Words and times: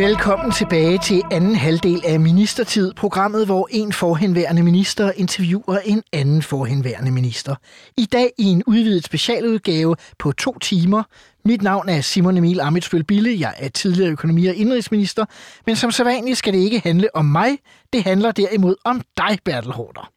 Velkommen 0.00 0.52
tilbage 0.52 0.98
til 0.98 1.22
anden 1.30 1.54
halvdel 1.54 2.02
af 2.06 2.20
Ministertid, 2.20 2.94
programmet, 2.94 3.46
hvor 3.46 3.68
en 3.70 3.92
forhenværende 3.92 4.62
minister 4.62 5.12
interviewer 5.16 5.78
en 5.84 6.02
anden 6.12 6.42
forhenværende 6.42 7.10
minister. 7.10 7.54
I 7.96 8.06
dag 8.06 8.30
i 8.38 8.44
en 8.44 8.62
udvidet 8.66 9.04
specialudgave 9.04 9.96
på 10.18 10.32
to 10.32 10.58
timer. 10.58 11.02
Mit 11.44 11.62
navn 11.62 11.88
er 11.88 12.00
Simon 12.00 12.36
Emil 12.36 12.60
Amitsbøl 12.60 13.04
Bille. 13.04 13.40
Jeg 13.40 13.54
er 13.56 13.68
tidligere 13.68 14.10
økonomi- 14.10 14.46
og 14.46 14.54
indrigsminister. 14.54 15.24
Men 15.66 15.76
som 15.76 15.90
så 15.90 16.04
vanligt 16.04 16.38
skal 16.38 16.52
det 16.52 16.58
ikke 16.58 16.80
handle 16.80 17.16
om 17.16 17.24
mig. 17.24 17.58
Det 17.92 18.02
handler 18.02 18.32
derimod 18.32 18.74
om 18.84 19.02
dig, 19.16 19.38
Bertel 19.44 19.72
Hårder. 19.72 20.12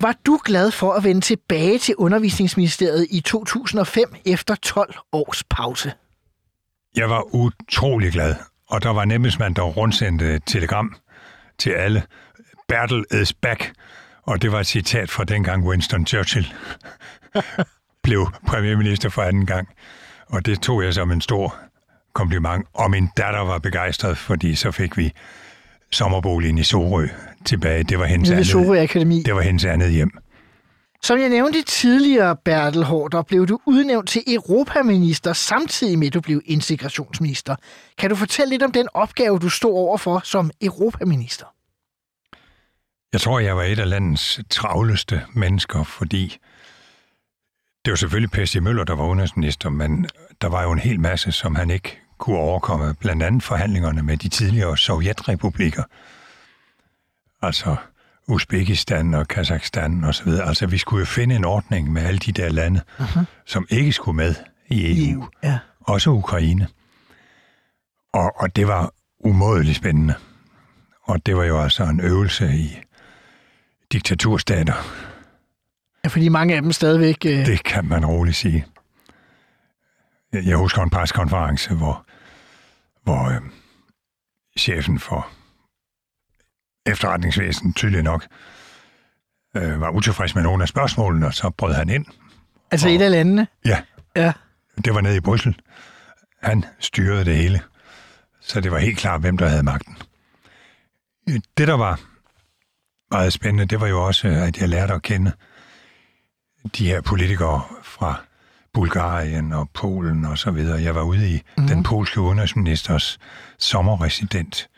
Var 0.00 0.14
du 0.26 0.40
glad 0.44 0.70
for 0.70 0.92
at 0.92 1.04
vende 1.04 1.20
tilbage 1.20 1.78
til 1.78 1.96
undervisningsministeriet 1.96 3.06
i 3.10 3.20
2005 3.20 4.14
efter 4.24 4.54
12 4.54 4.94
års 5.12 5.44
pause? 5.44 5.92
Jeg 6.96 7.10
var 7.10 7.34
utrolig 7.34 8.12
glad, 8.12 8.34
og 8.68 8.82
der 8.82 8.90
var 8.90 9.04
nemlig 9.04 9.32
der 9.56 9.62
rundsendte 9.62 10.34
et 10.34 10.42
telegram 10.46 10.94
til 11.58 11.70
alle. 11.70 12.02
Bertel 12.68 13.04
is 13.22 13.32
back, 13.32 13.72
og 14.22 14.42
det 14.42 14.52
var 14.52 14.60
et 14.60 14.66
citat 14.66 15.10
fra 15.10 15.24
dengang 15.24 15.64
Winston 15.64 16.06
Churchill 16.06 16.52
blev 18.04 18.26
premierminister 18.46 19.08
for 19.08 19.22
anden 19.22 19.46
gang. 19.46 19.68
Og 20.26 20.46
det 20.46 20.60
tog 20.60 20.84
jeg 20.84 20.94
som 20.94 21.10
en 21.10 21.20
stor 21.20 21.56
kompliment, 22.12 22.66
og 22.74 22.90
min 22.90 23.08
datter 23.16 23.40
var 23.40 23.58
begejstret, 23.58 24.18
fordi 24.18 24.54
så 24.54 24.70
fik 24.70 24.96
vi 24.96 25.12
sommerboligen 25.90 26.58
i 26.58 26.62
Sorø 26.62 27.08
tilbage. 27.44 27.84
Det 27.84 27.98
var 27.98 28.06
hendes, 28.06 28.30
ved 28.30 28.44
Sorø 28.44 28.82
Akademi. 28.82 29.14
andet, 29.14 29.26
det 29.26 29.34
var 29.34 29.40
hendes 29.40 29.64
andet 29.64 29.92
hjem. 29.92 30.10
Som 31.02 31.18
jeg 31.18 31.28
nævnte 31.28 31.62
tidligere, 31.62 32.36
Bertel 32.36 32.84
Hårder, 32.84 33.22
blev 33.22 33.46
du 33.46 33.60
udnævnt 33.66 34.08
til 34.08 34.22
europaminister 34.26 35.32
samtidig 35.32 35.98
med, 35.98 36.06
at 36.06 36.14
du 36.14 36.20
blev 36.20 36.42
integrationsminister. 36.44 37.56
Kan 37.98 38.10
du 38.10 38.16
fortælle 38.16 38.50
lidt 38.50 38.62
om 38.62 38.72
den 38.72 38.88
opgave, 38.94 39.38
du 39.38 39.48
stod 39.48 39.72
overfor 39.72 40.20
som 40.24 40.50
europaminister? 40.60 41.46
Jeg 43.12 43.20
tror, 43.20 43.38
jeg 43.38 43.56
var 43.56 43.62
et 43.62 43.78
af 43.78 43.88
landets 43.88 44.40
travleste 44.50 45.22
mennesker, 45.34 45.82
fordi 45.84 46.38
det 47.84 47.90
var 47.90 47.96
selvfølgelig 47.96 48.30
P.C. 48.30 48.56
Møller, 48.56 48.84
der 48.84 48.94
var 48.94 49.06
udenrigsminister, 49.06 49.70
men 49.70 50.08
der 50.40 50.48
var 50.48 50.62
jo 50.62 50.72
en 50.72 50.78
hel 50.78 51.00
masse, 51.00 51.32
som 51.32 51.54
han 51.54 51.70
ikke 51.70 52.00
kunne 52.18 52.38
overkomme. 52.38 52.94
Blandt 52.94 53.22
andet 53.22 53.42
forhandlingerne 53.42 54.02
med 54.02 54.16
de 54.16 54.28
tidligere 54.28 54.76
sovjetrepublikker. 54.76 55.82
Altså 57.42 57.76
Uzbekistan 58.28 59.14
og 59.14 59.28
Kazakhstan 59.28 60.04
og 60.04 60.14
så 60.14 60.24
videre. 60.24 60.48
Altså, 60.48 60.66
vi 60.66 60.78
skulle 60.78 61.00
jo 61.00 61.06
finde 61.06 61.36
en 61.36 61.44
ordning 61.44 61.92
med 61.92 62.02
alle 62.02 62.18
de 62.18 62.32
der 62.32 62.48
lande, 62.48 62.80
uh-huh. 62.98 63.20
som 63.46 63.66
ikke 63.70 63.92
skulle 63.92 64.16
med 64.16 64.34
i 64.68 65.10
EU. 65.10 65.20
EU, 65.20 65.28
ja. 65.42 65.58
Også 65.80 66.10
Ukraine. 66.10 66.68
Og, 68.12 68.32
og 68.40 68.56
det 68.56 68.66
var 68.66 68.92
umådeligt 69.20 69.76
spændende. 69.76 70.14
Og 71.02 71.26
det 71.26 71.36
var 71.36 71.44
jo 71.44 71.62
altså 71.62 71.84
en 71.84 72.00
øvelse 72.00 72.52
i 72.54 72.78
diktaturstater. 73.92 74.74
ja. 76.04 76.08
Fordi 76.08 76.28
mange 76.28 76.54
af 76.56 76.62
dem 76.62 76.72
stadigvæk... 76.72 77.16
Øh, 77.26 77.46
Det 77.46 77.62
kan 77.64 77.84
man 77.84 78.06
roligt 78.06 78.36
sige. 78.36 78.66
Jeg 80.32 80.44
jeg 80.46 80.56
husker 80.56 80.82
en 80.82 80.90
preskonference, 80.90 81.74
hvor, 81.74 82.06
hvor 83.02 83.28
øh, 83.28 83.40
chefen 84.58 84.98
for 84.98 85.28
efterretningsvæsenet 86.88 87.76
tydeligt 87.76 88.04
nok 88.04 88.26
øh, 89.56 89.80
var 89.80 89.90
utilfreds 89.90 90.34
med 90.34 90.42
nogle 90.42 90.62
af 90.62 90.68
spørgsmålene, 90.68 91.26
og 91.26 91.34
så 91.34 91.50
brød 91.50 91.72
han 91.74 91.88
ind. 91.88 92.06
altså 92.70 92.88
et 92.88 93.02
af 93.02 93.10
landene. 93.10 93.46
Ja, 93.64 93.80
Ja. 94.16 94.32
det 94.84 94.94
var 94.94 95.00
nede 95.00 95.16
i 95.16 95.20
Bryssel. 95.20 95.60
Han 96.42 96.64
styrede 96.78 97.24
det 97.24 97.36
hele, 97.36 97.60
så 98.40 98.60
det 98.60 98.72
var 98.72 98.78
helt 98.78 98.98
klart, 98.98 99.20
hvem 99.20 99.38
der 99.38 99.48
havde 99.48 99.62
magten. 99.62 99.96
Det, 101.58 101.68
der 101.68 101.74
var 101.76 102.00
meget 103.10 103.32
spændende, 103.32 103.64
det 103.64 103.80
var 103.80 103.86
jo 103.86 104.06
også, 104.06 104.28
at 104.28 104.58
jeg 104.60 104.68
lærte 104.68 104.94
at 104.94 105.02
kende 105.02 105.32
de 106.78 106.86
her 106.88 107.00
politikere 107.00 107.62
fra 107.82 108.20
Bulgarien 108.74 109.52
og 109.52 109.70
Polen 109.74 110.24
og 110.24 110.38
så 110.38 110.50
videre. 110.50 110.82
Jeg 110.82 110.94
var 110.94 111.02
ude 111.02 111.30
i 111.34 111.42
mm. 111.58 111.66
den 111.66 111.82
polske 111.82 112.20
udenrigsministers 112.20 113.18
sommerresident, 113.58 114.68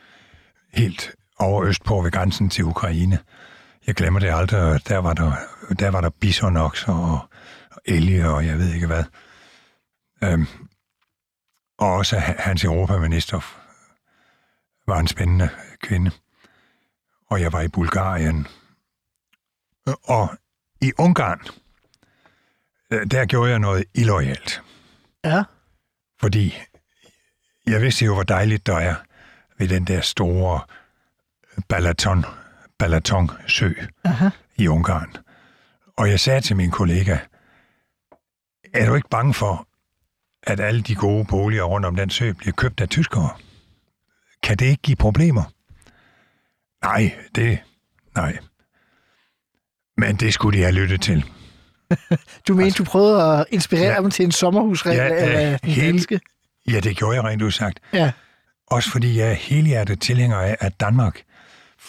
helt 0.74 1.10
over 1.40 1.64
østpå 1.64 2.02
ved 2.02 2.10
grænsen 2.10 2.50
til 2.50 2.64
Ukraine. 2.64 3.18
Jeg 3.86 3.94
glemmer 3.94 4.20
det 4.20 4.30
aldrig, 4.30 4.88
der 4.88 4.98
var 4.98 5.14
der, 5.14 5.32
der, 5.78 5.90
var 5.90 6.00
der 6.00 6.10
bisonokser 6.10 6.92
og, 6.92 7.18
og 7.70 7.80
elge 7.84 8.28
og 8.28 8.46
jeg 8.46 8.58
ved 8.58 8.74
ikke 8.74 8.86
hvad. 8.86 9.04
Øhm, 10.24 10.46
og 11.78 11.92
også 11.92 12.18
ha- 12.18 12.34
hans 12.38 12.64
europaminister 12.64 13.40
var 14.86 15.00
en 15.00 15.06
spændende 15.06 15.48
kvinde. 15.82 16.10
Og 17.30 17.40
jeg 17.40 17.52
var 17.52 17.60
i 17.60 17.68
Bulgarien. 17.68 18.46
Og 19.86 20.36
i 20.80 20.92
Ungarn, 20.98 21.40
øh, 22.90 23.06
der 23.10 23.26
gjorde 23.26 23.50
jeg 23.50 23.58
noget 23.58 23.84
illoyalt. 23.94 24.62
Ja. 25.24 25.44
Fordi 26.20 26.54
jeg 27.66 27.82
vidste 27.82 28.04
jo, 28.04 28.14
hvor 28.14 28.22
dejligt 28.22 28.66
der 28.66 28.76
er 28.76 28.94
ved 29.58 29.68
den 29.68 29.84
der 29.84 30.00
store 30.00 30.60
Balaton, 31.68 32.24
Balaton 32.78 33.30
sø 33.46 33.72
Aha. 34.04 34.28
i 34.56 34.68
Ungarn. 34.68 35.16
Og 35.96 36.10
jeg 36.10 36.20
sagde 36.20 36.40
til 36.40 36.56
min 36.56 36.70
kollega, 36.70 37.18
er 38.74 38.86
du 38.86 38.94
ikke 38.94 39.08
bange 39.08 39.34
for, 39.34 39.66
at 40.42 40.60
alle 40.60 40.82
de 40.82 40.94
gode 40.94 41.24
boliger 41.24 41.62
rundt 41.62 41.86
om 41.86 41.96
den 41.96 42.10
sø 42.10 42.32
bliver 42.32 42.52
købt 42.52 42.80
af 42.80 42.88
tyskere? 42.88 43.30
Kan 44.42 44.56
det 44.56 44.66
ikke 44.66 44.82
give 44.82 44.96
problemer? 44.96 45.42
Nej, 46.84 47.14
det... 47.34 47.58
Nej. 48.14 48.38
Men 49.96 50.16
det 50.16 50.34
skulle 50.34 50.58
de 50.58 50.62
have 50.62 50.74
lyttet 50.74 51.00
til. 51.02 51.24
Du 52.48 52.54
mente, 52.54 52.78
du 52.78 52.84
prøvede 52.84 53.22
at 53.38 53.46
inspirere 53.50 53.92
ja. 53.94 54.00
Dem 54.00 54.10
til 54.10 54.24
en 54.24 54.32
sommerhusregel 54.32 54.96
Ja, 54.98 55.04
af 55.08 55.60
den 55.60 55.70
helt- 55.70 55.92
danske. 55.92 56.20
Ja, 56.68 56.80
det 56.80 56.96
gjorde 56.96 57.16
jeg 57.16 57.24
rent 57.24 57.42
udsagt. 57.42 57.80
Ja. 57.92 58.12
Også 58.66 58.90
fordi 58.90 59.18
jeg 59.18 59.28
er 59.30 59.34
helhjertet 59.34 60.00
tilhænger 60.00 60.36
af, 60.36 60.56
at 60.60 60.80
Danmark 60.80 61.22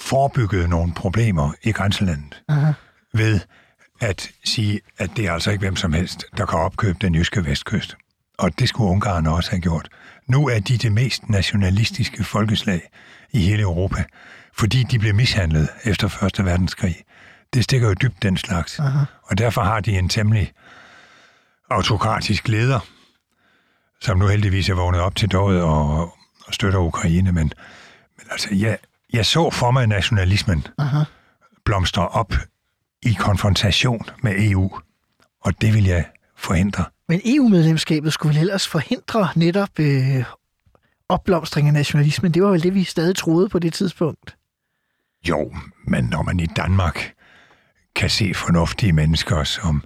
forebyggede 0.01 0.67
nogle 0.67 0.94
problemer 0.94 1.53
i 1.63 1.72
grænselandet 1.72 2.44
Aha. 2.50 2.72
ved 3.13 3.39
at 4.00 4.31
sige, 4.44 4.81
at 4.97 5.09
det 5.16 5.25
er 5.25 5.34
altså 5.34 5.51
ikke 5.51 5.62
hvem 5.62 5.75
som 5.75 5.94
helst, 5.94 6.25
der 6.38 6.45
kan 6.45 6.59
opkøbe 6.59 6.97
den 7.01 7.16
jyske 7.16 7.45
vestkyst. 7.45 7.97
Og 8.38 8.59
det 8.59 8.69
skulle 8.69 8.90
Ungarn 8.90 9.28
også 9.28 9.50
have 9.50 9.61
gjort. 9.61 9.90
Nu 10.28 10.47
er 10.47 10.59
de 10.59 10.78
det 10.78 10.91
mest 10.91 11.29
nationalistiske 11.29 12.23
folkeslag 12.23 12.81
i 13.31 13.40
hele 13.40 13.61
Europa, 13.61 14.03
fordi 14.57 14.84
de 14.84 15.00
blev 15.00 15.16
mishandlet 15.16 15.69
efter 15.84 16.07
Første 16.07 16.45
Verdenskrig. 16.45 16.95
Det 17.53 17.63
stikker 17.63 17.88
jo 17.88 17.94
dybt 17.94 18.23
den 18.23 18.38
slags. 18.38 18.79
Aha. 18.79 19.06
Og 19.23 19.38
derfor 19.38 19.61
har 19.61 19.79
de 19.79 20.00
en 20.00 20.09
temmelig 20.09 20.51
autokratisk 21.69 22.47
leder, 22.47 22.79
som 24.01 24.17
nu 24.17 24.28
heldigvis 24.28 24.69
er 24.69 24.73
vågnet 24.73 25.01
op 25.01 25.16
til 25.16 25.31
døjet 25.31 25.61
og, 25.61 26.13
og 26.45 26.53
støtter 26.53 26.79
Ukraine. 26.79 27.31
Men, 27.31 27.53
men 28.17 28.28
altså, 28.31 28.47
jeg, 28.52 28.78
jeg 29.13 29.25
så 29.25 29.49
for 29.49 29.72
mig 29.72 29.87
nationalismen 29.87 30.67
Aha. 30.78 31.03
blomstre 31.66 32.08
op 32.08 32.34
i 33.03 33.13
konfrontation 33.13 34.05
med 34.23 34.34
EU, 34.37 34.72
og 35.41 35.61
det 35.61 35.73
vil 35.73 35.85
jeg 35.85 36.05
forhindre. 36.37 36.85
Men 37.08 37.22
EU-medlemskabet 37.25 38.13
skulle 38.13 38.35
vel 38.35 38.41
ellers 38.41 38.67
forhindre 38.67 39.29
netop 39.35 39.79
øh, 39.79 40.23
opblomstring 41.09 41.67
af 41.67 41.73
nationalismen. 41.73 42.31
Det 42.31 42.43
var 42.43 42.49
vel 42.49 42.63
det, 42.63 42.73
vi 42.73 42.84
stadig 42.84 43.16
troede 43.16 43.49
på 43.49 43.59
det 43.59 43.73
tidspunkt. 43.73 44.35
Jo, 45.29 45.53
men 45.87 46.03
når 46.03 46.22
man 46.22 46.40
i 46.40 46.46
Danmark 46.46 47.13
kan 47.96 48.09
se 48.09 48.34
fornuftige 48.34 48.93
mennesker 48.93 49.43
som 49.43 49.84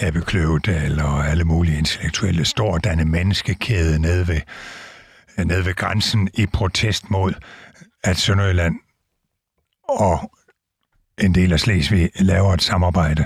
Ebbe 0.00 0.20
Kløvedal 0.20 1.00
og 1.00 1.28
alle 1.28 1.44
mulige 1.44 1.78
intellektuelle 1.78 2.44
står 2.44 2.72
og 2.72 2.84
danne 2.84 3.04
menneskekæde 3.04 3.98
nede 3.98 4.28
ved, 4.28 4.40
nede 5.44 5.66
ved 5.66 5.74
grænsen 5.74 6.28
i 6.34 6.46
protest 6.46 7.10
mod, 7.10 7.32
at 8.04 8.16
Sønderjylland 8.16 8.74
og 9.88 10.32
en 11.18 11.34
del 11.34 11.52
af 11.52 11.60
Slesvig 11.60 12.10
laver 12.20 12.54
et 12.54 12.62
samarbejde. 12.62 13.24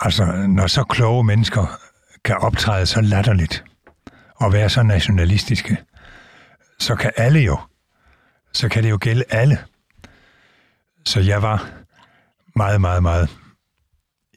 Altså, 0.00 0.24
når 0.48 0.66
så 0.66 0.84
kloge 0.84 1.24
mennesker 1.24 1.78
kan 2.24 2.36
optræde 2.36 2.86
så 2.86 3.00
latterligt 3.00 3.64
og 4.34 4.52
være 4.52 4.70
så 4.70 4.82
nationalistiske, 4.82 5.76
så 6.78 6.94
kan 6.96 7.12
alle 7.16 7.40
jo 7.40 7.58
så 8.52 8.68
kan 8.68 8.82
det 8.82 8.90
jo 8.90 8.98
gælde 9.00 9.24
alle. 9.30 9.58
Så 11.04 11.20
jeg 11.20 11.42
var 11.42 11.70
meget, 12.56 12.80
meget, 12.80 13.02
meget... 13.02 13.36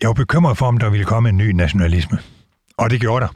Jeg 0.02 0.08
var 0.08 0.14
bekymret 0.14 0.58
for, 0.58 0.66
om 0.66 0.78
der 0.78 0.90
ville 0.90 1.06
komme 1.06 1.30
en 1.30 1.38
ny 1.38 1.52
nationalisme. 1.52 2.20
Og 2.78 2.90
det 2.90 3.02
gjorde 3.02 3.26
der. 3.26 3.32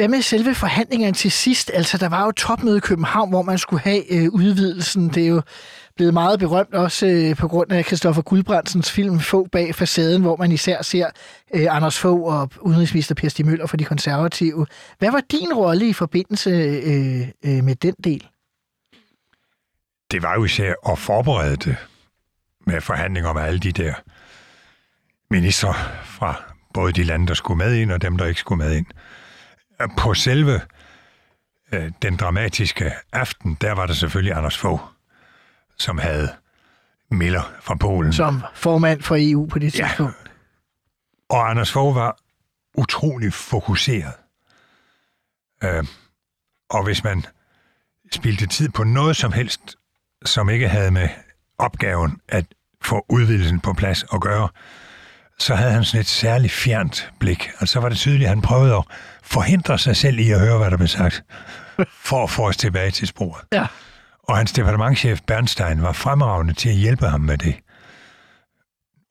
Hvad 0.00 0.08
med 0.08 0.22
selve 0.22 0.54
forhandlingerne 0.54 1.14
til 1.14 1.30
sidst? 1.30 1.70
Altså, 1.74 1.98
der 1.98 2.08
var 2.08 2.24
jo 2.24 2.30
topmøde 2.30 2.76
i 2.76 2.80
København, 2.80 3.28
hvor 3.30 3.42
man 3.42 3.58
skulle 3.58 3.82
have 3.82 4.12
øh, 4.12 4.28
udvidelsen. 4.32 5.08
Det 5.08 5.22
er 5.22 5.28
jo 5.28 5.42
blevet 5.96 6.14
meget 6.14 6.38
berømt 6.38 6.74
også 6.74 7.06
øh, 7.06 7.36
på 7.36 7.48
grund 7.48 7.72
af 7.72 7.84
Christoffer 7.84 8.22
Guldbrandsens 8.22 8.92
film 8.92 9.20
Få 9.20 9.46
bag 9.52 9.74
facaden, 9.74 10.22
hvor 10.22 10.36
man 10.36 10.52
især 10.52 10.82
ser 10.82 11.06
øh, 11.54 11.66
Anders 11.76 11.98
Fogh 11.98 12.34
og 12.34 12.50
udenrigsminister 12.60 13.14
Per 13.14 13.28
Stig 13.28 13.46
Møller 13.46 13.66
for 13.66 13.76
de 13.76 13.84
konservative. 13.84 14.66
Hvad 14.98 15.10
var 15.10 15.22
din 15.30 15.54
rolle 15.54 15.88
i 15.88 15.92
forbindelse 15.92 16.50
øh, 16.50 17.28
øh, 17.44 17.64
med 17.64 17.74
den 17.74 17.94
del? 18.04 18.28
Det 20.10 20.22
var 20.22 20.34
jo 20.34 20.44
især 20.44 20.90
at 20.92 20.98
forberede 20.98 21.56
det 21.56 21.76
med 22.66 22.80
forhandlinger 22.80 23.32
med 23.32 23.42
alle 23.42 23.58
de 23.58 23.72
der 23.72 23.94
ministre 25.30 25.74
fra 26.04 26.42
både 26.74 26.92
de 26.92 27.02
lande, 27.02 27.26
der 27.26 27.34
skulle 27.34 27.58
med 27.58 27.74
ind, 27.74 27.92
og 27.92 28.02
dem, 28.02 28.18
der 28.18 28.26
ikke 28.26 28.40
skulle 28.40 28.64
med 28.64 28.76
ind. 28.76 28.86
På 29.98 30.14
selve 30.14 30.60
øh, 31.72 31.92
den 32.02 32.16
dramatiske 32.16 32.92
aften, 33.12 33.56
der 33.60 33.72
var 33.72 33.86
der 33.86 33.94
selvfølgelig 33.94 34.34
Anders 34.34 34.58
Fogh, 34.58 34.80
som 35.78 35.98
havde 35.98 36.28
Miller 37.10 37.52
fra 37.60 37.74
Polen. 37.74 38.12
Som 38.12 38.42
formand 38.54 39.02
for 39.02 39.16
EU 39.18 39.46
på 39.46 39.58
det 39.58 39.78
Ja. 39.78 39.86
tidspunkt. 39.86 40.30
Og 41.30 41.50
Anders 41.50 41.72
Fogh 41.72 41.94
var 41.96 42.16
utrolig 42.74 43.32
fokuseret. 43.32 44.12
Øh, 45.64 45.84
og 46.70 46.84
hvis 46.84 47.04
man 47.04 47.24
spildte 48.12 48.46
tid 48.46 48.68
på 48.68 48.84
noget 48.84 49.16
som 49.16 49.32
helst, 49.32 49.76
som 50.24 50.50
ikke 50.50 50.68
havde 50.68 50.90
med 50.90 51.08
opgaven 51.58 52.20
at 52.28 52.46
få 52.82 53.04
udvidelsen 53.08 53.60
på 53.60 53.72
plads 53.72 54.04
at 54.14 54.20
gøre, 54.20 54.48
så 55.38 55.54
havde 55.54 55.72
han 55.72 55.84
sådan 55.84 56.00
et 56.00 56.06
særligt 56.06 56.52
fjernt 56.52 57.12
blik. 57.18 57.50
Og 57.58 57.68
så 57.68 57.80
var 57.80 57.88
det 57.88 57.98
tydeligt, 57.98 58.22
at 58.24 58.28
han 58.28 58.42
prøvede 58.42 58.74
at 58.76 58.84
forhindre 59.22 59.78
sig 59.78 59.96
selv 59.96 60.18
i 60.18 60.30
at 60.30 60.40
høre, 60.40 60.58
hvad 60.58 60.70
der 60.70 60.76
blev 60.76 60.88
sagt, 60.88 61.24
for 62.08 62.22
at 62.22 62.30
få 62.30 62.48
os 62.48 62.56
tilbage 62.56 62.90
til 62.90 63.08
sporet. 63.08 63.44
Ja. 63.52 63.66
Og 64.22 64.36
hans 64.36 64.52
departementchef 64.52 65.20
Bernstein 65.26 65.82
var 65.82 65.92
fremragende 65.92 66.52
til 66.52 66.68
at 66.68 66.74
hjælpe 66.74 67.06
ham 67.06 67.20
med 67.20 67.38
det. 67.38 67.54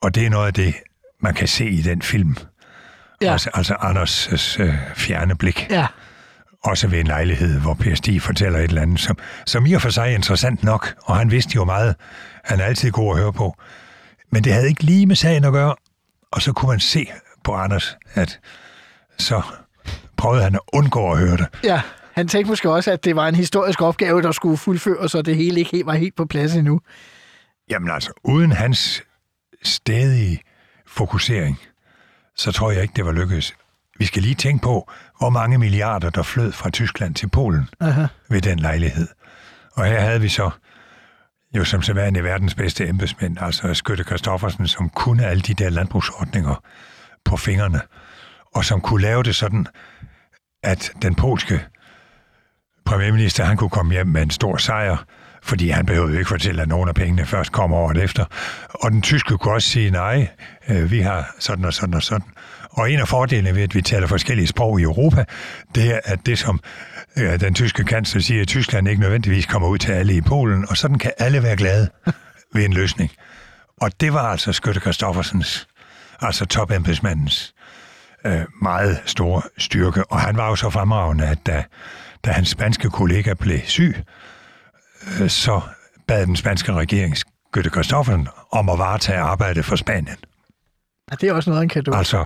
Og 0.02 0.16
det 0.16 0.26
er 0.26 0.30
noget 0.30 0.48
af 0.48 0.54
det, 0.54 0.76
man 1.22 1.34
kan 1.34 1.48
se 1.48 1.70
i 1.70 1.82
den 1.82 2.02
film. 2.02 2.38
Ja. 3.22 3.32
Altså, 3.32 3.50
altså 3.54 3.74
Anders' 3.74 4.62
øh, 4.62 4.76
fjerne 4.96 5.36
blik. 5.36 5.68
Ja. 5.70 5.88
Også 6.64 6.88
ved 6.88 7.00
en 7.00 7.08
lejlighed, 7.08 7.60
hvor 7.60 7.74
Per 7.74 7.96
Stig 7.96 8.22
fortæller 8.22 8.60
et 8.60 8.64
eller 8.64 8.82
andet, 8.82 9.00
som, 9.00 9.18
som 9.46 9.66
i 9.66 9.74
og 9.74 9.82
for 9.82 9.90
sig 9.90 10.02
er 10.02 10.16
interessant 10.16 10.64
nok, 10.64 10.96
og 11.04 11.18
han 11.18 11.32
vidste 11.32 11.56
jo 11.56 11.66
meget. 11.66 11.96
Han 12.44 12.60
er 12.60 12.64
altid 12.64 12.92
god 12.92 13.16
at 13.16 13.22
høre 13.22 13.34
på. 13.34 13.56
Men 14.32 14.44
det 14.44 14.54
havde 14.54 14.68
ikke 14.68 14.84
lige 14.84 15.06
med 15.06 15.16
sagen 15.16 15.44
at 15.44 15.52
gøre. 15.52 15.76
Og 16.32 16.42
så 16.42 16.54
kunne 16.54 16.70
man 16.70 16.80
se 16.80 17.08
på 17.44 17.54
Anders, 17.54 17.98
at 18.14 18.40
så 19.18 19.42
prøvede 20.20 20.44
han 20.44 20.56
at 20.56 20.62
undgå 20.74 21.12
at 21.12 21.20
høre 21.20 21.38
det. 21.38 21.48
ja. 21.64 21.82
Han 22.14 22.28
tænkte 22.28 22.50
måske 22.50 22.72
også, 22.72 22.92
at 22.92 23.06
det 23.06 23.16
var 23.16 23.28
en 23.28 23.36
historisk 23.36 23.82
opgave, 23.82 24.22
der 24.22 24.32
skulle 24.32 24.58
fuldføres, 24.58 25.16
og 25.16 25.26
det 25.26 25.36
hele 25.36 25.60
ikke 25.60 25.72
helt 25.72 25.86
var 25.86 25.94
helt 25.94 26.16
på 26.16 26.26
plads 26.26 26.56
endnu. 26.56 26.82
Jamen 27.70 27.92
altså, 27.92 28.12
uden 28.24 28.52
hans 28.52 29.04
stedige 29.64 30.42
fokusering, 30.88 31.60
så 32.36 32.52
tror 32.52 32.72
jeg 32.72 32.82
ikke, 32.82 32.94
det 32.96 33.06
var 33.06 33.12
lykkedes. 33.12 33.56
Vi 34.00 34.06
skal 34.06 34.22
lige 34.22 34.36
tænke 34.36 34.64
på, 34.64 34.92
hvor 35.20 35.30
mange 35.30 35.58
milliarder, 35.58 36.10
der 36.10 36.24
flød 36.24 36.52
fra 36.52 36.70
Tyskland 36.70 37.16
til 37.16 37.30
Polen 37.30 37.70
Aha. 37.80 38.06
ved 38.30 38.42
den 38.42 38.60
lejlighed. 38.60 39.08
Og 39.74 39.86
her 39.86 40.00
havde 40.00 40.22
vi 40.22 40.30
så 40.30 40.50
jo 41.56 41.66
som 41.66 41.82
sædvanligt 41.82 42.24
verdens 42.26 42.56
bedste 42.56 42.88
embedsmænd, 42.88 43.38
altså 43.42 43.74
Skytte 43.74 44.04
Kristoffersen, 44.04 44.68
som 44.68 44.90
kunne 44.90 45.26
alle 45.26 45.42
de 45.42 45.54
der 45.54 45.70
landbrugsordninger 45.70 46.64
på 47.26 47.38
fingrene, 47.38 47.82
og 48.56 48.66
som 48.66 48.82
kunne 48.82 49.02
lave 49.02 49.24
det 49.24 49.36
sådan, 49.36 49.68
at 50.64 50.92
den 51.02 51.16
polske 51.16 51.62
premierminister, 52.86 53.44
han 53.44 53.58
kunne 53.58 53.70
komme 53.70 53.94
hjem 53.94 54.08
med 54.08 54.22
en 54.22 54.30
stor 54.30 54.58
sejr, 54.58 55.06
fordi 55.44 55.70
han 55.70 55.86
behøvede 55.86 56.18
ikke 56.18 56.30
fortælle, 56.30 56.62
at 56.62 56.68
nogle 56.68 56.90
af 56.90 56.96
pengene 56.96 57.26
først 57.26 57.52
kommer 57.52 57.78
året 57.78 57.98
efter. 57.98 58.26
Og 58.70 58.92
den 58.92 59.02
tyske 59.02 59.38
kunne 59.38 59.54
også 59.54 59.70
sige, 59.70 59.92
nej, 59.92 60.28
øh, 60.70 60.92
vi 60.92 61.00
har 61.00 61.36
sådan 61.40 61.66
og 61.66 61.74
sådan 61.74 61.94
og 61.94 62.04
sådan. 62.04 62.28
Og 62.72 62.92
en 62.92 63.00
af 63.00 63.08
fordelene 63.08 63.56
ved, 63.56 63.64
at 63.64 63.76
vi 63.76 63.82
taler 63.82 64.08
forskellige 64.08 64.48
sprog 64.48 64.80
i 64.80 64.84
Europa, 64.84 65.26
det 65.76 65.94
er, 65.94 66.00
at 66.04 66.26
det 66.26 66.40
som 66.40 66.60
øh, 67.18 67.40
den 67.40 67.54
tyske 67.54 67.84
kansler 67.84 68.22
siger, 68.22 68.42
at 68.42 68.48
Tyskland 68.48 68.88
ikke 68.88 69.02
nødvendigvis 69.02 69.46
kommer 69.46 69.68
ud 69.68 69.78
til 69.78 69.92
alle 69.92 70.14
i 70.14 70.22
Polen, 70.22 70.66
og 70.70 70.78
sådan 70.78 70.98
kan 70.98 71.12
alle 71.18 71.44
være 71.44 71.56
glade 71.56 71.90
ved 72.54 72.66
en 72.66 72.74
løsning. 72.74 73.12
Og 73.82 74.02
det 74.02 74.14
var 74.14 74.24
altså 74.24 74.54
Skytte 74.54 74.80
Kristoffersens, 74.80 75.68
altså 76.22 76.46
topembedsmandens, 76.46 77.54
øh, 78.26 78.42
meget 78.62 79.02
store 79.06 79.42
styrke. 79.58 80.12
Og 80.12 80.20
han 80.20 80.38
var 80.38 80.50
jo 80.50 80.56
så 80.56 80.70
fremragende, 80.70 81.28
at 81.28 81.46
da, 81.46 81.64
da 82.26 82.32
hans 82.32 82.50
spanske 82.50 82.90
kollega 82.90 83.34
blev 83.34 83.60
syg, 83.64 83.96
øh, 85.22 85.30
så 85.30 85.62
bad 86.08 86.26
den 86.26 86.36
spanske 86.36 86.74
regering 86.74 87.18
Skytte 87.18 87.70
Kristoffersen 87.70 88.28
om 88.52 88.70
at 88.70 88.78
varetage 88.78 89.20
arbejdet 89.20 89.66
for 89.66 89.76
Spanien. 89.76 90.18
Ja, 91.12 91.16
det 91.16 91.30
er 91.30 91.34
også 91.34 91.50
noget, 91.50 91.62
han 91.62 91.70
kan 91.70 91.84
du. 91.84 91.94
Altså, 91.94 92.26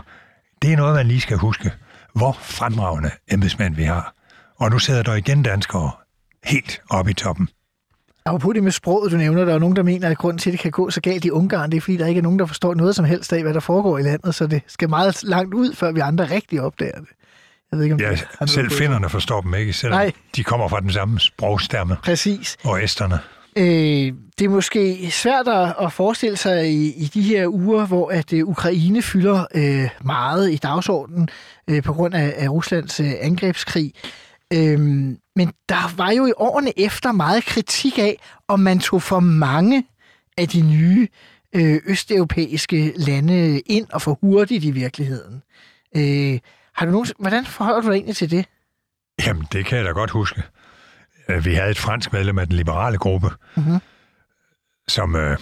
det 0.62 0.74
er 0.74 0.78
noget, 0.78 0.96
man 0.96 1.08
lige 1.08 1.22
skal 1.22 1.38
huske. 1.38 1.72
Hvor 2.16 2.38
fremragende 2.42 3.12
embedsmænd 3.32 3.76
vi 3.76 3.84
har. 3.84 4.14
Og 4.60 4.72
nu 4.72 4.80
sidder 4.80 5.04
der 5.04 5.14
igen 5.14 5.44
danskere 5.44 5.92
helt 6.44 6.82
oppe 6.90 7.12
i 7.12 7.14
toppen. 7.14 7.50
Apropos 8.26 8.54
det 8.54 8.64
med 8.64 8.72
sproget, 8.72 9.12
du 9.12 9.18
nævner, 9.18 9.46
der 9.46 9.54
er 9.54 9.60
nogen, 9.60 9.76
der 9.76 9.84
mener, 9.84 10.10
at 10.10 10.18
grunden 10.18 10.38
til, 10.38 10.50
at 10.50 10.52
det 10.52 10.60
kan 10.60 10.72
gå 10.72 10.90
så 10.90 11.02
galt 11.02 11.26
i 11.26 11.30
Ungarn, 11.32 11.72
det 11.72 11.78
er, 11.78 11.82
fordi 11.82 11.98
der 11.98 12.06
ikke 12.08 12.20
er 12.20 12.24
nogen, 12.24 12.40
der 12.40 12.46
forstår 12.46 12.74
noget 12.74 12.96
som 12.96 13.06
helst 13.06 13.34
af, 13.34 13.42
hvad 13.42 13.54
der 13.54 13.60
foregår 13.60 13.98
i 13.98 14.02
landet, 14.02 14.36
så 14.36 14.48
det 14.48 14.62
skal 14.68 14.90
meget 14.90 15.24
langt 15.24 15.54
ud, 15.54 15.74
før 15.74 15.92
vi 15.92 16.00
andre 16.00 16.26
rigtig 16.26 16.62
opdager 16.62 17.00
det. 17.00 17.10
Jeg 17.72 17.78
ved 17.78 17.84
ikke, 17.84 17.94
om 17.94 18.00
Ja, 18.02 18.16
det 18.40 18.50
selv 18.50 18.72
finnerne 18.72 19.10
forstår 19.10 19.42
dem 19.42 19.54
ikke, 19.54 19.74
selvom 19.74 19.98
Nej. 19.98 20.12
de 20.36 20.44
kommer 20.44 20.68
fra 20.68 20.80
den 20.80 20.92
samme 20.92 21.20
sprogstamme. 21.20 21.98
Præcis. 22.04 22.58
Og 22.64 22.84
esterne. 22.84 23.20
Øh, 23.58 24.14
det 24.40 24.46
er 24.46 24.50
måske 24.50 25.12
svært 25.12 25.48
at 25.48 25.74
at 25.82 25.94
forestille 25.94 26.38
sig 26.38 26.70
i, 26.72 26.94
i 26.94 27.06
de 27.14 27.22
her 27.22 27.48
uger, 27.48 27.86
hvor 27.86 28.10
at 28.10 28.34
øh, 28.34 28.48
Ukraine 28.48 29.02
fylder 29.02 29.46
øh, 29.56 29.90
meget 30.04 30.52
i 30.52 30.56
dagsordenen 30.56 31.30
øh, 31.70 31.84
på 31.84 31.94
grund 31.94 32.16
af, 32.16 32.34
af 32.38 32.50
Ruslands 32.50 33.00
øh, 33.00 33.12
angrebskrig. 33.22 33.94
Øh, 34.54 35.10
men 35.36 35.54
der 35.70 35.96
var 35.96 36.12
jo 36.12 36.26
i 36.26 36.32
årene 36.38 36.80
efter 36.80 37.12
meget 37.12 37.46
kritik 37.46 38.00
af, 38.00 38.18
om 38.48 38.60
man 38.60 38.80
tog 38.80 39.02
for 39.02 39.20
mange 39.20 39.86
af 40.38 40.48
de 40.50 40.62
nye 40.62 41.08
øh, 41.56 41.82
østeuropæiske 41.86 42.94
lande 42.96 43.60
ind 43.60 43.88
og 43.90 44.02
for 44.02 44.18
hurtigt 44.22 44.64
i 44.64 44.72
virkeligheden. 44.72 45.44
Øh, 45.96 46.40
har 46.74 46.86
du 46.86 46.92
nogen, 46.92 47.08
hvordan 47.20 47.46
forholder 47.46 47.82
du 47.82 47.88
dig 47.88 47.94
egentlig 47.96 48.16
til 48.16 48.32
det? 48.32 48.46
Jamen, 49.26 49.48
det 49.52 49.66
kan 49.66 49.78
jeg 49.78 49.86
da 49.86 49.92
godt 49.92 50.10
huske. 50.10 50.44
Øh, 51.30 51.46
Vi 51.46 51.54
havde 51.54 51.72
et 51.72 51.78
fransk 51.80 52.14
medlem 52.14 52.40
af 52.40 52.48
den 52.48 52.56
liberale 52.56 52.98
gruppe, 52.98 53.30
Mhm. 53.58 53.80
som 54.88 55.16
øh, 55.16 55.38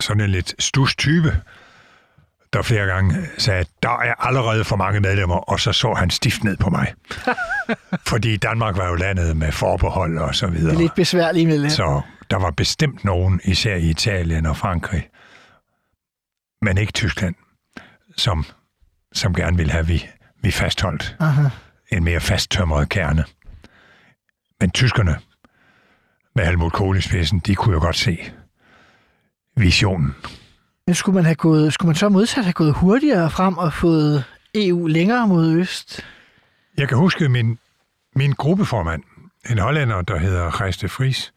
sådan 0.00 0.20
en 0.22 0.30
lidt 0.30 0.62
stus 0.62 0.96
type, 0.96 1.40
der 2.52 2.62
flere 2.62 2.86
gange 2.86 3.14
sagde, 3.38 3.64
der 3.82 3.88
er 3.88 4.26
allerede 4.26 4.64
for 4.64 4.76
mange 4.76 5.00
medlemmer, 5.00 5.36
og 5.36 5.60
så 5.60 5.72
så 5.72 5.94
han 5.94 6.10
stift 6.10 6.44
ned 6.44 6.56
på 6.56 6.70
mig. 6.70 6.94
Fordi 8.10 8.36
Danmark 8.36 8.76
var 8.76 8.88
jo 8.88 8.94
landet 8.94 9.36
med 9.36 9.52
forbehold 9.52 10.18
og 10.18 10.34
så 10.34 10.46
videre. 10.46 10.70
Det 10.70 10.74
er 10.74 10.80
lidt 10.80 10.94
besværligt 10.94 11.48
med. 11.48 11.70
Så 11.70 12.00
der 12.30 12.36
var 12.36 12.50
bestemt 12.50 13.04
nogen, 13.04 13.40
især 13.44 13.76
i 13.76 13.90
Italien 13.90 14.46
og 14.46 14.56
Frankrig, 14.56 15.08
men 16.62 16.78
ikke 16.78 16.92
Tyskland, 16.92 17.34
som, 18.16 18.44
som 19.12 19.34
gerne 19.34 19.56
ville 19.56 19.72
have, 19.72 19.80
at 19.80 19.88
vi, 19.88 20.06
vi 20.42 20.50
fastholdt 20.50 21.16
Aha. 21.20 21.48
en 21.92 22.04
mere 22.04 22.20
fasttømret 22.20 22.88
kerne. 22.88 23.24
Men 24.60 24.70
tyskerne 24.70 25.16
med 26.34 26.44
Helmut 26.44 26.72
Kohl 26.72 26.96
i 26.96 27.00
spidsen, 27.00 27.38
de 27.38 27.54
kunne 27.54 27.74
jo 27.74 27.80
godt 27.80 27.96
se 27.96 28.32
visionen. 29.56 30.14
Men 30.86 30.94
skulle 30.94 31.14
man, 31.14 31.24
have 31.24 31.34
gået, 31.34 31.72
skulle 31.72 31.88
man 31.88 31.96
så 31.96 32.08
modsat 32.08 32.44
have 32.44 32.52
gået 32.52 32.74
hurtigere 32.74 33.30
frem 33.30 33.58
og 33.58 33.72
fået 33.72 34.24
EU 34.54 34.86
længere 34.86 35.28
mod 35.28 35.52
øst? 35.52 36.06
Jeg 36.78 36.88
kan 36.88 36.98
huske 36.98 37.28
min, 37.28 37.58
min 38.16 38.32
gruppeformand, 38.32 39.02
en 39.50 39.58
hollænder, 39.58 40.02
der 40.02 40.18
hedder 40.18 40.70
de 40.80 40.86
Vries, 40.86 41.32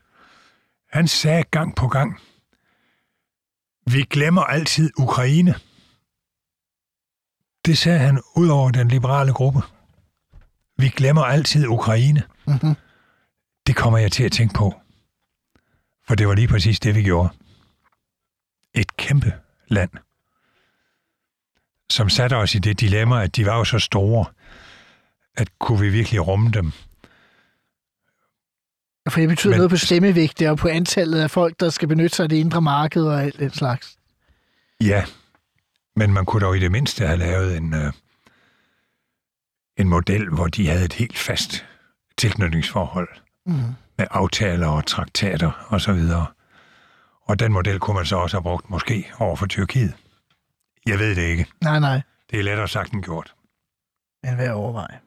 han 0.91 1.07
sagde 1.07 1.43
gang 1.43 1.75
på 1.75 1.87
gang, 1.87 2.19
vi 3.91 4.03
glemmer 4.03 4.41
altid 4.41 4.91
Ukraine. 4.97 5.55
Det 7.65 7.77
sagde 7.77 7.99
han 7.99 8.21
ud 8.35 8.47
over 8.47 8.71
den 8.71 8.87
liberale 8.87 9.33
gruppe. 9.33 9.61
Vi 10.77 10.89
glemmer 10.89 11.23
altid 11.23 11.67
Ukraine. 11.67 12.23
Mhm. 12.47 12.75
Det 13.67 13.75
kommer 13.75 13.99
jeg 13.99 14.11
til 14.11 14.23
at 14.23 14.31
tænke 14.31 14.53
på. 14.53 14.73
For 16.07 16.15
det 16.15 16.27
var 16.27 16.35
lige 16.35 16.47
præcis 16.47 16.79
det, 16.79 16.95
vi 16.95 17.03
gjorde. 17.03 17.29
Et 18.75 18.97
kæmpe 18.97 19.33
land, 19.67 19.89
som 21.89 22.09
satte 22.09 22.33
os 22.37 22.55
i 22.55 22.59
det 22.59 22.79
dilemma, 22.79 23.23
at 23.23 23.35
de 23.35 23.45
var 23.45 23.57
jo 23.57 23.63
så 23.63 23.79
store, 23.79 24.25
at 25.37 25.59
kunne 25.59 25.79
vi 25.79 25.89
virkelig 25.89 26.27
rumme 26.27 26.51
dem? 26.51 26.71
For 29.09 29.19
det 29.19 29.29
betyder 29.29 29.51
Men- 29.53 29.57
noget 29.57 29.69
på 29.69 29.77
stemmevægte 29.77 30.49
og 30.49 30.57
på 30.57 30.67
antallet 30.67 31.19
af 31.21 31.31
folk, 31.31 31.59
der 31.59 31.69
skal 31.69 31.87
benytte 31.87 32.15
sig 32.15 32.23
af 32.23 32.29
det 32.29 32.35
indre 32.35 32.61
marked 32.61 33.03
og 33.03 33.23
alt 33.23 33.39
den 33.39 33.49
slags. 33.51 33.97
Ja, 34.81 35.05
men 35.95 36.13
man 36.13 36.25
kunne 36.25 36.45
dog 36.45 36.57
i 36.57 36.59
det 36.59 36.71
mindste 36.71 37.05
have 37.07 37.17
lavet 37.19 37.57
en, 37.57 37.73
øh, 37.73 37.93
en 39.77 39.89
model, 39.89 40.29
hvor 40.29 40.47
de 40.47 40.67
havde 40.67 40.85
et 40.85 40.93
helt 40.93 41.17
fast 41.17 41.65
tilknytningsforhold 42.17 43.09
Mm. 43.45 43.53
med 43.97 44.07
aftaler 44.11 44.67
og 44.67 44.85
traktater 44.85 45.65
osv. 45.69 45.89
Og 46.15 46.25
den 47.39 47.53
model 47.53 47.79
kunne 47.79 47.95
man 47.95 48.05
så 48.05 48.15
også 48.15 48.37
have 48.37 48.43
brugt 48.43 48.69
måske 48.69 49.11
over 49.19 49.35
for 49.35 49.45
Tyrkiet. 49.45 49.93
Jeg 50.85 50.99
ved 50.99 51.15
det 51.15 51.21
ikke. 51.21 51.45
Nej, 51.61 51.79
nej. 51.79 52.01
Det 52.31 52.39
er 52.39 52.43
lettere 52.43 52.67
sagt 52.67 52.93
end 52.93 53.03
gjort. 53.03 53.35
Men 54.23 54.35
hvad 54.35 54.49
overveje? 54.49 54.99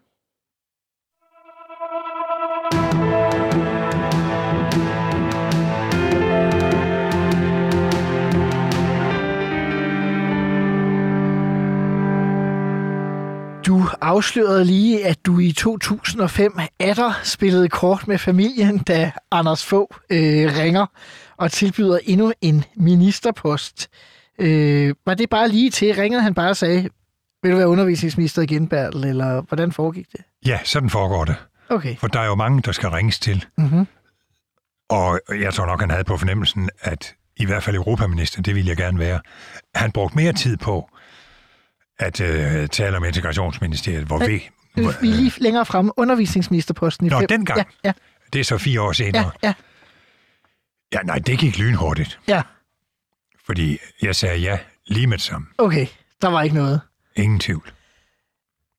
Afslørede 14.00 14.64
lige, 14.64 15.06
at 15.06 15.26
du 15.26 15.38
i 15.38 15.52
2005 15.52 16.58
atter 16.78 17.12
spillede 17.22 17.68
kort 17.68 18.08
med 18.08 18.18
familien, 18.18 18.78
da 18.78 19.12
Anders 19.30 19.64
Fogh 19.64 19.96
øh, 20.10 20.56
ringer 20.56 20.86
og 21.36 21.52
tilbyder 21.52 21.98
endnu 22.04 22.32
en 22.40 22.64
ministerpost. 22.76 23.88
Øh, 24.38 24.94
var 25.06 25.14
det 25.14 25.30
bare 25.30 25.48
lige 25.48 25.70
til? 25.70 25.94
Ringede 25.94 26.22
han 26.22 26.34
bare 26.34 26.50
og 26.50 26.56
sagde, 26.56 26.88
vil 27.42 27.52
du 27.52 27.56
være 27.56 27.68
undervisningsminister 27.68 28.42
igen, 28.42 28.68
Bertel, 28.68 29.04
eller 29.04 29.40
hvordan 29.40 29.72
foregik 29.72 30.06
det? 30.12 30.20
Ja, 30.46 30.58
sådan 30.64 30.90
foregår 30.90 31.24
det. 31.24 31.36
Okay. 31.68 31.96
For 31.96 32.06
der 32.06 32.20
er 32.20 32.26
jo 32.26 32.34
mange, 32.34 32.62
der 32.62 32.72
skal 32.72 32.88
ringes 32.88 33.18
til. 33.18 33.44
Mm-hmm. 33.58 33.86
Og 34.88 35.20
jeg 35.40 35.54
tror 35.54 35.66
nok, 35.66 35.80
han 35.80 35.90
havde 35.90 36.04
på 36.04 36.16
fornemmelsen, 36.16 36.70
at 36.80 37.14
i 37.36 37.44
hvert 37.44 37.62
fald 37.62 37.76
europaminister, 37.76 38.42
det 38.42 38.54
ville 38.54 38.68
jeg 38.68 38.76
gerne 38.76 38.98
være. 38.98 39.20
Han 39.74 39.92
brugte 39.92 40.16
mere 40.16 40.32
tid 40.32 40.56
på 40.56 40.90
at 41.98 42.20
øh, 42.20 42.68
tale 42.68 42.96
om 42.96 43.04
integrationsministeriet, 43.04 44.04
hvor 44.04 44.18
Men- 44.18 44.28
vi... 44.28 44.48
Vi 44.74 44.84
er 44.84 44.92
lige 45.02 45.32
længere 45.38 45.66
fremme. 45.66 45.92
Undervisningsministerposten 45.98 47.06
i 47.06 47.10
Nå, 47.10 47.18
fem. 47.18 47.28
dengang. 47.28 47.58
Ja, 47.58 47.64
ja, 47.84 47.92
Det 48.32 48.40
er 48.40 48.44
så 48.44 48.58
fire 48.58 48.80
år 48.82 48.92
senere. 48.92 49.30
ja, 49.42 49.48
ja, 49.48 49.54
Ja, 50.92 50.98
nej, 51.02 51.18
det 51.18 51.38
gik 51.38 51.58
lynhurtigt, 51.58 52.20
ja. 52.28 52.42
fordi 53.46 53.78
jeg 54.02 54.16
sagde 54.16 54.38
ja 54.38 54.58
lige 54.86 55.06
med 55.06 55.18
det 55.18 55.24
samme. 55.24 55.46
Okay, 55.58 55.86
der 56.22 56.28
var 56.28 56.42
ikke 56.42 56.54
noget. 56.56 56.80
Ingen 57.16 57.40
tvivl. 57.40 57.72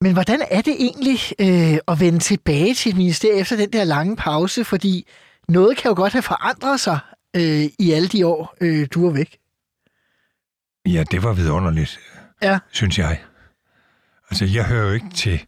Men 0.01 0.13
hvordan 0.13 0.41
er 0.51 0.61
det 0.61 0.75
egentlig 0.79 1.19
øh, 1.39 1.77
at 1.87 1.99
vende 1.99 2.19
tilbage 2.19 2.73
til 2.73 2.89
et 2.89 2.97
ministerie 2.97 3.39
efter 3.39 3.55
den 3.55 3.73
der 3.73 3.83
lange 3.83 4.15
pause? 4.15 4.65
Fordi 4.65 5.07
noget 5.47 5.77
kan 5.77 5.89
jo 5.89 5.95
godt 5.95 6.13
have 6.13 6.21
forandret 6.21 6.79
sig 6.79 6.99
øh, 7.35 7.63
i 7.79 7.91
alle 7.91 8.07
de 8.07 8.25
år, 8.27 8.55
øh, 8.61 8.87
du 8.93 9.07
er 9.07 9.11
væk. 9.13 9.37
Ja, 10.85 11.03
det 11.11 11.23
var 11.23 11.33
vidunderligt, 11.33 11.99
Ja. 12.41 12.59
synes 12.71 12.99
jeg. 12.99 13.21
Altså, 14.31 14.45
jeg 14.45 14.65
hører 14.65 14.87
jo 14.87 14.93
ikke 14.93 15.09
til, 15.09 15.45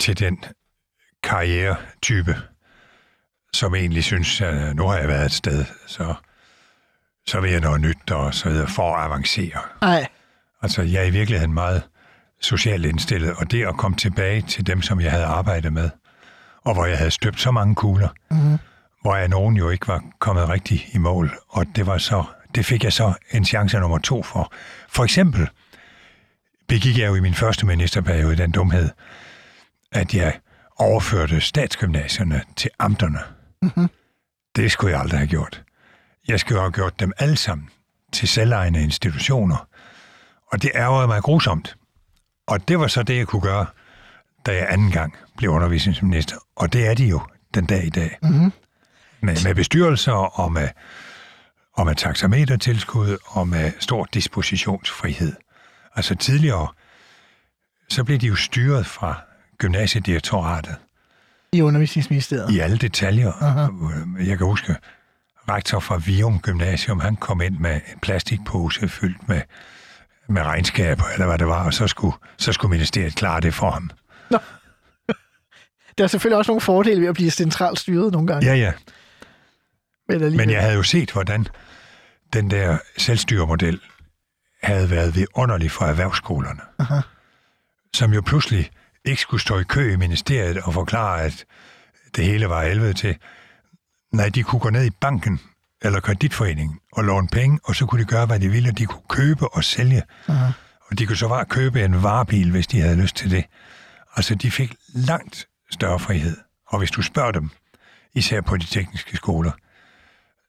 til 0.00 0.18
den 0.18 0.44
karrieretype, 1.22 2.36
som 3.52 3.74
egentlig 3.74 4.04
synes, 4.04 4.40
at 4.40 4.76
nu 4.76 4.86
har 4.86 4.96
jeg 4.98 5.08
været 5.08 5.24
et 5.26 5.32
sted, 5.32 5.64
så, 5.86 6.14
så 7.26 7.40
vil 7.40 7.50
jeg 7.50 7.60
noget 7.60 7.80
nyt 7.80 8.10
og 8.10 8.34
så 8.34 8.48
videre 8.48 8.68
for 8.68 8.96
at 8.96 9.04
avancere. 9.04 9.60
Nej, 9.82 10.06
Altså, 10.62 10.82
jeg 10.82 11.02
er 11.02 11.06
i 11.06 11.10
virkeligheden 11.10 11.54
meget 11.54 11.82
socialt 12.40 12.86
indstillet, 12.86 13.34
og 13.36 13.50
det 13.50 13.66
at 13.66 13.76
komme 13.76 13.96
tilbage 13.96 14.42
til 14.42 14.66
dem, 14.66 14.82
som 14.82 15.00
jeg 15.00 15.10
havde 15.10 15.24
arbejdet 15.24 15.72
med, 15.72 15.90
og 16.62 16.74
hvor 16.74 16.84
jeg 16.86 16.98
havde 16.98 17.10
støbt 17.10 17.40
så 17.40 17.50
mange 17.50 17.74
kugler, 17.74 18.08
Mhm. 18.30 18.58
hvor 19.02 19.16
jeg 19.16 19.28
nogen 19.28 19.56
jo 19.56 19.70
ikke 19.70 19.88
var 19.88 20.04
kommet 20.18 20.48
rigtig 20.48 20.86
i 20.94 20.98
mål, 20.98 21.30
og 21.48 21.66
det 21.76 21.86
var 21.86 21.98
så, 21.98 22.24
det 22.54 22.66
fik 22.66 22.84
jeg 22.84 22.92
så 22.92 23.12
en 23.30 23.44
chance 23.44 23.78
nummer 23.78 23.98
to 23.98 24.22
for. 24.22 24.52
For 24.88 25.04
eksempel 25.04 25.48
begik 26.68 26.98
jeg 26.98 27.06
jo 27.06 27.14
i 27.14 27.20
min 27.20 27.34
første 27.34 27.66
ministerperiode 27.66 28.36
den 28.36 28.52
dumhed, 28.52 28.90
at 29.92 30.14
jeg 30.14 30.38
overførte 30.76 31.40
statsgymnasierne 31.40 32.42
til 32.56 32.70
amterne. 32.78 33.18
Mhm. 33.62 33.90
Det 34.56 34.72
skulle 34.72 34.92
jeg 34.92 35.00
aldrig 35.00 35.18
have 35.20 35.28
gjort. 35.28 35.62
Jeg 36.28 36.40
skulle 36.40 36.60
have 36.60 36.72
gjort 36.72 37.00
dem 37.00 37.12
alle 37.18 37.36
sammen 37.36 37.68
til 38.12 38.28
selvejende 38.28 38.82
institutioner. 38.82 39.68
Og 40.52 40.62
det 40.62 40.70
ærgerede 40.74 41.06
mig 41.06 41.22
grusomt. 41.22 41.76
Og 42.46 42.68
det 42.68 42.78
var 42.78 42.86
så 42.86 43.02
det, 43.02 43.16
jeg 43.16 43.26
kunne 43.26 43.42
gøre, 43.42 43.66
da 44.46 44.54
jeg 44.54 44.66
anden 44.70 44.90
gang 44.90 45.14
blev 45.36 45.50
undervisningsminister. 45.50 46.36
Og 46.56 46.72
det 46.72 46.86
er 46.86 46.94
de 46.94 47.04
jo 47.06 47.20
den 47.54 47.66
dag 47.66 47.86
i 47.86 47.90
dag. 47.90 48.18
Mhm. 48.22 48.52
Med, 49.20 49.44
med 49.44 49.54
bestyrelser 49.54 50.40
og 50.40 50.52
med, 50.52 50.68
og 51.74 51.86
med 51.86 51.94
taxametertilskud 51.94 53.16
og 53.24 53.48
med 53.48 53.72
stor 53.80 54.08
dispositionsfrihed. 54.14 55.32
Altså 55.96 56.14
tidligere, 56.14 56.68
så 57.88 58.04
blev 58.04 58.18
de 58.18 58.26
jo 58.26 58.36
styret 58.36 58.86
fra 58.86 59.20
gymnasiedirektoratet 59.58 60.76
i 61.52 61.62
undervisningsministeriet. 61.62 62.50
i 62.50 62.58
alle 62.58 62.76
detaljer. 62.76 63.32
Uh-huh. 63.32 64.28
Jeg 64.28 64.38
kan 64.38 64.46
huske, 64.46 64.76
rektor 65.48 65.80
fra 65.80 65.96
Vium 65.96 66.40
Gymnasium, 66.40 67.00
han 67.00 67.16
kom 67.16 67.40
ind 67.40 67.58
med 67.58 67.74
en 67.74 67.98
plastikpose 68.02 68.88
fyldt 68.88 69.28
med, 69.28 69.40
med 70.28 70.42
regnskaber, 70.42 71.04
eller 71.12 71.26
hvad 71.26 71.38
det 71.38 71.46
var, 71.46 71.64
og 71.64 71.74
så 71.74 71.86
skulle, 71.86 72.16
så 72.36 72.52
skulle 72.52 72.70
ministeriet 72.70 73.14
klare 73.14 73.40
det 73.40 73.54
for 73.54 73.70
ham. 73.70 73.90
Der 75.98 76.04
er 76.04 76.08
selvfølgelig 76.08 76.38
også 76.38 76.50
nogle 76.50 76.60
fordele 76.60 77.00
ved 77.00 77.08
at 77.08 77.14
blive 77.14 77.30
centralt 77.30 77.78
styret 77.78 78.12
nogle 78.12 78.26
gange. 78.26 78.46
Ja, 78.46 78.54
ja. 78.54 78.72
Men. 80.08 80.36
Men 80.36 80.50
jeg 80.50 80.60
havde 80.60 80.74
jo 80.74 80.82
set, 80.82 81.10
hvordan 81.10 81.46
den 82.34 82.50
der 82.50 82.78
selvstyremodel 82.98 83.80
havde 84.62 84.90
været 84.90 85.14
vidunderlig 85.14 85.70
for 85.70 85.84
erhvervsskolerne. 85.84 86.60
Aha. 86.78 87.00
Som 87.94 88.12
jo 88.12 88.20
pludselig 88.20 88.70
ikke 89.04 89.22
skulle 89.22 89.40
stå 89.40 89.58
i 89.58 89.64
kø 89.64 89.92
i 89.92 89.96
ministeriet 89.96 90.58
og 90.58 90.74
forklare, 90.74 91.22
at 91.22 91.44
det 92.16 92.24
hele 92.24 92.48
var 92.48 92.64
helvede 92.64 92.92
til. 92.92 93.16
Nej, 94.12 94.28
de 94.28 94.42
kunne 94.42 94.60
gå 94.60 94.70
ned 94.70 94.84
i 94.84 94.90
banken 94.90 95.40
eller 95.82 96.00
kreditforeningen 96.00 96.80
og 96.92 97.04
låne 97.04 97.28
penge, 97.28 97.60
og 97.64 97.74
så 97.74 97.86
kunne 97.86 98.00
de 98.00 98.06
gøre, 98.06 98.26
hvad 98.26 98.40
de 98.40 98.48
ville. 98.48 98.70
De 98.70 98.86
kunne 98.86 99.02
købe 99.08 99.48
og 99.48 99.64
sælge. 99.64 100.02
Aha. 100.28 100.52
Og 100.90 100.98
de 100.98 101.06
kunne 101.06 101.16
så 101.16 101.28
bare 101.28 101.44
købe 101.44 101.84
en 101.84 102.02
varebil, 102.02 102.50
hvis 102.50 102.66
de 102.66 102.80
havde 102.80 103.02
lyst 103.02 103.16
til 103.16 103.30
det. 103.30 103.44
Altså, 104.16 104.34
de 104.34 104.50
fik 104.50 104.74
langt 104.94 105.48
større 105.70 105.98
frihed. 105.98 106.36
Og 106.66 106.78
hvis 106.78 106.90
du 106.90 107.02
spørger 107.02 107.32
dem, 107.32 107.50
især 108.14 108.40
på 108.40 108.56
de 108.56 108.66
tekniske 108.66 109.16
skoler, 109.16 109.52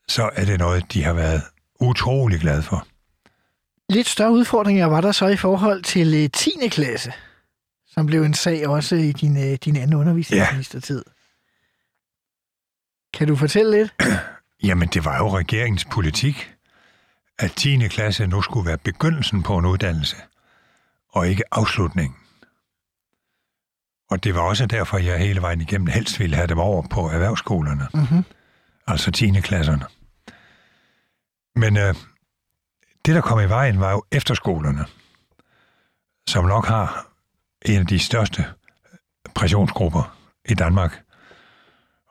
så 0.08 0.30
er 0.36 0.46
det 0.46 0.60
noget, 0.60 0.94
de 0.94 1.04
har 1.04 1.14
været 1.14 1.42
utrolig 1.80 2.40
glade 2.40 2.64
for. 2.64 2.88
Lidt 3.90 4.08
større 4.08 4.32
udfordringer 4.32 4.86
var 4.86 5.02
der 5.02 5.12
så 5.12 5.28
i 5.28 5.38
forhold 5.38 5.84
til 5.84 6.14
øh, 6.24 6.30
10. 6.30 6.52
klasse, 6.72 7.14
som 7.88 8.06
blev 8.06 8.24
en 8.24 8.34
sag 8.34 8.68
også 8.68 8.96
i 8.96 9.12
din, 9.12 9.38
øh, 9.52 9.58
din 9.66 9.76
anden 9.76 9.94
undervisningsministertid. 9.94 11.04
Kan 13.14 13.28
du 13.28 13.36
fortælle 13.36 13.72
lidt? 13.78 13.94
Jamen, 14.68 14.88
det 14.88 15.06
var 15.06 15.18
jo 15.18 15.38
regeringens 15.38 15.86
politik, 15.86 16.52
at 17.40 17.52
10. 17.52 17.88
klasse 17.88 18.28
nu 18.28 18.42
skulle 18.42 18.68
være 18.68 18.78
begyndelsen 18.78 19.44
på 19.44 19.58
en 19.58 19.66
uddannelse, 19.66 20.16
og 21.10 21.28
ikke 21.28 21.44
afslutningen. 21.52 22.16
Og 24.10 24.24
det 24.24 24.36
var 24.36 24.42
også 24.42 24.66
derfor, 24.66 24.98
jeg 24.98 25.20
hele 25.20 25.42
vejen 25.42 25.62
igennem 25.62 25.88
helst 25.88 26.20
ville 26.20 26.36
have 26.36 26.48
dem 26.48 26.58
over 26.60 26.88
på 26.88 27.10
erhvervsskolerne, 27.10 27.88
Mm-hmm. 27.94 28.24
altså 28.88 29.12
10. 29.12 29.32
klasserne. 29.42 29.86
Men 31.56 31.78
øh, 31.78 31.96
det, 33.06 33.16
der 33.16 33.22
kom 33.22 33.40
i 33.40 33.50
vejen, 33.50 33.80
var 33.80 33.92
jo 33.92 34.04
efterskolerne, 34.12 34.86
som 36.28 36.46
nok 36.46 36.66
har 36.66 37.08
en 37.66 37.80
af 37.80 37.88
de 37.88 38.00
største 38.00 38.46
pressionsgrupper 39.36 40.18
i 40.46 40.54
Danmark. 40.54 41.02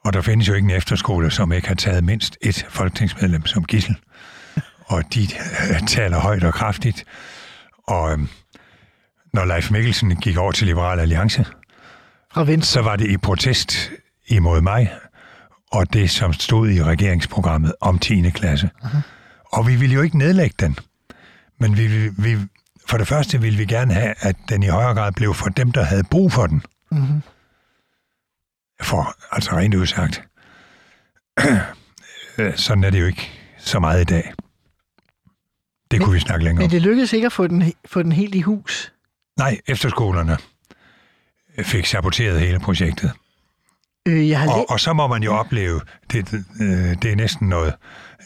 Og 0.05 0.13
der 0.13 0.21
findes 0.21 0.49
jo 0.49 0.55
ikke 0.55 0.65
en 0.65 0.77
efterskole, 0.77 1.31
som 1.31 1.53
ikke 1.53 1.69
har 1.69 1.75
taget 1.75 2.05
mindst 2.05 2.39
et 2.43 2.67
folketingsmedlem 2.69 3.47
som 3.47 3.65
gissel. 3.65 3.97
Og 4.87 5.03
de 5.15 5.29
øh, 5.71 5.87
taler 5.87 6.19
højt 6.19 6.45
og 6.45 6.55
kraftigt. 6.55 7.05
Og 7.89 8.13
øh, 8.13 8.19
når 9.33 9.45
Leif 9.45 9.71
Mikkelsen 9.71 10.17
gik 10.17 10.37
over 10.37 10.53
til 10.53 10.67
Liberal 10.67 11.01
Alliance, 11.01 11.47
Fra 12.33 12.45
Venstre. 12.45 12.73
så 12.73 12.83
var 12.83 12.97
det 12.97 13.11
i 13.11 13.17
protest 13.17 13.91
imod 14.27 14.61
mig, 14.61 14.93
og 15.73 15.93
det, 15.93 16.11
som 16.11 16.33
stod 16.33 16.71
i 16.71 16.83
regeringsprogrammet 16.83 17.75
om 17.81 17.99
10. 17.99 18.31
klasse. 18.31 18.71
Uh-huh. 18.83 18.97
Og 19.55 19.67
vi 19.67 19.77
ville 19.77 19.95
jo 19.95 20.03
ikke 20.03 20.19
nedlægge 20.19 20.55
den. 20.59 20.79
Men 21.59 21.77
vi, 21.77 21.87
vi, 21.87 22.11
vi, 22.19 22.39
for 22.89 22.99
det 22.99 23.09
første 23.09 23.41
ville 23.41 23.59
vi 23.59 23.65
gerne 23.67 23.95
have, 23.95 24.15
at 24.19 24.37
den 24.49 24.63
i 24.63 24.67
højere 24.67 24.95
grad 24.95 25.13
blev 25.13 25.35
for 25.35 25.49
dem, 25.49 25.73
der 25.73 25.83
havde 25.83 26.05
brug 26.05 26.33
for 26.33 26.47
den. 26.47 26.63
Mm-hmm. 26.91 27.23
For, 28.83 29.17
altså 29.31 29.57
rent 29.57 29.75
udsagt, 29.75 30.23
sådan 32.67 32.85
er 32.85 32.91
det 32.91 33.01
jo 33.01 33.07
ikke 33.07 33.31
så 33.59 33.79
meget 33.81 34.01
i 34.01 34.05
dag. 34.05 34.33
Det 35.91 36.01
kunne 36.01 36.13
vi 36.15 36.21
snakke 36.21 36.45
længere 36.45 36.61
Men 36.61 36.65
om. 36.65 36.71
det 36.71 36.83
lykkedes 36.83 37.13
ikke 37.13 37.27
at 37.27 37.33
få 37.33 37.47
den, 37.47 37.73
få 37.85 38.03
den 38.03 38.13
helt 38.13 38.35
i 38.35 38.41
hus. 38.41 38.93
Nej, 39.39 39.61
efterskolerne 39.67 40.37
fik 41.63 41.87
saboteret 41.87 42.41
hele 42.41 42.61
projektet. 42.61 43.13
Øh, 44.09 44.29
jeg 44.29 44.41
har 44.41 44.51
Og, 44.51 44.71
og 44.71 44.81
så 44.81 44.93
må 44.93 45.07
man 45.07 45.23
jo 45.23 45.33
opleve, 45.33 45.81
det, 46.13 46.35
øh, 46.61 47.03
det 47.03 47.05
er 47.13 47.17
næsten 47.17 47.49
noget 47.49 47.75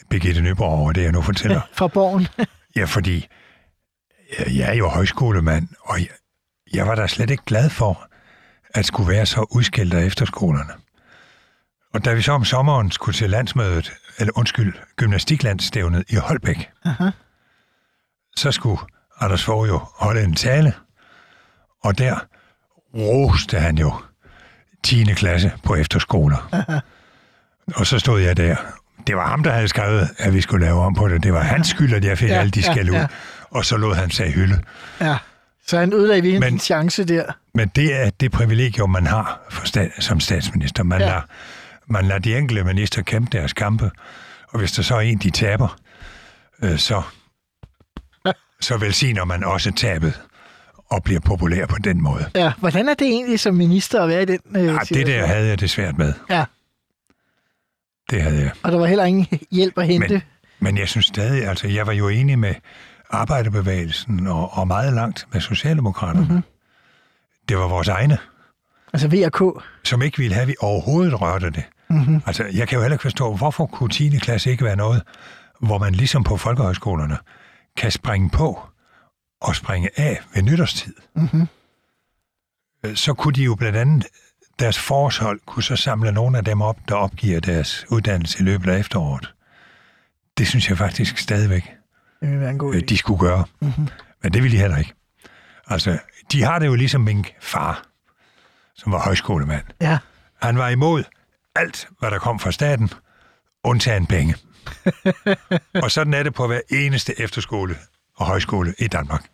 Birgitte 0.09 0.41
Nyborg 0.41 0.71
over 0.79 0.91
det, 0.91 1.03
jeg 1.03 1.11
nu 1.11 1.21
fortæller. 1.21 1.61
fra 1.73 1.87
borgen. 1.87 2.27
Ja, 2.75 2.83
fordi 2.85 3.27
øh, 4.39 4.57
jeg 4.57 4.69
er 4.69 4.73
jo 4.73 4.87
højskolemand, 4.87 5.67
og 5.81 5.99
jeg, 5.99 6.07
jeg 6.73 6.87
var 6.87 6.95
da 6.95 7.07
slet 7.07 7.29
ikke 7.29 7.43
glad 7.45 7.69
for, 7.69 8.07
at 8.73 8.85
skulle 8.85 9.09
være 9.11 9.25
så 9.25 9.45
udskilt 9.51 9.93
af 9.93 10.05
efterskolerne. 10.05 10.73
Og 11.93 12.05
da 12.05 12.13
vi 12.13 12.21
så 12.21 12.31
om 12.31 12.45
sommeren 12.45 12.91
skulle 12.91 13.15
til 13.15 13.29
landsmødet, 13.29 13.91
eller 14.19 14.33
undskyld, 14.37 14.73
gymnastiklandsstævnet 14.95 16.03
i 16.09 16.15
Holbæk, 16.15 16.69
Aha. 16.85 17.09
så 18.35 18.51
skulle 18.51 18.81
Anders 19.19 19.43
Fogh 19.43 19.67
jo 19.67 19.77
holde 19.95 20.23
en 20.23 20.35
tale, 20.35 20.73
og 21.83 21.97
der 21.97 22.19
roste 22.93 23.59
han 23.59 23.77
jo 23.77 23.93
10. 24.83 25.03
klasse 25.03 25.51
på 25.63 25.75
efterskoler. 25.75 26.65
Og 27.75 27.87
så 27.87 27.99
stod 27.99 28.19
jeg 28.21 28.37
der. 28.37 28.55
Det 29.07 29.15
var 29.15 29.27
ham, 29.27 29.43
der 29.43 29.51
havde 29.51 29.67
skrevet, 29.67 30.09
at 30.17 30.33
vi 30.33 30.41
skulle 30.41 30.65
lave 30.65 30.81
om 30.81 30.93
på 30.93 31.07
det. 31.07 31.23
Det 31.23 31.33
var 31.33 31.41
hans 31.43 31.67
skyld, 31.67 31.93
at 31.93 32.03
jeg 32.05 32.17
fik 32.17 32.29
Ja, 32.29 32.33
ja, 32.33 32.39
alle 32.39 32.51
de 32.51 32.59
ja, 32.59 32.71
skal 32.73 32.89
ud. 32.89 32.95
ja. 32.95 33.01
Ja. 33.01 33.07
Og 33.51 33.65
så 33.65 33.77
lod 33.77 33.95
han 33.95 34.11
sig 34.11 34.31
hylde. 34.31 34.61
Ja. 35.01 35.17
Så 35.67 35.79
han 35.79 35.93
ødelagde 35.93 36.21
virkelig 36.21 36.39
Men- 36.39 36.53
en 36.53 36.59
chance 36.59 37.03
der. 37.03 37.23
Men 37.55 37.67
det 37.75 38.01
er 38.05 38.09
det 38.09 38.31
privilegium, 38.31 38.89
man 38.89 39.07
har 39.07 39.39
for 39.49 39.65
stat, 39.67 39.91
som 39.99 40.19
statsminister. 40.19 40.83
Man, 40.83 40.99
Ja. 40.99 41.05
ja. 41.05 41.11
lader, 41.11 41.21
man 41.87 42.05
lader 42.05 42.19
de 42.19 42.37
enkelte 42.37 42.63
minister 42.63 43.01
kæmpe 43.01 43.37
deres 43.37 43.53
kampe, 43.53 43.91
og 44.49 44.59
hvis 44.59 44.71
der 44.71 44.83
så 44.83 44.95
er 44.95 44.99
en, 44.99 45.17
de 45.17 45.29
taber, 45.29 45.77
øh, 46.63 46.77
så, 46.77 47.01
så 48.61 48.77
velsigner 48.77 49.25
man 49.25 49.43
også 49.43 49.71
tabet 49.71 50.21
og 50.91 51.03
bliver 51.03 51.19
populær 51.19 51.65
på 51.65 51.75
den 51.83 52.01
måde. 52.03 52.25
Ja. 52.35 52.51
Hvordan 52.57 52.89
er 52.89 52.93
det 52.93 53.07
egentlig 53.07 53.39
som 53.39 53.55
minister 53.55 54.01
at 54.03 54.09
være 54.09 54.21
i 54.21 54.25
den 54.25 54.39
øh, 54.55 54.65
Ja, 54.65 54.77
det 54.89 55.07
der 55.07 55.25
havde 55.25 55.47
jeg 55.47 55.59
det 55.59 55.69
svært 55.69 55.97
med. 55.97 56.13
Ja. 56.29 56.45
Det 58.09 58.21
havde 58.21 58.41
jeg. 58.41 58.51
Og 58.63 58.71
der 58.71 58.77
var 58.77 58.85
heller 58.85 59.03
ingen 59.05 59.27
hjælp 59.51 59.77
at 59.77 59.87
hente. 59.87 60.13
Men, 60.13 60.21
men 60.59 60.77
jeg 60.77 60.87
synes 60.87 61.05
stadig, 61.05 61.47
altså 61.47 61.67
jeg 61.67 61.87
var 61.87 61.93
jo 61.93 62.07
enig 62.07 62.39
med 62.39 62.55
arbejderbevægelsen 63.09 64.27
og, 64.27 64.53
og 64.53 64.67
meget 64.67 64.93
langt 64.93 65.27
med 65.33 65.41
Socialdemokraterne. 65.41 66.19
Mhm. 66.19 66.29
Mm-hmm. 66.29 66.43
Det 67.49 67.57
var 67.57 67.67
vores 67.67 67.87
egne, 67.87 68.17
Altså 68.93 69.07
VK. 69.07 69.63
som 69.83 70.01
ikke 70.01 70.17
ville 70.17 70.33
have, 70.33 70.41
at 70.41 70.47
vi 70.47 70.55
overhovedet 70.59 71.21
rørte 71.21 71.49
det. 71.49 71.63
Mm-hmm. 71.89 72.21
Altså, 72.25 72.43
jeg 72.53 72.67
kan 72.67 72.75
jo 72.75 72.81
heller 72.81 72.95
ikke 72.95 73.01
forstå, 73.01 73.35
hvorfor 73.35 73.65
kunne 73.65 73.89
10. 73.89 74.17
klasse 74.17 74.51
ikke 74.51 74.65
være 74.65 74.75
noget, 74.75 75.03
hvor 75.61 75.77
man 75.77 75.93
ligesom 75.95 76.23
på 76.23 76.37
folkehøjskolerne 76.37 77.17
kan 77.77 77.91
springe 77.91 78.29
på 78.29 78.59
og 79.41 79.55
springe 79.55 79.89
af 79.95 80.19
ved 80.35 80.43
nytårstid. 80.43 80.93
Mm-hmm. 81.15 81.47
Så 82.95 83.13
kunne 83.13 83.33
de 83.33 83.43
jo 83.43 83.55
blandt 83.55 83.77
andet, 83.77 84.05
deres 84.59 84.79
forårshold 84.79 85.39
kunne 85.45 85.63
så 85.63 85.75
samle 85.75 86.11
nogle 86.11 86.37
af 86.37 86.45
dem 86.45 86.61
op, 86.61 86.77
der 86.87 86.95
opgiver 86.95 87.39
deres 87.39 87.85
uddannelse 87.91 88.39
i 88.39 88.43
løbet 88.43 88.69
af 88.71 88.79
efteråret. 88.79 89.33
Det 90.37 90.47
synes 90.47 90.69
jeg 90.69 90.77
faktisk 90.77 91.17
stadigvæk, 91.17 91.71
Det 92.21 92.29
vil 92.31 92.39
være 92.39 92.49
en 92.49 92.57
god 92.57 92.75
øh, 92.75 92.81
idé. 92.81 92.85
de 92.85 92.97
skulle 92.97 93.19
gøre. 93.19 93.45
Mm-hmm. 93.61 93.87
Men 94.23 94.33
det 94.33 94.43
ville 94.43 94.57
de 94.57 94.61
heller 94.61 94.77
ikke. 94.77 94.93
Altså, 95.67 95.97
de 96.31 96.43
har 96.43 96.59
det 96.59 96.65
jo 96.65 96.75
ligesom 96.75 97.01
min 97.01 97.25
far, 97.41 97.83
som 98.75 98.91
var 98.91 98.99
højskolemand. 98.99 99.63
Ja. 99.81 99.97
Han 100.41 100.57
var 100.57 100.69
imod 100.69 101.03
alt, 101.55 101.87
hvad 101.99 102.11
der 102.11 102.19
kom 102.19 102.39
fra 102.39 102.51
staten, 102.51 102.89
undtagen 103.63 104.05
penge. 104.05 104.35
og 105.83 105.91
sådan 105.91 106.13
er 106.13 106.23
det 106.23 106.33
på 106.33 106.47
hver 106.47 106.61
eneste 106.71 107.21
efterskole 107.21 107.75
og 108.15 108.25
højskole 108.25 108.73
i 108.79 108.87
Danmark. 108.87 109.25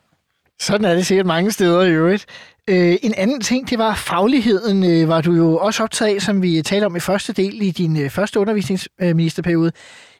Sådan 0.62 0.86
er 0.86 0.96
det 0.96 1.06
sikkert 1.06 1.26
mange 1.26 1.52
steder 1.52 1.82
i 1.82 1.92
øvrigt. 1.92 2.26
Øh, 2.70 2.98
en 3.04 3.14
anden 3.18 3.42
ting, 3.42 3.70
det 3.70 3.80
var 3.80 3.96
fagligheden, 3.96 4.84
øh, 4.84 5.08
var 5.08 5.22
du 5.22 5.34
jo 5.34 5.58
også 5.58 5.84
optaget 5.84 6.16
af, 6.16 6.22
som 6.22 6.42
vi 6.42 6.62
talte 6.62 6.86
om 6.86 6.96
i 6.96 7.00
første 7.00 7.34
del 7.34 7.62
i 7.62 7.72
din 7.72 7.98
øh, 7.98 8.10
første 8.10 8.40
undervisningsministerperiode. 8.40 9.72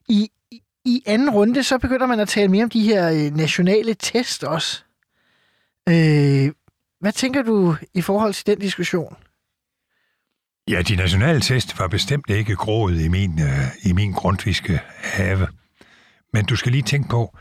I, 0.10 0.30
i, 0.52 0.62
I 0.86 1.04
anden 1.06 1.30
runde, 1.30 1.64
så 1.64 1.78
begynder 1.78 2.06
man 2.06 2.20
at 2.20 2.28
tale 2.28 2.48
mere 2.48 2.64
om 2.64 2.70
de 2.70 2.84
her 2.84 3.10
øh, 3.10 3.38
nationale 3.38 3.94
test 3.94 4.44
også. 4.44 4.84
Øh, 5.90 6.52
hvad 7.00 7.12
tænker 7.12 7.42
du 7.42 7.76
i 7.94 8.02
forhold 8.02 8.34
til 8.34 8.48
den 8.48 8.60
diskussion? 8.60 9.16
Ja, 10.70 10.82
de 10.82 10.96
nationale 10.96 11.42
test 11.42 11.80
var 11.80 11.88
bestemt 11.88 12.30
ikke 12.30 12.56
groet 12.56 13.02
i 13.02 13.08
min, 13.08 13.42
øh, 13.42 13.90
i 13.90 13.92
min 13.92 14.12
grundviske 14.12 14.80
have. 14.98 15.48
Men 16.34 16.46
du 16.46 16.56
skal 16.56 16.72
lige 16.72 16.82
tænke 16.82 17.10
på, 17.10 17.38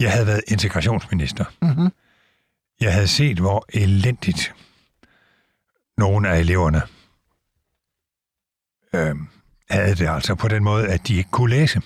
jeg 0.00 0.12
havde 0.12 0.26
været 0.26 0.40
integrationsminister. 0.48 1.44
Mhm. 1.62 1.88
Jeg 2.80 2.94
havde 2.94 3.08
set, 3.08 3.38
hvor 3.38 3.66
elendigt 3.68 4.54
nogle 5.98 6.28
af 6.28 6.38
eleverne 6.38 6.82
øh, 8.94 9.16
havde 9.70 9.94
det 9.94 10.08
altså 10.08 10.34
på 10.34 10.48
den 10.48 10.64
måde, 10.64 10.88
at 10.88 11.08
de 11.08 11.16
ikke 11.16 11.30
kunne 11.30 11.50
læse. 11.50 11.82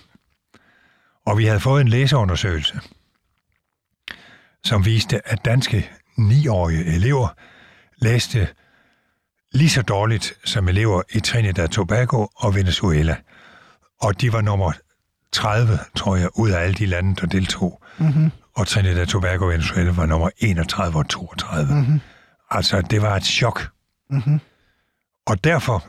Og 1.27 1.39
vi 1.39 1.45
havde 1.45 1.61
fået 1.61 1.81
en 1.81 1.89
læseundersøgelse, 1.89 2.81
som 4.65 4.85
viste, 4.85 5.29
at 5.29 5.45
danske 5.45 5.91
9-årige 6.19 6.85
elever 6.85 7.29
læste 7.97 8.49
lige 9.53 9.71
så 9.71 9.83
dårligt 9.83 10.33
som 10.45 10.69
elever 10.69 11.03
i 11.13 11.21
Trinidad 11.21 11.69
Tobago 11.69 12.27
og 12.37 12.55
Venezuela. 12.55 13.17
Og 14.01 14.21
de 14.21 14.33
var 14.33 14.41
nummer 14.41 14.73
30, 15.33 15.79
tror 15.97 16.17
jeg, 16.17 16.29
ud 16.39 16.51
af 16.51 16.61
alle 16.61 16.75
de 16.75 16.87
lande, 16.87 17.17
der 17.17 17.27
deltog. 17.27 17.83
Mm-hmm. 17.99 18.31
Og 18.57 18.67
Trinidad 18.67 19.07
Tobago 19.07 19.47
Venezuela 19.47 19.91
var 19.91 20.07
nummer 20.07 20.31
31 20.39 20.99
og 20.99 21.09
32. 21.09 21.75
Mm-hmm. 21.75 22.01
Altså, 22.51 22.81
det 22.81 23.03
var 23.03 23.17
et 23.17 23.25
chok. 23.25 23.69
Mm-hmm. 24.11 24.41
Og 25.27 25.45
derfor 25.45 25.85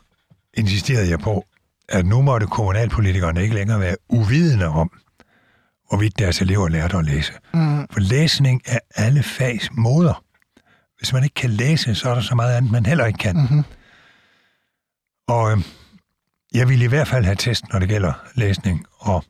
insisterede 0.54 1.10
jeg 1.10 1.20
på, 1.20 1.46
at 1.90 2.06
nu 2.06 2.22
måtte 2.22 2.48
kommunalpolitikerne 2.48 3.44
ikke 3.44 3.56
længere 3.56 3.80
være 3.80 3.96
uvidende 4.10 4.68
om, 4.68 4.92
hvorvidt 5.90 6.20
deres 6.20 6.42
elever 6.42 6.68
lærte 6.70 6.98
at 6.98 7.06
læse. 7.06 7.34
Mm. 7.54 7.88
For 7.92 8.00
læsning 8.00 8.62
er 8.66 8.80
alle 8.96 9.24
fags 9.24 9.70
moder. 9.72 10.24
Hvis 10.98 11.14
man 11.14 11.24
ikke 11.24 11.34
kan 11.34 11.50
læse, 11.50 11.96
så 11.96 12.10
er 12.10 12.14
der 12.14 12.22
så 12.22 12.36
meget 12.36 12.56
andet, 12.56 12.72
man 12.72 12.86
heller 12.86 13.06
ikke 13.06 13.20
kan. 13.20 13.36
Mm-hmm. 13.36 13.64
Og 15.28 15.52
øh, 15.52 15.58
jeg 16.54 16.70
ville 16.70 16.86
i 16.86 16.88
hvert 16.88 17.08
fald 17.08 17.26
have 17.26 17.36
test, 17.36 17.64
når 17.74 17.80
det 17.80 17.90
gælder 17.90 18.14
læsning. 18.36 18.86
Og, 19.00 19.24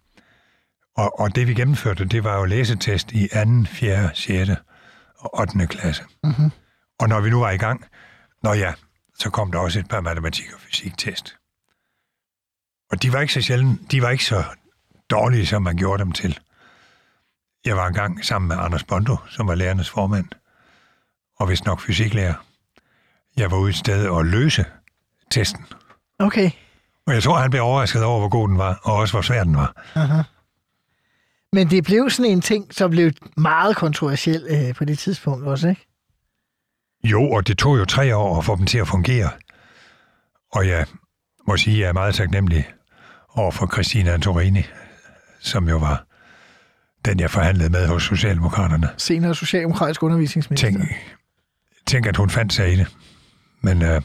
og, 0.97 1.19
og 1.19 1.35
det 1.35 1.47
vi 1.47 1.53
gennemførte, 1.53 2.05
det 2.05 2.23
var 2.23 2.37
jo 2.37 2.45
læsetest 2.45 3.11
i 3.11 3.27
2., 3.27 3.63
4., 3.65 4.09
6. 4.13 4.51
og 5.17 5.39
8. 5.39 5.67
klasse. 5.67 6.03
Mm-hmm. 6.23 6.51
Og 6.99 7.09
når 7.09 7.21
vi 7.21 7.29
nu 7.29 7.39
var 7.39 7.51
i 7.51 7.57
gang, 7.57 7.85
når 8.43 8.53
ja, 8.53 8.73
så 9.19 9.29
kom 9.29 9.51
der 9.51 9.59
også 9.59 9.79
et 9.79 9.87
par 9.87 10.01
matematik- 10.01 10.53
og 10.53 10.59
fysiktest. 10.59 11.35
Og 12.91 13.03
de 13.03 13.13
var 13.13 13.19
ikke 13.19 13.33
så 13.33 13.41
sjældent, 13.41 13.91
de 13.91 14.01
var 14.01 14.09
ikke 14.09 14.25
så 14.25 14.43
dårlige, 15.09 15.45
som 15.45 15.61
man 15.61 15.77
gjorde 15.77 16.03
dem 16.03 16.11
til. 16.11 16.39
Jeg 17.65 17.77
var 17.77 17.87
engang 17.87 18.25
sammen 18.25 18.47
med 18.47 18.57
Anders 18.59 18.83
Bondo, 18.83 19.17
som 19.29 19.47
var 19.47 19.55
lærernes 19.55 19.89
formand, 19.89 20.25
og 21.39 21.49
vist 21.49 21.65
nok 21.65 21.81
fysiklærer. 21.81 22.33
Jeg 23.37 23.51
var 23.51 23.57
ude 23.57 23.69
et 23.69 23.75
sted 23.75 24.07
og 24.07 24.25
løse 24.25 24.65
testen. 25.31 25.65
Okay. 26.19 26.51
Og 27.07 27.13
jeg 27.13 27.23
tror, 27.23 27.37
han 27.37 27.49
blev 27.49 27.63
overrasket 27.63 28.03
over, 28.03 28.19
hvor 28.19 28.29
god 28.29 28.49
den 28.49 28.57
var, 28.57 28.79
og 28.83 28.95
også 28.95 29.13
hvor 29.13 29.21
svær 29.21 29.43
den 29.43 29.55
var. 29.55 29.73
Men 31.55 31.69
det 31.69 31.83
blev 31.83 32.09
sådan 32.09 32.31
en 32.31 32.41
ting, 32.41 32.73
som 32.73 32.91
blev 32.91 33.11
meget 33.37 33.75
kontroversiel 33.75 34.45
øh, 34.49 34.75
på 34.75 34.85
det 34.85 34.99
tidspunkt 34.99 35.47
også, 35.47 35.67
ikke? 35.67 35.87
Jo, 37.03 37.29
og 37.29 37.47
det 37.47 37.57
tog 37.57 37.77
jo 37.77 37.85
tre 37.85 38.15
år 38.15 38.37
at 38.37 38.45
få 38.45 38.55
dem 38.55 38.65
til 38.65 38.77
at 38.77 38.87
fungere. 38.87 39.29
Og 40.53 40.67
jeg 40.67 40.85
må 41.47 41.57
sige, 41.57 41.75
at 41.75 41.81
jeg 41.81 41.89
er 41.89 41.93
meget 41.93 42.15
taknemmelig 42.15 42.67
over 43.29 43.51
for 43.51 43.69
Christina 43.73 44.11
Antorini, 44.13 44.63
som 45.39 45.69
jo 45.69 45.77
var 45.77 46.05
den, 47.05 47.19
jeg 47.19 47.31
forhandlede 47.31 47.69
med 47.69 47.87
hos 47.87 48.03
Socialdemokraterne. 48.03 48.89
Senere 48.97 49.35
socialdemokratisk 49.35 50.03
undervisningsminister. 50.03 50.69
Tænk, 50.69 50.83
tænk 51.87 52.05
at 52.05 52.17
hun 52.17 52.29
fandt 52.29 52.53
sig 52.53 52.73
i 52.73 52.75
det. 52.75 52.87
Men 53.61 53.81
øh, 53.81 54.01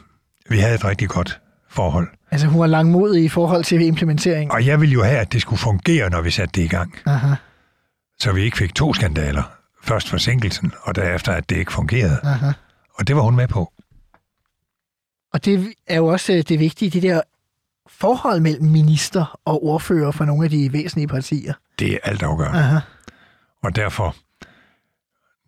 vi 0.51 0.59
havde 0.59 0.75
et 0.75 0.85
rigtig 0.85 1.09
godt 1.09 1.41
forhold. 1.71 2.09
Altså, 2.31 2.47
hun 2.47 2.61
var 2.61 2.67
langmodig 2.67 3.25
i 3.25 3.29
forhold 3.29 3.65
til 3.65 3.81
implementering. 3.83 4.53
Og 4.53 4.67
jeg 4.67 4.81
ville 4.81 4.93
jo 4.93 5.03
have, 5.03 5.19
at 5.19 5.33
det 5.33 5.41
skulle 5.43 5.61
fungere, 5.61 6.11
når 6.11 6.21
vi 6.21 6.31
satte 6.31 6.61
det 6.61 6.65
i 6.65 6.69
gang. 6.69 6.95
Aha, 7.07 7.35
Så 8.21 8.33
vi 8.33 8.43
ikke 8.43 8.57
fik 8.57 8.75
to 8.75 8.95
skandaler. 8.95 9.43
Først 9.83 10.09
forsinkelsen, 10.09 10.73
og 10.83 10.95
derefter, 10.95 11.33
at 11.33 11.51
det 11.51 11.57
ikke 11.57 11.73
fungerede. 11.73 12.21
aha. 12.25 12.51
Og 12.95 13.09
det 13.09 13.17
var 13.17 13.23
hun 13.23 13.37
med 13.37 13.49
på. 13.49 13.73
Og 15.33 15.45
det 15.45 15.73
er 15.87 15.97
jo 15.97 16.07
også 16.07 16.33
øh, 16.33 16.43
det 16.49 16.59
vigtige, 16.59 16.91
det 16.91 17.03
der 17.03 17.21
forhold 17.89 18.41
mellem 18.41 18.65
minister 18.65 19.39
og 19.45 19.65
ordfører 19.65 20.11
for 20.11 20.25
nogle 20.25 20.45
af 20.45 20.51
de 20.51 20.73
væsentlige 20.73 21.09
partier. 21.09 21.55
Det 21.79 21.93
er 21.95 21.99
altafgørende. 22.03 22.59
Aha. 22.59 22.79
Og 23.63 23.77
derfor, 23.77 24.17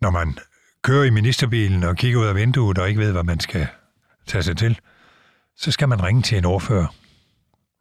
når 0.01 0.09
man 0.09 0.37
kører 0.81 1.03
i 1.03 1.09
ministerbilen 1.09 1.83
og 1.83 1.95
kigger 1.95 2.19
ud 2.19 2.25
af 2.25 2.35
vinduet 2.35 2.77
og 2.77 2.89
ikke 2.89 3.01
ved, 3.01 3.11
hvad 3.11 3.23
man 3.23 3.39
skal 3.39 3.67
tage 4.27 4.43
sig 4.43 4.57
til, 4.57 4.79
så 5.57 5.71
skal 5.71 5.89
man 5.89 6.03
ringe 6.03 6.21
til 6.21 6.37
en 6.37 6.45
ordfører. 6.45 6.87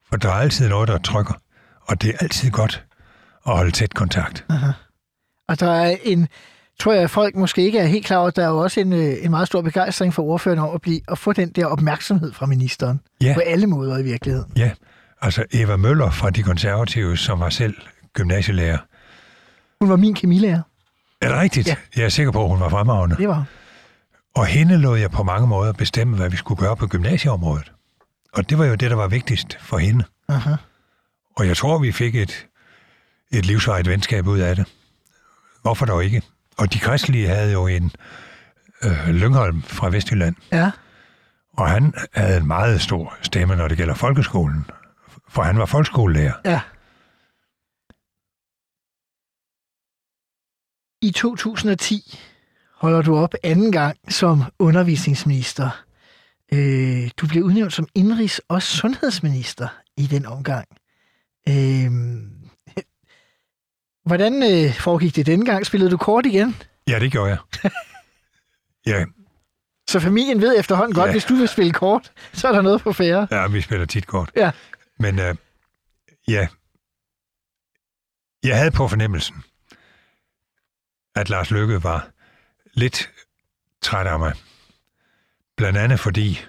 For 0.08 0.16
der 0.16 0.28
er 0.28 0.32
altid 0.32 0.68
noget, 0.68 0.88
der 0.88 0.98
trykker. 0.98 1.34
Og 1.82 2.02
det 2.02 2.10
er 2.10 2.18
altid 2.20 2.50
godt 2.50 2.84
at 3.46 3.56
holde 3.56 3.70
tæt 3.70 3.94
kontakt. 3.94 4.46
Og 5.48 5.60
der 5.60 5.70
er 5.70 5.96
en 6.02 6.28
tror 6.80 6.92
jeg, 6.92 7.10
folk 7.10 7.36
måske 7.36 7.62
ikke 7.62 7.78
er 7.78 7.86
helt 7.86 8.06
klar 8.06 8.16
over, 8.16 8.28
at 8.28 8.36
der 8.36 8.44
er 8.44 8.48
jo 8.48 8.58
også 8.58 8.80
en, 8.80 8.92
øh, 8.92 9.14
en 9.22 9.30
meget 9.30 9.46
stor 9.46 9.62
begejstring 9.62 10.14
for 10.14 10.22
ordføreren 10.22 10.58
om 10.58 10.74
at, 10.74 10.80
blive, 10.80 11.00
at 11.08 11.18
få 11.18 11.32
den 11.32 11.50
der 11.50 11.66
opmærksomhed 11.66 12.32
fra 12.32 12.46
ministeren. 12.46 13.00
Ja. 13.22 13.34
På 13.34 13.40
alle 13.40 13.66
måder 13.66 13.98
i 13.98 14.02
virkeligheden. 14.02 14.52
Ja, 14.56 14.70
altså 15.20 15.44
Eva 15.52 15.76
Møller 15.76 16.10
fra 16.10 16.30
De 16.30 16.42
Konservative, 16.42 17.16
som 17.16 17.40
var 17.40 17.48
selv 17.48 17.74
gymnasielærer. 18.12 18.78
Hun 19.80 19.90
var 19.90 19.96
min 19.96 20.14
kemilærer. 20.14 20.62
Er 21.20 21.28
det 21.28 21.38
rigtigt? 21.38 21.68
Ja. 21.68 21.76
Jeg 21.96 22.04
er 22.04 22.08
sikker 22.08 22.32
på, 22.32 22.42
at 22.42 22.48
hun 22.48 22.60
var 22.60 22.68
fremragende. 22.68 23.16
Det 23.16 23.28
var. 23.28 23.44
Og 24.34 24.46
hende 24.46 24.78
lod 24.78 24.98
jeg 24.98 25.10
på 25.10 25.22
mange 25.22 25.46
måder 25.46 25.72
bestemme, 25.72 26.16
hvad 26.16 26.30
vi 26.30 26.36
skulle 26.36 26.60
gøre 26.60 26.76
på 26.76 26.86
gymnasieområdet. 26.86 27.72
Og 28.32 28.50
det 28.50 28.58
var 28.58 28.64
jo 28.64 28.74
det, 28.74 28.90
der 28.90 28.96
var 28.96 29.08
vigtigst 29.08 29.58
for 29.60 29.78
hende. 29.78 30.04
Aha. 30.28 30.54
Og 31.36 31.46
jeg 31.46 31.56
tror, 31.56 31.78
vi 31.78 31.92
fik 31.92 32.14
et, 32.14 32.46
et 33.32 33.46
livsvarigt 33.46 33.88
venskab 33.88 34.26
ud 34.26 34.38
af 34.38 34.56
det. 34.56 34.66
Hvorfor 35.62 35.86
dog 35.86 36.04
ikke? 36.04 36.22
Og 36.58 36.72
de 36.72 36.78
kristelige 36.78 37.28
havde 37.28 37.52
jo 37.52 37.66
en 37.66 37.92
øh, 38.84 39.08
Lyngholm 39.08 39.62
fra 39.62 39.88
Vestjylland, 39.90 40.36
Ja. 40.52 40.70
og 41.52 41.70
han 41.70 41.94
havde 42.14 42.36
en 42.36 42.46
meget 42.46 42.80
stor 42.80 43.16
stemme, 43.22 43.56
når 43.56 43.68
det 43.68 43.76
gælder 43.76 43.94
folkeskolen. 43.94 44.66
For 45.28 45.42
han 45.42 45.58
var 45.58 45.66
folkeskolelærer. 45.66 46.34
Ja. 46.44 46.60
I 51.02 51.10
2010 51.10 52.18
holder 52.82 53.02
du 53.02 53.16
op 53.16 53.34
anden 53.42 53.72
gang 53.72 53.96
som 54.08 54.42
undervisningsminister. 54.58 55.84
Øh, 56.52 57.10
du 57.16 57.26
blev 57.26 57.42
udnævnt 57.44 57.72
som 57.72 57.86
indrigs- 57.98 58.38
og 58.48 58.62
sundhedsminister 58.62 59.68
i 59.96 60.06
den 60.06 60.26
omgang. 60.26 60.66
Øh, 61.48 61.90
hvordan 64.08 64.42
øh, 64.42 64.74
foregik 64.74 65.16
det 65.16 65.26
denne 65.26 65.44
gang? 65.46 65.66
Spillede 65.66 65.90
du 65.90 65.96
kort 65.96 66.26
igen? 66.26 66.56
Ja, 66.88 66.98
det 66.98 67.12
gjorde 67.12 67.30
jeg. 67.30 67.38
ja, 68.92 69.04
Så 69.90 70.00
familien 70.00 70.40
ved 70.40 70.58
efterhånden 70.58 70.94
godt, 70.94 71.06
Ja. 71.06 71.12
hvis 71.12 71.24
du 71.24 71.34
vil 71.34 71.48
spille 71.48 71.72
kort, 71.72 72.12
så 72.32 72.48
er 72.48 72.52
der 72.52 72.62
noget 72.62 72.80
på 72.80 72.92
færre. 72.92 73.28
ja, 73.30 73.46
vi 73.48 73.60
spiller 73.60 73.86
tit 73.86 74.06
kort. 74.06 74.30
Ja. 74.36 74.50
Men 74.98 75.18
øh, 75.18 75.34
ja, 76.28 76.48
jeg 78.42 78.56
havde 78.58 78.70
på 78.70 78.88
fornemmelsen, 78.88 79.36
at 81.14 81.28
Lars 81.30 81.50
Løkke 81.50 81.82
var 81.84 82.08
lidt 82.74 83.10
træt 83.82 84.06
af 84.06 84.18
mig. 84.18 84.32
Blandt 85.56 85.78
andet 85.78 86.00
fordi, 86.00 86.40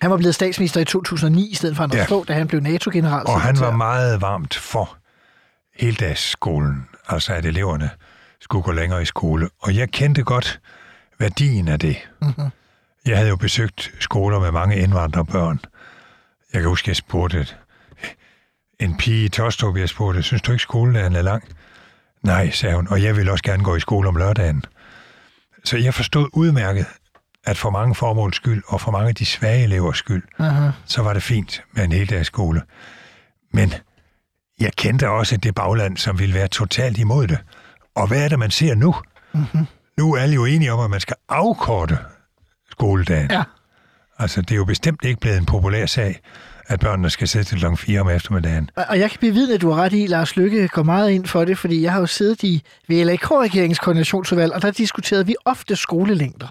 Han 0.00 0.10
var 0.10 0.16
blevet 0.16 0.34
statsminister 0.34 0.80
i 0.80 0.84
2009, 0.84 1.50
i 1.50 1.54
stedet 1.54 1.76
for 1.76 1.82
Anders 1.84 1.98
Ja. 1.98 2.04
Fogh, 2.04 2.28
da 2.28 2.32
han 2.32 2.48
blev 2.48 2.60
NATO-general. 2.60 3.26
og 3.26 3.40
han 3.40 3.60
var 3.60 3.70
meget 3.70 4.20
varmt 4.20 4.54
for 4.54 4.96
heldagsskolen, 5.74 6.88
altså 7.08 7.32
at 7.34 7.44
eleverne 7.44 7.90
skulle 8.40 8.62
gå 8.62 8.72
længere 8.72 9.02
i 9.02 9.04
skole. 9.04 9.48
Og 9.58 9.74
jeg 9.76 9.88
kendte 9.90 10.22
godt 10.22 10.60
værdien 11.18 11.68
af 11.68 11.78
det. 11.78 11.96
Mhm. 12.22 12.48
Jeg 13.06 13.16
havde 13.16 13.28
jo 13.28 13.36
besøgt 13.36 13.90
skoler 14.00 14.40
med 14.40 14.50
mange 14.52 14.76
indvandrerbørn. 14.76 15.60
Jeg 16.52 16.60
kan 16.60 16.68
huske, 16.68 16.88
jeg 16.88 16.96
spurgte 16.96 17.46
en 18.80 18.96
pige 18.96 19.24
i 19.24 19.28
Tostrup, 19.28 19.76
jeg 19.76 19.88
spurgte, 19.88 20.22
synes 20.22 20.42
du 20.42 20.52
ikke, 20.52 20.62
skoledagen 20.62 21.16
er 21.16 21.22
lang? 21.22 21.44
Nej, 22.22 22.50
sagde 22.50 22.76
hun, 22.76 22.88
og 22.88 23.02
jeg 23.02 23.16
vil 23.16 23.30
også 23.30 23.44
gerne 23.44 23.64
gå 23.64 23.76
i 23.76 23.80
skole 23.80 24.08
om 24.08 24.16
lørdagen. 24.16 24.64
Så 25.64 25.76
jeg 25.76 25.94
forstod 25.94 26.28
udmærket, 26.32 26.86
at 27.44 27.56
for 27.58 27.70
mange 27.70 27.94
formåls 27.94 28.36
skyld, 28.36 28.62
og 28.66 28.80
for 28.80 28.90
mange 28.90 29.08
af 29.08 29.14
de 29.14 29.26
svage 29.26 29.64
elevers 29.64 29.98
skyld, 29.98 30.22
Aha. 30.38 30.70
så 30.84 31.02
var 31.02 31.12
det 31.12 31.22
fint 31.22 31.62
med 31.72 31.84
en 31.84 31.92
heldagsskole. 31.92 32.62
Men 33.52 33.74
jeg 34.60 34.72
kendte 34.76 35.08
også 35.08 35.36
det 35.36 35.54
bagland, 35.54 35.96
som 35.96 36.18
ville 36.18 36.34
være 36.34 36.48
totalt 36.48 36.98
imod 36.98 37.26
det. 37.26 37.38
Og 37.94 38.06
hvad 38.06 38.24
er 38.24 38.28
det, 38.28 38.38
man 38.38 38.50
ser 38.50 38.74
nu? 38.74 38.94
Mm-hmm. 39.34 39.66
Nu 39.98 40.14
er 40.14 40.20
alle 40.20 40.34
jo 40.34 40.44
enige 40.44 40.72
om, 40.72 40.80
at 40.80 40.90
man 40.90 41.00
skal 41.00 41.16
afkorte 41.28 41.98
skoledagen. 42.70 43.30
Ja. 43.30 43.42
Altså, 44.18 44.40
det 44.40 44.50
er 44.50 44.56
jo 44.56 44.64
bestemt 44.64 45.04
ikke 45.04 45.20
blevet 45.20 45.38
en 45.38 45.46
populær 45.46 45.86
sag, 45.86 46.20
at 46.70 46.80
børnene 46.80 47.10
skal 47.10 47.28
sætte 47.28 47.48
til 47.50 47.58
klokken 47.58 47.76
4 47.78 48.00
om 48.00 48.08
eftermiddagen. 48.08 48.70
Og- 48.76 48.98
jeg 48.98 49.10
kan 49.10 49.18
bevidne, 49.20 49.54
at 49.54 49.60
du 49.60 49.70
har 49.70 49.82
ret 49.82 49.92
i, 49.92 50.02
at 50.02 50.08
Lars 50.10 50.36
Lykke 50.36 50.68
går 50.68 50.82
meget 50.82 51.10
ind 51.10 51.26
for 51.26 51.44
det, 51.44 51.58
fordi 51.58 51.82
jeg 51.82 51.92
har 51.92 52.00
jo 52.00 52.06
siddet 52.06 52.42
i 52.42 52.62
VLAK-regeringens 52.88 53.78
koordinationsudvalg, 53.78 54.52
og 54.52 54.62
der 54.62 54.70
diskuterede 54.70 55.26
vi 55.26 55.34
ofte 55.44 55.76
skolelængder. 55.76 56.48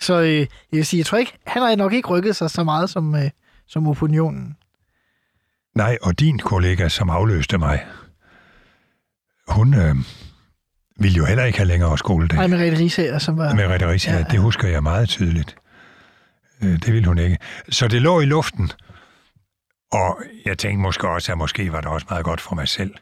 Så 0.00 0.20
øh, 0.20 0.38
jeg 0.38 0.46
vil 0.72 0.86
sige, 0.86 0.98
jeg 0.98 1.06
tror 1.06 1.18
ikke, 1.18 1.32
han 1.46 1.62
har 1.62 1.76
nok 1.76 1.92
ikke 1.92 2.08
rykket 2.08 2.36
sig 2.36 2.50
så 2.50 2.64
meget 2.64 2.90
som, 2.90 3.14
øh, 3.14 3.30
som 3.68 3.88
opinionen. 3.88 4.56
Nej, 5.76 5.98
og 6.02 6.20
din 6.20 6.38
kollega, 6.38 6.88
som 6.88 7.10
afløste 7.10 7.58
mig, 7.58 7.84
hun 9.48 9.74
øh, 9.74 9.94
ville 10.98 11.16
jo 11.16 11.24
heller 11.24 11.44
ikke 11.44 11.58
have 11.58 11.68
længere 11.68 11.98
skoledag. 11.98 12.36
Nej, 12.38 12.46
med 12.46 12.58
Rete 12.58 12.78
Risager, 12.78 13.18
som 13.18 13.38
var... 13.38 13.54
Med 13.54 13.66
Rette 13.66 13.88
Risa, 13.90 14.10
Ja, 14.10 14.16
ja, 14.16 14.22
ja. 14.28 14.32
det 14.32 14.40
husker 14.40 14.68
jeg 14.68 14.82
meget 14.82 15.08
tydeligt. 15.08 15.56
Øh, 16.62 16.72
Det 16.72 16.92
ville 16.92 17.08
hun 17.08 17.18
ikke. 17.18 17.38
Så 17.68 17.88
det 17.88 18.02
lå 18.02 18.20
i 18.20 18.24
luften. 18.24 18.70
Og 19.92 20.22
jeg 20.44 20.58
tænkte 20.58 20.82
måske 20.82 21.08
også, 21.08 21.32
at 21.32 21.38
måske 21.38 21.72
var 21.72 21.80
det 21.80 21.90
også 21.90 22.06
meget 22.10 22.24
godt 22.24 22.40
for 22.40 22.54
mig 22.54 22.68
selv. 22.68 22.94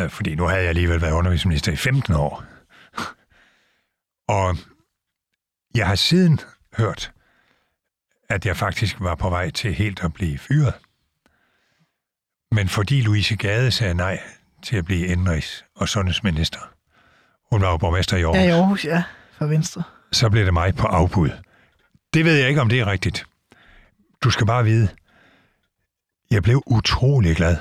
Øh, 0.00 0.10
Fordi 0.10 0.34
nu 0.34 0.44
havde 0.46 0.60
jeg 0.60 0.68
alligevel 0.68 1.00
været 1.00 1.12
undervisningsminister 1.12 1.72
i 1.72 1.76
15 1.76 2.14
år. 2.14 2.44
Og 4.28 4.56
jeg 5.74 5.86
har 5.86 5.94
siden 5.94 6.40
hørt, 6.78 7.12
at 8.28 8.46
jeg 8.46 8.56
faktisk 8.56 8.96
var 9.00 9.14
på 9.14 9.30
vej 9.30 9.50
til 9.50 9.74
helt 9.74 10.00
at 10.04 10.12
blive 10.12 10.38
fyret. 10.38 10.74
Men 12.52 12.68
fordi 12.68 13.00
Louise 13.02 13.36
Gade 13.36 13.70
sagde 13.70 13.94
nej 13.94 14.20
til 14.62 14.76
at 14.76 14.84
blive 14.84 15.06
indrigs- 15.06 15.64
og 15.76 15.88
sundhedsminister, 15.88 16.58
hun 17.52 17.60
var 17.62 17.70
jo 17.70 17.76
borgmester 17.76 18.16
i 18.16 18.22
Aarhus, 18.22 18.36
Ja, 18.38 18.44
i 18.46 18.50
Aarhus, 18.50 18.84
ja, 18.84 19.02
fra 19.32 19.46
Venstre. 19.46 19.82
så 20.12 20.30
blev 20.30 20.44
det 20.44 20.52
mig 20.54 20.74
på 20.74 20.86
afbud. 20.86 21.30
Det 22.14 22.24
ved 22.24 22.36
jeg 22.36 22.48
ikke, 22.48 22.60
om 22.60 22.68
det 22.68 22.80
er 22.80 22.86
rigtigt. 22.86 23.26
Du 24.24 24.30
skal 24.30 24.46
bare 24.46 24.64
vide, 24.64 24.88
jeg 26.30 26.42
blev 26.42 26.62
utrolig 26.66 27.36
glad 27.36 27.56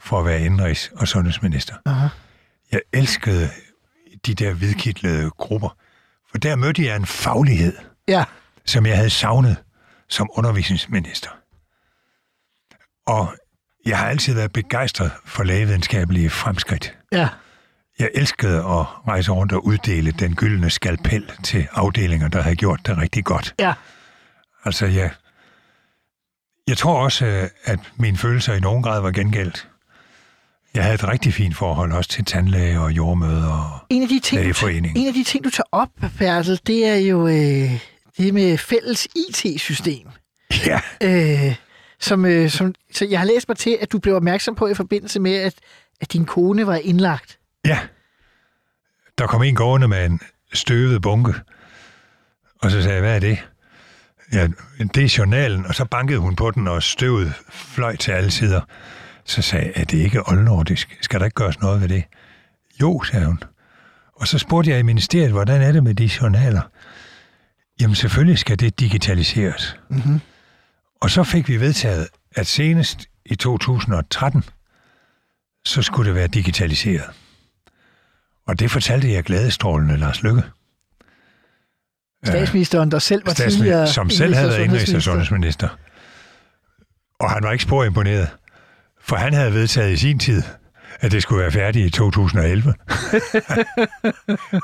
for 0.00 0.18
at 0.20 0.24
være 0.26 0.40
indrigs- 0.46 1.00
og 1.00 1.08
sundhedsminister. 1.08 1.74
Aha. 1.86 2.08
Jeg 2.72 2.80
elskede 2.92 3.48
de 4.26 4.34
der 4.34 4.52
hvidkidlede 4.54 5.30
grupper, 5.30 5.76
for 6.30 6.38
der 6.38 6.56
mødte 6.56 6.84
jeg 6.86 6.96
en 6.96 7.06
faglighed, 7.06 7.76
Ja, 8.08 8.24
som 8.64 8.86
jeg 8.86 8.96
havde 8.96 9.10
savnet 9.10 9.56
som 10.08 10.28
undervisningsminister. 10.32 11.30
Og 13.06 13.34
jeg 13.86 13.98
har 13.98 14.06
altid 14.08 14.34
været 14.34 14.52
begejstret 14.52 15.10
for 15.24 15.42
lægevidenskabelige 15.42 16.30
fremskridt. 16.30 16.96
ja. 17.12 17.28
Jeg 17.98 18.10
elskede 18.14 18.56
at 18.58 18.86
rejse 19.08 19.32
rundt 19.32 19.52
og 19.52 19.66
uddele 19.66 20.10
den 20.10 20.34
gyldne 20.34 20.70
skalpel 20.70 21.30
til 21.44 21.68
afdelinger, 21.72 22.28
der 22.28 22.42
havde 22.42 22.56
gjort 22.56 22.80
det 22.86 22.98
rigtig 22.98 23.24
godt. 23.24 23.54
Ja, 23.58 23.74
Altså, 24.64 24.86
jeg, 24.86 25.10
jeg 26.68 26.76
tror 26.76 27.02
også, 27.04 27.26
øh, 27.26 27.48
at 27.64 27.78
mine 27.96 28.16
følelser 28.16 28.54
i 28.54 28.60
nogen 28.60 28.82
grad 28.82 29.00
var 29.00 29.10
gengældt. 29.10 29.68
Jeg 30.74 30.82
havde 30.82 30.94
et 30.94 31.08
rigtig 31.08 31.34
fint 31.34 31.56
forhold 31.56 31.92
også 31.92 32.10
til 32.10 32.24
tandlæge 32.24 32.80
og 32.80 32.92
jordmøder. 32.92 33.52
Og, 33.52 33.86
en 33.90 34.02
af 34.02 34.08
de 34.08 34.20
ting, 34.20 34.38
du, 34.38 34.42
Lægeforeningen. 34.42 34.96
en 35.02 35.06
af 35.06 35.12
de 35.14 35.24
ting, 35.24 35.44
du 35.44 35.50
tager 35.50 35.68
op, 35.72 35.88
Bertel, 36.18 36.60
det 36.66 36.86
er 36.86 36.96
jo 36.96 37.26
øh, 37.26 37.70
det 38.18 38.34
med 38.34 38.58
fælles 38.58 39.08
IT-system. 39.28 40.08
ja, 40.66 40.80
Øh, 41.02 41.54
som, 42.00 42.24
øh, 42.24 42.50
som, 42.50 42.74
så 42.92 43.04
jeg 43.10 43.18
har 43.20 43.26
læst 43.26 43.48
mig 43.48 43.56
til, 43.56 43.78
at 43.80 43.92
du 43.92 43.98
blev 43.98 44.14
opmærksom 44.16 44.54
på 44.54 44.68
i 44.68 44.74
forbindelse 44.74 45.20
med, 45.20 45.34
at, 45.34 45.54
at 46.00 46.12
din 46.12 46.24
kone 46.24 46.66
var 46.66 46.76
indlagt. 46.76 47.38
ja. 47.64 47.78
Der 49.18 49.26
kom 49.26 49.42
en 49.42 49.54
gående 49.54 49.88
med 49.88 50.06
en 50.06 50.20
støvet 50.52 51.02
bunke, 51.02 51.34
og 52.62 52.70
så 52.70 52.82
sagde 52.82 52.94
jeg, 52.94 53.00
hvad 53.00 53.14
er 53.14 53.20
det? 53.20 53.38
Ja, 54.32 54.48
det 54.94 55.04
er 55.04 55.14
journalen, 55.18 55.66
og 55.66 55.74
så 55.74 55.84
bankede 55.84 56.18
hun 56.18 56.36
på 56.36 56.50
den, 56.50 56.68
og 56.68 56.82
støvet 56.82 57.32
fløj 57.50 57.96
til 57.96 58.12
alle 58.12 58.30
sider. 58.30 58.60
Så 59.24 59.42
sagde 59.42 59.66
jeg, 59.66 59.72
er 59.76 59.84
det 59.84 59.98
ikke 59.98 60.28
oldnordisk? 60.28 60.98
Skal 61.00 61.20
der 61.20 61.26
ikke 61.26 61.34
gøres 61.34 61.60
noget 61.60 61.80
ved 61.80 61.88
det? 61.88 62.04
Jo, 62.80 63.02
sagde 63.02 63.26
hun. 63.26 63.42
Og 64.16 64.28
så 64.28 64.38
spurgte 64.38 64.70
jeg 64.70 64.78
i 64.78 64.82
ministeriet, 64.82 65.30
hvordan 65.30 65.62
er 65.62 65.72
det 65.72 65.84
med 65.84 65.94
de 65.94 66.10
journaler? 66.20 66.62
Jamen 67.80 67.94
selvfølgelig 67.94 68.38
skal 68.38 68.58
det 68.58 68.80
digitaliseres. 68.80 69.76
Mm-hmm. 69.90 70.20
Og 71.00 71.10
så 71.10 71.24
fik 71.24 71.48
vi 71.48 71.60
vedtaget, 71.60 72.08
at 72.36 72.46
senest 72.46 73.06
i 73.24 73.34
2013, 73.34 74.44
så 75.64 75.82
skulle 75.82 76.08
det 76.08 76.14
være 76.14 76.26
digitaliseret. 76.26 77.10
Og 78.46 78.58
det 78.58 78.70
fortalte 78.70 79.12
jeg 79.12 79.24
glædestrålende 79.24 79.96
Lars 79.96 80.22
Lykke, 80.22 80.42
Statsministeren, 82.32 82.90
der 82.90 82.98
selv 82.98 83.26
var 83.26 83.32
tidligere... 83.32 83.86
som 83.86 84.10
selv 84.10 84.34
havde 84.34 84.48
været 84.48 84.64
indrigs- 84.68 84.96
og 84.96 85.02
sundhedsminister. 85.02 85.68
Og 87.20 87.30
han 87.30 87.42
var 87.42 87.52
ikke 87.52 87.64
spor 87.64 87.84
imponeret, 87.84 88.28
for 89.00 89.16
han 89.16 89.32
havde 89.34 89.52
vedtaget 89.52 89.92
i 89.92 89.96
sin 89.96 90.18
tid, 90.18 90.42
at 91.00 91.12
det 91.12 91.22
skulle 91.22 91.42
være 91.42 91.52
færdigt 91.52 91.86
i 91.86 91.90
2011. 91.90 92.62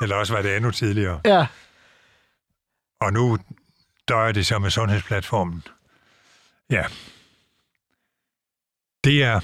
Eller 0.03 0.17
også 0.17 0.33
var 0.33 0.43
det 0.43 0.57
endnu 0.57 0.71
tidligere. 0.71 1.21
Ja, 1.25 1.47
Og 3.01 3.13
nu 3.13 3.39
døjer 4.09 4.33
det 4.33 4.47
så 4.47 4.59
med 4.59 4.71
sundhedsplatformen. 4.71 5.63
Ja. 6.71 6.85
Det 9.05 9.23
er 9.23 9.41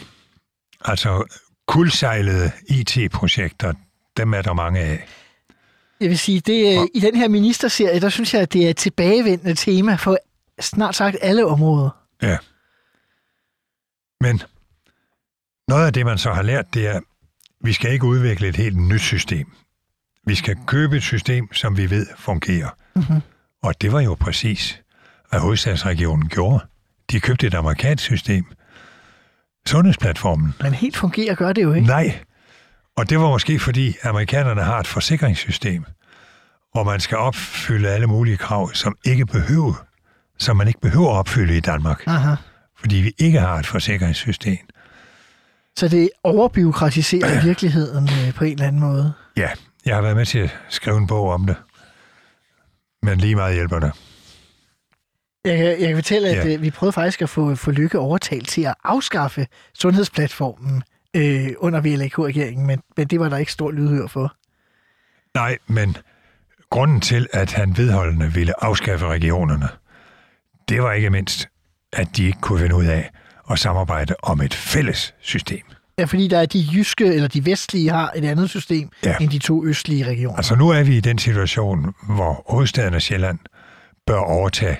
altså 0.85 1.39
kuldsejlede 1.69 2.53
IT-projekter, 2.69 3.73
dem 4.17 4.35
er 4.35 4.43
der 4.43 4.53
mange 4.53 4.81
af. 4.81 5.07
Jeg 6.01 6.09
vil 6.09 6.19
sige, 6.19 6.41
det, 6.41 6.75
er- 6.77 6.87
i 6.95 7.01
den 7.01 7.17
her 7.17 7.29
ministerserie, 7.29 8.01
der 8.01 8.09
synes 8.09 8.35
jeg, 8.35 8.43
at 8.43 8.53
det 8.53 8.67
er 8.67 8.71
et 8.71 8.77
tilbagevendende 8.77 9.55
tema 9.55 9.95
for 9.95 10.19
snart 10.61 10.95
sagt 10.95 11.17
alle 11.21 11.47
områder. 11.47 11.91
Ja. 12.23 12.39
Men 14.21 14.43
noget 15.69 15.87
af 15.87 15.93
det, 15.93 16.07
man 16.07 16.19
så 16.19 16.33
har 16.33 16.43
lært, 16.43 16.75
det 16.75 16.87
er, 16.87 17.01
vi 17.65 17.73
skal 17.73 17.93
ikke 17.93 18.05
udvikle 18.05 18.49
et 18.49 18.57
helt 18.57 18.77
nyt 18.77 19.01
system. 19.01 19.53
Vi 20.27 20.35
skal 20.35 20.57
købe 20.67 20.97
et 20.97 21.03
system, 21.03 21.53
som 21.53 21.77
vi 21.77 21.91
ved 21.91 22.07
fungerer. 22.19 22.69
Mm-hmm. 22.97 23.21
Og 23.63 23.81
det 23.83 23.93
var 23.93 24.01
jo 24.01 24.15
præcis, 24.15 24.83
hvad 25.31 25.41
hovedstadsregionen 25.41 26.29
gjorde. 26.29 26.65
De 27.11 27.21
købte 27.21 27.47
et 27.47 27.55
amerikansk 27.55 28.05
system. 28.05 28.45
Sundhedsplatformen. 29.67 30.55
Men 30.61 30.75
helt 30.75 30.97
fungerer 30.97 31.35
gør 31.35 31.53
det 31.53 31.63
jo 31.63 31.73
ikke. 31.73 31.87
Nej. 31.87 32.19
Og 33.01 33.11
det 33.11 33.21
var 33.21 33.29
måske, 33.29 33.59
fordi 33.59 33.97
amerikanerne 34.03 34.63
har 34.63 34.79
et 34.81 34.87
forsikringssystem, 34.87 35.85
hvor 36.73 36.85
man 36.85 37.01
skal 37.01 37.19
opfylde 37.19 37.89
alle 37.89 38.07
mulige 38.07 38.37
krav, 38.37 38.73
som 38.75 38.97
ikke 39.05 39.27
behøver, 39.27 39.87
som 40.39 40.57
man 40.57 40.69
ikke 40.69 40.81
behøver 40.81 41.11
at 41.13 41.17
opfylde 41.19 41.57
i 41.57 41.61
Danmark, 41.61 42.03
Aha. 42.07 42.35
fordi 42.81 42.97
vi 42.97 43.13
ikke 43.19 43.41
har 43.41 43.59
et 43.59 43.67
forsikringssystem. 43.67 44.59
Så 45.77 45.89
det 45.89 46.11
overbyråkratiserer 46.25 47.43
virkeligheden 47.49 48.09
øh, 48.27 48.35
på 48.35 48.45
en 48.45 48.53
eller 48.53 48.67
anden 48.67 48.81
måde. 48.81 49.13
Ja, 49.37 49.49
jeg 49.87 49.95
har 49.95 50.03
været 50.03 50.17
med 50.17 50.27
til 50.27 50.39
at 50.39 50.57
skrive 50.69 50.99
en 50.99 51.07
bog 51.07 51.31
om 51.31 51.47
det. 51.47 51.57
Men 53.03 53.19
lige 53.19 53.35
meget 53.35 53.55
hjælper 53.55 53.79
det. 53.79 53.93
Jeg 55.45 55.57
kan, 55.57 55.67
jeg 55.67 55.89
kan 55.89 55.97
fortælle, 55.97 56.29
at 56.29 56.37
Ja. 56.37 56.51
ja. 56.51 56.57
vi 56.57 56.71
prøvede 56.71 56.93
faktisk 56.93 57.23
at 57.23 57.29
få, 57.29 57.55
få 57.55 57.71
Lykke 57.71 57.99
overtalt 57.99 58.49
til 58.49 58.63
at 58.63 58.75
afskaffe 58.85 59.47
sundhedsplatformen 59.75 60.83
øh, 61.17 61.49
under 61.59 61.81
VLAK-regeringen, 61.81 62.67
men, 62.67 62.81
men 62.97 63.07
det 63.07 63.21
var 63.21 63.29
der 63.29 63.37
ikke 63.37 63.53
stor 63.53 63.71
lydhør 63.71 64.07
for. 64.07 64.35
Nej, 65.35 65.59
men 65.67 65.97
grunden 66.71 67.01
til, 67.01 67.27
at 67.33 67.53
han 67.53 67.77
vedholdende 67.77 68.33
ville 68.33 68.65
afskaffe 68.65 69.07
regionerne, 69.07 69.69
det 70.69 70.83
var 70.83 70.93
ikke 70.93 71.11
mindst, 71.11 71.49
at 71.93 72.17
de 72.17 72.25
ikke 72.27 72.39
kunne 72.41 72.59
finde 72.59 72.75
ud 72.77 72.85
af 72.85 73.11
at 73.51 73.59
samarbejde 73.59 74.15
om 74.23 74.41
et 74.41 74.55
fælles 74.55 75.15
system. 75.21 75.63
Ja, 75.99 76.05
fordi 76.05 76.29
der 76.29 76.39
er 76.39 76.47
de 76.47 76.65
jyske, 76.73 77.05
eller 77.05 77.29
de 77.29 77.47
vestlige, 77.47 77.91
har 77.91 78.13
et 78.17 78.25
andet 78.25 78.51
system 78.51 78.91
Ja. 79.05 79.17
end 79.21 79.31
de 79.31 79.39
to 79.39 79.65
østlige 79.65 80.07
regioner. 80.07 80.37
Altså 80.37 80.55
nu 80.55 80.69
er 80.69 80.83
vi 80.83 80.97
i 80.97 81.01
den 81.01 81.19
situation, 81.19 81.95
hvor 82.09 82.45
hovedstaden 82.49 82.95
af 82.95 83.03
Sjælland 83.03 83.39
bør 84.07 84.19
overtage 84.19 84.79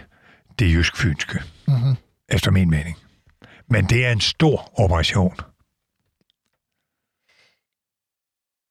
det 0.59 0.75
jysk-fynske, 0.75 1.39
mm-hmm. 1.69 1.97
efter 2.29 2.51
min 2.51 2.71
mening. 2.71 2.97
Men 3.69 3.85
det 3.85 4.07
er 4.07 4.13
en 4.13 4.21
stor 4.21 4.81
operation. 4.81 5.35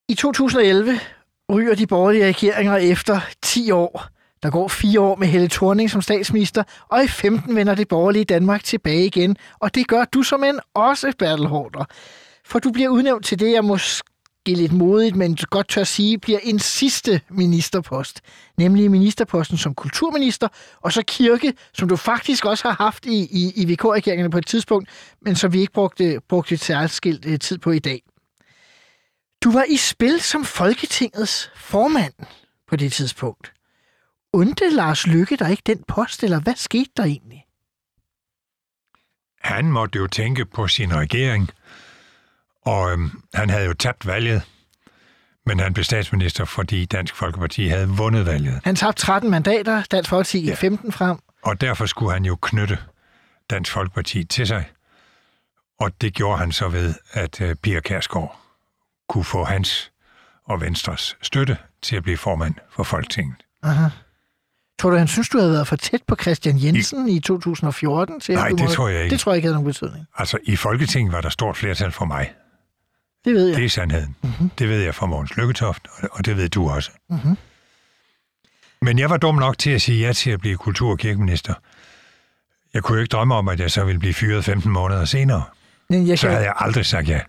I 0.10 0.16
2011 0.16 1.00
ryger 1.52 1.76
de 1.76 1.88
borgerlige 1.88 2.26
regeringer 2.26 2.76
efter 2.76 3.20
10 3.42 3.72
år. 3.72 4.06
Der 4.44 4.50
går 4.50 4.68
fire 4.68 5.00
år 5.00 5.16
med 5.16 5.28
Helle 5.28 5.48
Thorning 5.48 5.90
som 5.90 6.02
statsminister, 6.02 6.64
og 6.90 7.04
i 7.04 7.08
15 7.08 7.56
vender 7.56 7.76
det 7.76 7.88
borgerlige 7.88 8.26
Danmark 8.26 8.64
tilbage 8.64 9.06
igen. 9.06 9.38
Og 9.60 9.76
det 9.76 9.88
gør 9.88 10.06
du 10.06 10.24
som 10.24 10.44
en 10.44 10.60
også, 10.74 11.14
Bertel 11.20 11.46
Hårder. 11.46 11.86
For 12.46 12.60
du 12.60 12.72
bliver 12.72 12.90
udnævnt 12.90 13.26
til 13.26 13.40
det, 13.40 13.52
jeg 13.52 13.64
måske 13.64 14.04
lidt 14.46 14.74
modigt, 14.74 15.16
men 15.16 15.38
godt 15.50 15.68
tør 15.70 15.84
sige, 15.84 16.18
bliver 16.18 16.40
en 16.44 16.60
sidste 16.60 17.22
ministerpost. 17.30 18.22
Nemlig 18.58 18.92
ministerposten 18.92 19.58
som 19.58 19.74
kulturminister, 19.74 20.48
og 20.82 20.94
så 20.94 21.04
kirke, 21.08 21.54
som 21.74 21.90
du 21.90 21.96
faktisk 21.96 22.46
også 22.46 22.68
har 22.68 22.76
haft 22.84 23.06
i, 23.06 23.28
i, 23.32 23.54
i 23.56 23.74
VK-regeringerne 23.74 24.32
på 24.32 24.38
et 24.38 24.48
tidspunkt, 24.48 24.90
men 25.22 25.36
som 25.36 25.54
vi 25.54 25.60
ikke 25.60 25.74
brugte, 25.74 26.20
brugte 26.30 26.58
særskilt 26.58 27.26
øh, 27.26 27.40
tid 27.40 27.58
på 27.58 27.72
i 27.72 27.80
dag. 27.80 28.02
Du 29.44 29.52
var 29.52 29.64
i 29.70 29.78
spil 29.78 30.22
som 30.22 30.46
Folketingets 30.46 31.52
formand 31.56 32.14
på 32.68 32.76
det 32.76 32.94
tidspunkt. 32.94 33.54
Undte 34.34 34.70
Lars 34.70 35.08
Lykke 35.08 35.36
der 35.36 35.48
ikke 35.48 35.64
den 35.66 35.84
post, 35.88 36.24
eller 36.24 36.40
hvad 36.40 36.56
skete 36.56 36.92
der 36.98 37.04
egentlig? 37.04 37.46
Han 39.42 39.66
måtte 39.72 40.00
jo 40.00 40.08
tænke 40.08 40.46
på 40.46 40.68
sin 40.68 40.96
regering, 40.96 41.50
og 42.62 42.92
øhm, 42.92 43.24
han 43.34 43.50
havde 43.50 43.66
jo 43.66 43.74
tabt 43.74 44.06
valget, 44.08 44.42
men 45.46 45.60
han 45.60 45.74
blev 45.74 45.84
statsminister, 45.84 46.46
fordi 46.46 46.86
Dansk 46.86 47.16
Folkeparti 47.16 47.68
havde 47.68 47.88
vundet 47.90 48.26
valget. 48.26 48.62
Han 48.64 48.76
tabte 48.76 49.02
13 49.02 49.30
mandater, 49.30 49.84
Dansk 49.92 50.10
Folkeparti 50.10 50.40
Ja. 50.44 50.50
ja. 50.50 50.56
15 50.56 50.92
frem. 50.92 51.18
Og 51.42 51.62
derfor 51.62 51.86
skulle 51.86 52.14
han 52.14 52.26
jo 52.26 52.38
knytte 52.42 52.78
Dansk 53.50 53.72
Folkeparti 53.72 54.24
til 54.24 54.48
sig. 54.48 54.70
Og 55.80 56.02
det 56.02 56.14
gjorde 56.14 56.38
han 56.38 56.52
så 56.52 56.70
ved, 56.70 56.94
at 57.12 57.42
øh, 57.42 57.56
Pia 57.56 57.80
Kærsgaard 57.80 58.40
kunne 59.10 59.24
få 59.24 59.44
hans 59.44 59.92
og 60.46 60.62
Venstres 60.62 61.18
støtte 61.22 61.58
til 61.82 61.96
at 61.96 62.04
blive 62.04 62.18
formand 62.18 62.54
for 62.72 62.84
Folketinget. 62.84 63.36
Aha. 63.64 63.86
Tror 64.80 64.90
du, 64.90 64.98
han 64.98 65.08
synes, 65.08 65.30
du 65.30 65.38
havde 65.38 65.52
været 65.52 65.68
for 65.68 65.76
tæt 65.76 66.02
på 66.08 66.16
Christian 66.22 66.64
Jensen 66.64 67.10
i, 67.10 67.16
i 67.16 67.20
2014? 67.20 68.20
Til 68.20 68.36
Nej, 68.36 68.48
det 68.50 68.60
måtte- 68.60 68.76
tror 68.76 68.88
jeg 68.88 69.04
ikke. 69.04 69.14
Det 69.14 69.20
tror 69.20 69.32
jeg 69.32 69.36
ikke 69.38 69.46
havde 69.46 69.56
nogen 69.56 69.66
betydning. 69.68 70.06
Altså, 70.18 70.38
i 70.44 70.56
Folketinget 70.56 71.14
var 71.14 71.22
der 71.22 71.30
stort 71.30 71.58
flertal 71.58 71.92
for 71.92 72.06
mig. 72.06 72.34
Det 73.26 73.34
ved 73.34 73.48
jeg. 73.48 73.58
Det 73.58 73.66
er 73.66 73.70
sandheden. 73.70 74.16
Mm-hmm. 74.24 74.50
Det 74.50 74.70
ved 74.70 74.82
jeg 74.82 74.96
fra 74.96 75.06
Mogens 75.06 75.38
Lykketoft, 75.38 75.88
og- 75.92 76.10
og 76.12 76.26
det 76.26 76.38
ved 76.38 76.50
du 76.50 76.70
også. 76.70 76.92
Mm-hmm. 77.10 77.38
Men 78.82 79.00
jeg 79.00 79.10
var 79.10 79.18
dum 79.18 79.36
nok 79.36 79.58
til 79.58 79.70
at 79.72 79.82
sige 79.82 80.06
ja 80.08 80.14
til 80.14 80.32
at 80.32 80.40
blive 80.40 80.58
kultur- 80.58 80.92
og 80.92 80.98
kirkeminister. 81.00 81.54
Jeg 82.74 82.84
kunne 82.84 82.96
jo 82.96 83.02
ikke 83.02 83.12
drømme 83.12 83.36
om, 83.36 83.48
at 83.48 83.60
jeg 83.60 83.72
så 83.72 83.84
ville 83.84 84.00
blive 84.00 84.14
fyret 84.14 84.46
15 84.46 84.72
måneder 84.72 85.06
senere. 85.06 85.44
Men 85.90 86.08
jeg 86.08 86.20
Så 86.20 86.28
kan, 86.28 86.32
havde 86.34 86.46
jeg 86.46 86.54
aldrig 86.58 86.86
sagt 86.86 87.08
ja. 87.10 87.20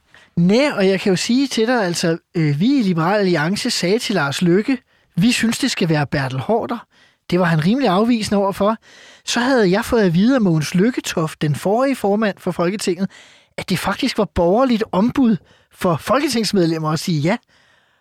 Nej, 0.41 0.71
og 0.77 0.89
jeg 0.89 1.01
kan 1.01 1.11
jo 1.11 1.17
sige 1.17 1.47
til 1.47 1.67
dig, 1.67 1.85
altså, 1.85 2.19
øh, 2.35 2.61
vi 2.61 2.79
i 2.79 2.83
Liberal 2.83 3.19
Alliance 3.19 3.71
sagde 3.71 3.99
til 3.99 4.15
Lars 4.15 4.43
Lykke, 4.43 4.79
vi 5.17 5.33
synes, 5.33 5.59
det 5.59 5.71
skal 5.71 5.89
være 5.89 6.07
Bertel 6.07 6.39
Hårder. 6.39 6.87
Det 7.31 7.41
var 7.41 7.45
han 7.45 7.67
rimelig 7.67 7.89
afvisende 7.89 8.39
overfor. 8.39 8.77
Så 9.25 9.41
havde 9.41 9.71
jeg 9.71 9.85
fået 9.85 10.03
at 10.03 10.15
vide 10.15 10.35
af 10.35 10.41
Mogens 10.41 10.75
Lykketoft, 10.75 11.43
den 11.43 11.55
forrige 11.55 11.97
formand 11.97 12.39
for 12.39 12.51
Folketinget, 12.51 13.11
at 13.57 13.69
det 13.69 13.79
faktisk 13.79 14.19
var 14.19 14.25
borgerligt 14.35 14.85
ombud 14.93 15.37
for 15.73 15.97
folketingsmedlemmer 15.97 16.91
at 16.91 16.99
sige 17.01 17.21
ja. 17.21 17.37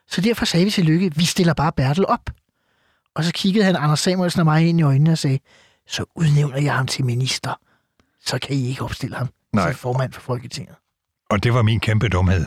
Så 0.08 0.21
derfor 0.21 0.45
sagde 0.45 0.65
vi 0.65 0.71
til 0.71 0.86
Lykke, 0.86 1.12
vi 1.15 1.25
stiller 1.25 1.54
bare 1.54 1.71
Bertel 1.71 2.06
op. 2.06 2.30
Og 3.15 3.23
så 3.23 3.32
kiggede 3.34 3.65
han 3.65 3.75
Anders 3.75 3.99
Samuelsen 3.99 4.39
og 4.39 4.45
mig 4.45 4.67
ind 4.67 4.80
i 4.80 4.84
øjnene 4.84 5.12
og 5.12 5.17
sagde, 5.17 5.39
så 5.88 6.06
udnævner 6.15 6.62
jeg 6.62 6.73
ham 6.73 6.88
til 6.88 7.06
minister. 7.06 7.60
Så 8.25 8.39
kan 8.39 8.56
I 8.56 8.67
ikke 8.67 8.84
opstille 8.84 9.15
ham 9.15 9.30
Nej. 9.54 9.69
til 9.69 9.78
formand 9.78 10.13
for 10.13 10.21
Folketinget. 10.21 10.75
Og 11.29 11.43
det 11.43 11.53
var 11.53 11.61
min 11.61 11.79
kæmpe 11.79 12.09
dumhed, 12.09 12.45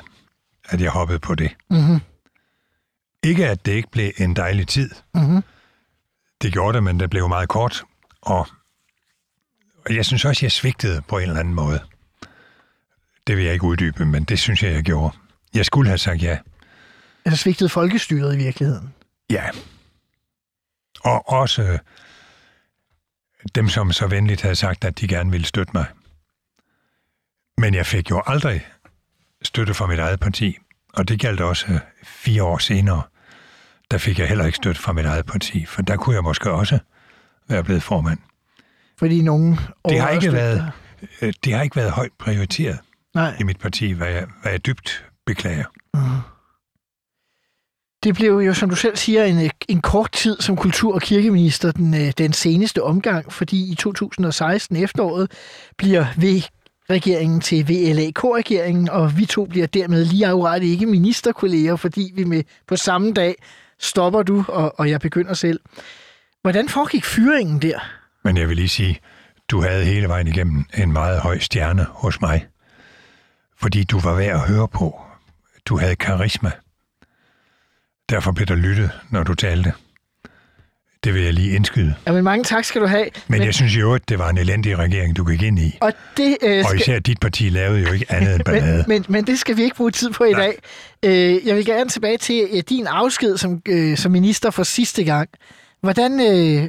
at 0.68 0.80
jeg 0.80 0.90
hoppede 0.90 1.18
på 1.18 1.34
det. 1.34 1.56
Mhm. 1.70 2.00
Ikke 3.22 3.48
at 3.48 3.66
det 3.66 3.72
ikke 3.72 3.90
blev 3.90 4.12
en 4.16 4.36
dejlig 4.36 4.68
tid. 4.68 4.90
Mhm. 5.14 5.42
Det 6.42 6.52
gjorde 6.52 6.74
det, 6.74 6.82
men 6.82 7.00
det 7.00 7.10
blev 7.10 7.28
meget 7.28 7.48
kort. 7.48 7.84
Og 8.20 8.46
og 9.86 9.94
jeg 9.94 10.04
synes 10.06 10.24
også, 10.24 10.44
jeg 10.44 10.52
svigtede 10.52 11.02
på 11.02 11.18
en 11.18 11.22
eller 11.22 11.40
anden 11.40 11.54
måde. 11.54 11.80
Det 13.26 13.36
vil 13.36 13.44
jeg 13.44 13.52
ikke 13.52 13.64
uddybe, 13.64 14.04
men 14.04 14.24
det 14.24 14.38
synes 14.38 14.62
jeg, 14.62 14.72
jeg 14.72 14.82
gjorde. 14.82 15.16
Jeg 15.54 15.66
skulle 15.66 15.88
have 15.88 15.98
sagt 15.98 16.22
ja. 16.22 16.38
Altså 17.24 17.42
svigtede 17.42 17.68
folkestyret 17.68 18.34
i 18.34 18.36
virkeligheden. 18.36 18.94
Ja. 19.30 19.50
Og 21.00 21.28
også 21.28 21.62
øh, 21.62 21.78
dem, 23.54 23.68
som 23.68 23.92
så 23.92 24.06
venligt 24.06 24.40
havde 24.42 24.54
sagt, 24.54 24.84
at 24.84 25.00
de 25.00 25.08
gerne 25.08 25.30
ville 25.30 25.46
støtte 25.46 25.72
mig. 25.74 25.86
Men 27.58 27.74
jeg 27.74 27.86
fik 27.86 28.10
jo 28.10 28.22
aldrig 28.26 28.66
støtte 29.44 29.74
fra 29.74 29.86
mit 29.86 29.98
eget 29.98 30.20
parti, 30.20 30.58
og 30.94 31.08
det 31.08 31.20
galt 31.20 31.40
også 31.40 31.66
øh, 31.72 31.78
fire 32.04 32.42
år 32.44 32.58
senere. 32.58 33.02
Der 33.90 33.98
fik 33.98 34.18
jeg 34.18 34.28
heller 34.28 34.44
ikke 34.46 34.56
støtte 34.56 34.80
fra 34.80 34.92
mit 34.92 35.04
eget 35.06 35.26
parti, 35.26 35.64
for 35.64 35.82
der 35.82 35.96
kunne 35.96 36.14
jeg 36.14 36.22
måske 36.22 36.50
også 36.50 36.78
være 37.48 37.64
blevet 37.64 37.82
formand. 37.82 38.18
Fordi 38.98 39.22
nogen 39.22 39.58
Det 39.88 40.00
har 40.00 40.10
ikke 40.10 40.32
været, 40.32 40.72
øh, 41.22 41.32
det 41.44 41.54
har 41.54 41.62
ikke 41.62 41.76
været 41.76 41.90
højt 41.90 42.12
prioriteret 42.18 42.78
Nej, 43.14 43.36
i 43.40 43.42
mit 43.42 43.58
parti, 43.58 43.92
hvad 43.92 44.08
jeg, 44.08 44.26
hvad 44.42 44.52
jeg 44.52 44.66
dybt 44.66 45.04
beklager. 45.26 45.64
det 48.04 48.14
blev 48.14 48.38
jo, 48.38 48.54
som 48.54 48.70
du 48.70 48.76
selv 48.76 48.96
siger, 48.96 49.24
en, 49.24 49.50
en 49.68 49.80
kort 49.80 50.12
tid 50.12 50.40
som 50.40 50.56
kultur- 50.56 50.94
og 50.94 51.02
kirkeminister 51.02 51.72
den, 51.72 51.94
øh, 51.94 52.12
den 52.18 52.32
seneste 52.32 52.82
omgang, 52.82 53.32
fordi 53.32 53.72
i 53.72 53.74
2016 53.74 54.76
efteråret 54.76 55.30
bliver 55.78 56.06
regeringen 56.90 57.40
til 57.40 57.68
VLAK-regeringen, 57.68 58.90
og 58.90 59.18
vi 59.18 59.26
to 59.26 59.44
bliver 59.46 59.66
dermed 59.66 60.04
lige 60.04 60.26
akkurat 60.26 60.62
ikke 60.62 60.86
ministerkolleger, 60.86 61.76
fordi 61.76 62.12
vi 62.14 62.24
med 62.24 62.42
på 62.66 62.76
samme 62.76 63.12
dag 63.12 63.34
stopper 63.78 64.22
du, 64.22 64.44
og, 64.48 64.80
og 64.80 64.90
jeg 64.90 65.00
begynder 65.00 65.34
selv. 65.34 65.60
Hvordan 66.42 66.68
foregik 66.68 67.04
fyringen 67.04 67.62
der? 67.62 67.78
Men 68.24 68.36
jeg 68.36 68.48
vil 68.48 68.56
lige 68.56 68.68
sige, 68.68 69.00
du 69.48 69.62
havde 69.62 69.84
hele 69.84 70.08
vejen 70.08 70.26
igennem 70.26 70.64
en 70.74 70.92
meget 70.92 71.20
høj 71.20 71.38
stjerne 71.38 71.86
hos 71.90 72.20
mig. 72.20 72.46
Fordi 73.56 73.84
du 73.84 73.98
var 73.98 74.14
værd 74.14 74.34
at 74.34 74.48
høre 74.48 74.68
på. 74.68 75.00
Du 75.64 75.78
havde 75.78 75.96
karisma. 75.96 76.50
Derfor 78.10 78.32
blev 78.32 78.46
der 78.46 78.54
lyttet, 78.54 78.90
når 79.10 79.22
du 79.22 79.34
talte. 79.34 79.72
Det 81.04 81.14
vil 81.14 81.22
jeg 81.22 81.32
lige 81.32 81.56
indskyde. 81.56 81.94
Ja, 82.06 82.12
men 82.12 82.24
mange 82.24 82.44
tak 82.44 82.64
skal 82.64 82.80
du 82.80 82.86
have. 82.86 83.02
Men, 83.04 83.22
men 83.28 83.42
jeg 83.42 83.54
synes 83.54 83.76
jo, 83.76 83.94
at 83.94 84.08
det 84.08 84.18
var 84.18 84.30
en 84.30 84.38
elendig 84.38 84.78
regering, 84.78 85.16
du 85.16 85.24
gik 85.24 85.42
ind 85.42 85.58
i. 85.58 85.78
Og, 85.80 85.92
det, 86.16 86.36
øh, 86.42 86.58
Og 86.58 86.64
skal, 86.68 86.80
især 86.80 86.98
dit 86.98 87.20
parti 87.20 87.48
lavede 87.48 87.80
jo 87.80 87.92
ikke 87.92 88.06
andet 88.08 88.34
end 88.34 88.44
ballade. 88.50 88.84
men, 88.88 88.96
men, 88.98 89.04
men 89.08 89.26
det 89.26 89.38
skal 89.38 89.56
vi 89.56 89.62
ikke 89.62 89.76
bruge 89.76 89.90
tid 89.90 90.10
på 90.10 90.24
i 90.24 90.32
Nej. 90.32 90.40
dag. 90.40 90.58
Øh, 91.36 91.46
jeg 91.46 91.56
vil 91.56 91.64
gerne 91.64 91.90
tilbage 91.90 92.18
til 92.18 92.48
øh, 92.52 92.62
din 92.68 92.86
afsked 92.86 93.36
som, 93.36 93.62
øh, 93.68 93.96
som 93.96 94.12
minister 94.12 94.50
for 94.50 94.62
sidste 94.62 95.04
gang. 95.04 95.28
Hvordan, 95.80 96.12
øh, 96.20 96.68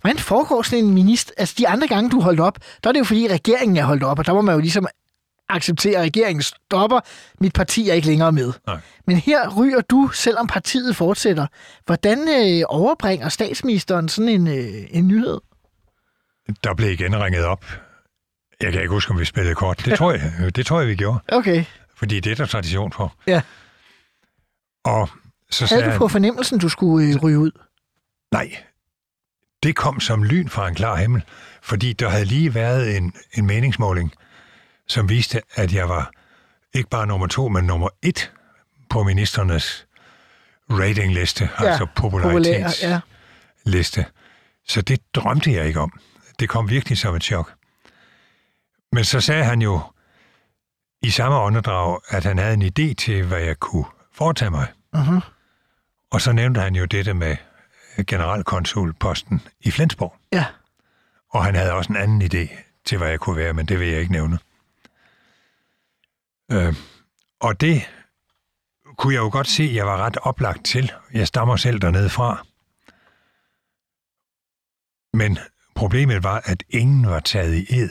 hvordan 0.00 0.18
foregår 0.18 0.62
sådan 0.62 0.84
en 0.84 0.94
minister? 0.94 1.32
Altså 1.38 1.54
de 1.58 1.68
andre 1.68 1.86
gange, 1.88 2.10
du 2.10 2.20
holdt 2.20 2.40
op, 2.40 2.58
der 2.84 2.88
er 2.88 2.92
det 2.92 2.98
jo 3.00 3.04
fordi, 3.04 3.28
regeringen 3.30 3.76
er 3.76 3.84
holdt 3.84 4.02
op, 4.02 4.18
og 4.18 4.26
der 4.26 4.32
må 4.34 4.40
man 4.40 4.54
jo 4.54 4.60
ligesom 4.60 4.86
acceptere, 5.56 5.96
at 5.98 6.02
regeringen 6.02 6.42
stopper. 6.42 7.00
Mit 7.40 7.52
parti 7.52 7.88
er 7.88 7.94
ikke 7.94 8.06
længere 8.06 8.32
med. 8.32 8.52
Nej. 8.66 8.80
Men 9.06 9.16
her 9.16 9.48
ryger 9.58 9.80
du, 9.80 10.08
selvom 10.14 10.46
partiet 10.46 10.96
fortsætter. 10.96 11.46
Hvordan 11.86 12.18
øh, 12.28 12.64
overbringer 12.68 13.28
statsministeren 13.28 14.08
sådan 14.08 14.28
en, 14.28 14.46
øh, 14.46 14.74
en 14.90 15.08
nyhed? 15.08 15.40
Der 16.64 16.74
blev 16.74 16.90
igen 16.90 17.22
ringet 17.24 17.44
op. 17.44 17.64
Jeg 18.62 18.72
kan 18.72 18.80
ikke 18.82 18.92
huske, 18.94 19.10
om 19.10 19.18
vi 19.18 19.24
spillede 19.24 19.54
kort. 19.54 19.82
Det 19.84 19.98
tror 19.98 20.12
jeg, 20.12 20.32
det 20.56 20.66
tror 20.66 20.80
jeg 20.80 20.88
vi 20.88 20.94
gjorde. 20.94 21.18
Okay, 21.28 21.64
Fordi 21.96 22.20
det 22.20 22.32
er 22.32 22.36
der 22.36 22.46
tradition 22.46 22.92
for. 22.92 23.14
ja. 23.26 23.42
Og 24.84 25.08
så 25.50 25.66
sagde 25.66 25.82
Havde 25.82 25.84
du 25.86 25.90
han, 25.90 25.98
på 25.98 26.08
fornemmelsen, 26.08 26.58
du 26.58 26.68
skulle 26.68 27.08
øh, 27.08 27.22
ryge 27.22 27.38
ud? 27.38 27.50
nej, 28.32 28.56
det 29.62 29.76
kom 29.76 30.00
som 30.00 30.22
lyn 30.22 30.48
fra 30.48 30.68
en 30.68 30.74
klar 30.74 30.96
himmel. 30.96 31.22
Fordi 31.62 31.92
der 31.92 32.08
havde 32.08 32.24
lige 32.24 32.54
været 32.54 32.96
en, 32.96 33.12
en 33.34 33.46
meningsmåling, 33.46 34.12
som 34.92 35.08
viste, 35.08 35.42
at 35.54 35.72
jeg 35.72 35.88
var 35.88 36.10
ikke 36.74 36.88
bare 36.88 37.06
nummer 37.06 37.26
to, 37.26 37.48
men 37.48 37.64
nummer 37.64 37.88
et 38.02 38.32
på 38.90 39.02
ministernes 39.02 39.86
ratingliste, 40.70 41.50
ja, 41.60 41.66
altså 41.66 41.86
popularitetsliste. 41.96 44.00
ja. 44.00 44.04
Så 44.68 44.82
det 44.82 45.00
drømte 45.14 45.52
jeg 45.52 45.66
ikke 45.66 45.80
om. 45.80 46.00
Det 46.40 46.48
kom 46.48 46.70
virkelig 46.70 46.98
som 46.98 47.14
et 47.14 47.24
chok. 47.24 47.52
Men 48.92 49.04
så 49.04 49.20
sagde 49.20 49.44
han 49.44 49.62
jo 49.62 49.80
i 51.02 51.10
samme 51.10 51.38
åndedrag, 51.38 52.00
at 52.08 52.24
han 52.24 52.38
havde 52.38 52.54
en 52.54 52.62
idé 52.62 52.94
til, 52.94 53.24
hvad 53.24 53.40
jeg 53.40 53.58
kunne 53.58 53.84
foretage 54.14 54.50
mig. 54.50 54.66
Uh-huh. 54.96 55.20
Og 56.10 56.20
så 56.20 56.32
nævnte 56.32 56.60
han 56.60 56.74
jo 56.74 56.84
dette 56.84 57.14
med 57.14 57.36
generalkonsulposten 58.06 59.42
i 59.60 59.70
Flensborg. 59.70 60.16
Ja. 60.32 60.46
Og 61.30 61.44
han 61.44 61.54
havde 61.54 61.72
også 61.72 61.92
en 61.92 61.96
anden 61.96 62.22
idé 62.22 62.48
til, 62.84 62.98
hvad 62.98 63.08
jeg 63.08 63.20
kunne 63.20 63.36
være, 63.36 63.52
men 63.52 63.66
det 63.66 63.80
vil 63.80 63.88
jeg 63.88 64.00
ikke 64.00 64.12
nævne. 64.12 64.38
Øh, 66.52 66.74
og 67.40 67.60
det 67.60 67.82
kunne 68.98 69.14
jeg 69.14 69.20
jo 69.20 69.28
godt 69.32 69.48
se, 69.48 69.62
at 69.62 69.74
jeg 69.74 69.86
var 69.86 69.96
ret 69.96 70.16
oplagt 70.22 70.64
til. 70.64 70.92
Jeg 71.12 71.26
stammer 71.28 71.56
selv 71.56 71.78
dernede 71.78 72.10
fra. 72.10 72.46
Men 75.14 75.38
problemet 75.74 76.22
var, 76.22 76.42
at 76.44 76.62
ingen 76.68 77.06
var 77.08 77.20
taget 77.20 77.54
i 77.54 77.66
ed. 77.80 77.90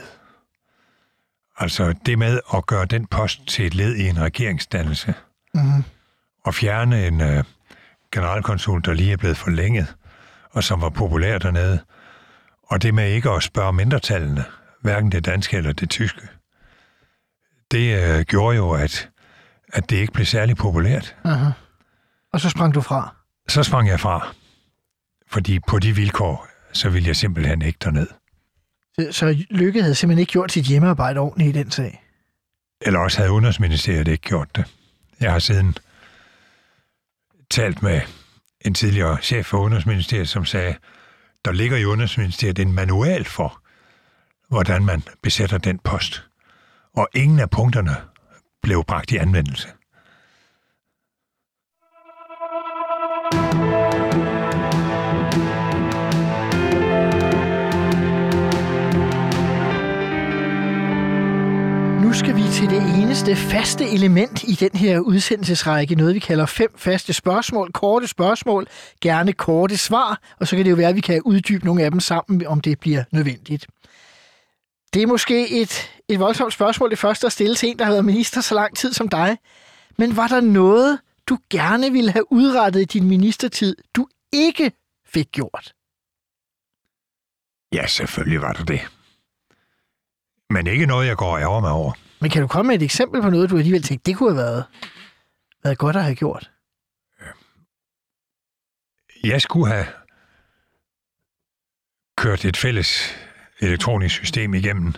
Altså 1.58 1.94
det 2.06 2.20
med 2.20 2.40
at 2.54 2.66
gøre 2.66 2.86
den 2.86 3.08
post 3.08 3.48
til 3.48 3.66
et 3.66 3.74
led 3.76 3.96
i 3.96 4.08
en 4.08 4.20
regeringsdannelse, 4.22 5.14
Mm-hmm. 5.54 5.84
og 6.44 6.54
fjerne 6.54 7.08
en 7.08 7.22
øh, 7.22 7.44
generalkonsul, 8.12 8.82
der 8.86 8.94
lige 8.94 9.12
er 9.12 9.18
blevet 9.18 9.38
forlænget, 9.38 9.96
og 10.52 10.64
som 10.64 10.82
var 10.82 10.90
populær 10.90 11.38
dernede, 11.38 11.80
og 12.64 12.82
det 12.82 12.94
med 12.94 13.12
ikke 13.12 13.30
at 13.30 13.44
spørge 13.44 13.74
mindretallene, 13.74 14.46
hverken 14.82 15.12
det 15.12 15.26
danske 15.26 15.58
eller 15.58 15.74
det 15.74 15.90
tyske, 15.90 16.28
det 17.72 18.04
øh, 18.04 18.22
gjorde 18.22 18.58
jo, 18.58 18.72
at, 18.72 19.10
at 19.74 19.90
det 19.90 19.98
ikke 19.98 20.14
blev 20.14 20.26
særlig 20.26 20.58
populært. 20.58 21.16
Uh-huh. 21.26 21.52
Og 22.34 22.40
så 22.40 22.50
sprang 22.50 22.74
du 22.74 22.82
fra. 22.82 23.16
Så 23.48 23.64
sprang 23.64 23.88
jeg 23.88 24.00
fra, 24.00 24.34
fordi 25.28 25.60
på 25.60 25.80
de 25.80 25.96
vilkår, 25.96 26.48
så 26.74 26.90
ville 26.90 27.08
jeg 27.08 27.16
simpelthen 27.16 27.62
ikke 27.62 27.80
derned. 27.84 28.08
Så, 29.00 29.08
så 29.12 29.46
Lykke 29.50 29.82
havde 29.82 29.96
simpelthen 29.96 30.20
ikke 30.20 30.32
gjort 30.32 30.52
sit 30.52 30.66
hjemmearbejde 30.66 31.20
ordentligt 31.20 31.56
i 31.56 31.60
den 31.60 31.72
sag. 31.72 32.04
Eller 32.82 33.00
også 33.00 33.18
havde 33.18 33.32
Udenrigsministeriet 33.32 34.08
ikke 34.08 34.28
gjort 34.28 34.56
det. 34.56 34.66
Jeg 35.20 35.32
har 35.32 35.40
siden 35.40 35.78
talt 37.52 37.84
med 37.84 38.02
en 38.62 38.74
tidligere 38.74 39.18
chef 39.22 39.46
for 39.46 39.58
Udenrigsministeriet, 39.58 40.30
som 40.30 40.46
sagde, 40.46 40.76
der 41.46 41.52
ligger 41.52 41.78
i 41.78 41.86
Udenrigsministeriet 41.86 42.60
en 42.60 42.74
manual 42.74 43.26
for, 43.26 43.62
hvordan 44.50 44.86
man 44.86 45.04
besætter 45.24 45.58
den 45.58 45.80
post. 45.80 46.24
Og 46.96 47.08
ingen 47.16 47.40
af 47.40 47.50
punkterne 47.50 47.96
blev 48.64 48.84
bragt 48.88 49.12
i 49.12 49.18
anvendelse. 49.18 49.68
Nu 62.04 62.14
skal 62.14 62.36
vi 62.36 62.42
til 62.42 62.70
det 62.70 63.02
eneste 63.04 63.36
faste 63.36 63.90
element 63.90 64.44
i 64.44 64.52
den 64.52 64.70
her 64.74 65.00
udsendelsesrække, 65.00 65.96
noget 65.96 66.16
vi 66.16 66.20
kalder 66.20 66.46
fem 66.46 66.70
faste 66.78 67.14
spørgsmål, 67.14 67.72
korte 67.72 68.08
spørgsmål, 68.08 68.68
gerne 69.02 69.34
korte 69.34 69.78
svar, 69.78 70.22
og 70.40 70.48
så 70.48 70.56
kan 70.56 70.66
det 70.66 70.72
jo 70.72 70.76
være, 70.76 70.90
at 70.90 70.96
vi 70.96 71.02
kan 71.02 71.22
uddybe 71.26 71.66
nogle 71.66 71.84
af 71.84 71.92
dem 71.92 72.00
sammen, 72.00 72.48
om 72.48 72.62
det 72.62 72.80
bliver 72.80 73.04
nødvendigt. 73.12 73.68
Det 74.94 75.02
er 75.02 75.08
måske 75.08 75.62
et, 75.62 75.92
et 76.08 76.20
voldsomt 76.20 76.54
spørgsmål, 76.54 76.90
det 76.90 77.00
første 77.00 77.28
at 77.28 77.34
stille 77.34 77.56
til 77.56 77.70
en, 77.70 77.80
der 77.80 77.86
har 77.86 77.92
været 77.92 78.06
minister 78.06 78.42
så 78.42 78.56
lang 78.56 78.78
tid 78.78 78.94
som 78.94 79.10
dig. 79.10 79.38
Men 79.98 80.18
var 80.18 80.28
der 80.28 80.42
noget, 80.42 81.00
du 81.30 81.38
gerne 81.50 81.92
ville 81.92 82.12
have 82.12 82.32
udrettet 82.32 82.82
i 82.82 82.86
din 82.86 83.08
ministertid, 83.08 83.76
du 83.96 84.08
ikke 84.34 84.72
fik 85.06 85.32
gjort? 85.32 85.74
Ja, 87.74 87.88
selvfølgelig 87.88 88.42
var 88.42 88.54
der 88.54 88.64
det. 88.64 88.82
Men 90.50 90.68
ikke 90.68 90.86
noget, 90.86 91.08
jeg 91.08 91.18
går 91.18 91.34
og 91.34 91.42
ærger 91.42 91.60
mig 91.60 91.72
over. 91.72 91.94
Men 92.22 92.30
kan 92.30 92.42
du 92.42 92.48
komme 92.48 92.68
med 92.68 92.76
et 92.76 92.84
eksempel 92.84 93.22
på 93.22 93.30
noget, 93.30 93.50
du 93.50 93.58
alligevel 93.58 93.84
tænkte, 93.84 94.12
det 94.12 94.18
kunne 94.18 94.30
have 94.30 94.44
været, 94.44 94.66
været 95.64 95.78
godt 95.78 95.96
at 95.96 96.04
have 96.04 96.16
gjort? 96.16 96.52
Jeg 99.24 99.42
skulle 99.42 99.68
have 99.68 99.86
kørt 102.18 102.46
et 102.46 102.58
fælles 102.58 103.16
elektronisk 103.62 104.16
system 104.16 104.54
igennem 104.54 104.94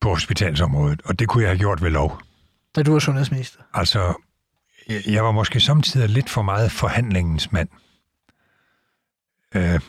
på 0.00 0.08
hospitalsområdet, 0.08 1.02
og 1.04 1.18
det 1.18 1.28
kunne 1.28 1.42
jeg 1.42 1.50
have 1.50 1.58
gjort 1.58 1.82
ved 1.82 1.90
lov. 1.90 2.20
Da 2.76 2.82
du 2.82 2.92
var 2.92 2.98
sundhedsminister. 2.98 3.60
Altså, 3.74 4.14
jeg- 4.88 5.02
jeg 5.06 5.24
var 5.24 5.32
måske 5.32 5.60
samtidig 5.60 6.08
lidt 6.08 6.30
for 6.30 6.42
meget 6.42 6.72
forhandlingens 6.72 7.52
mand. 7.52 7.68
Øh, 9.54 9.80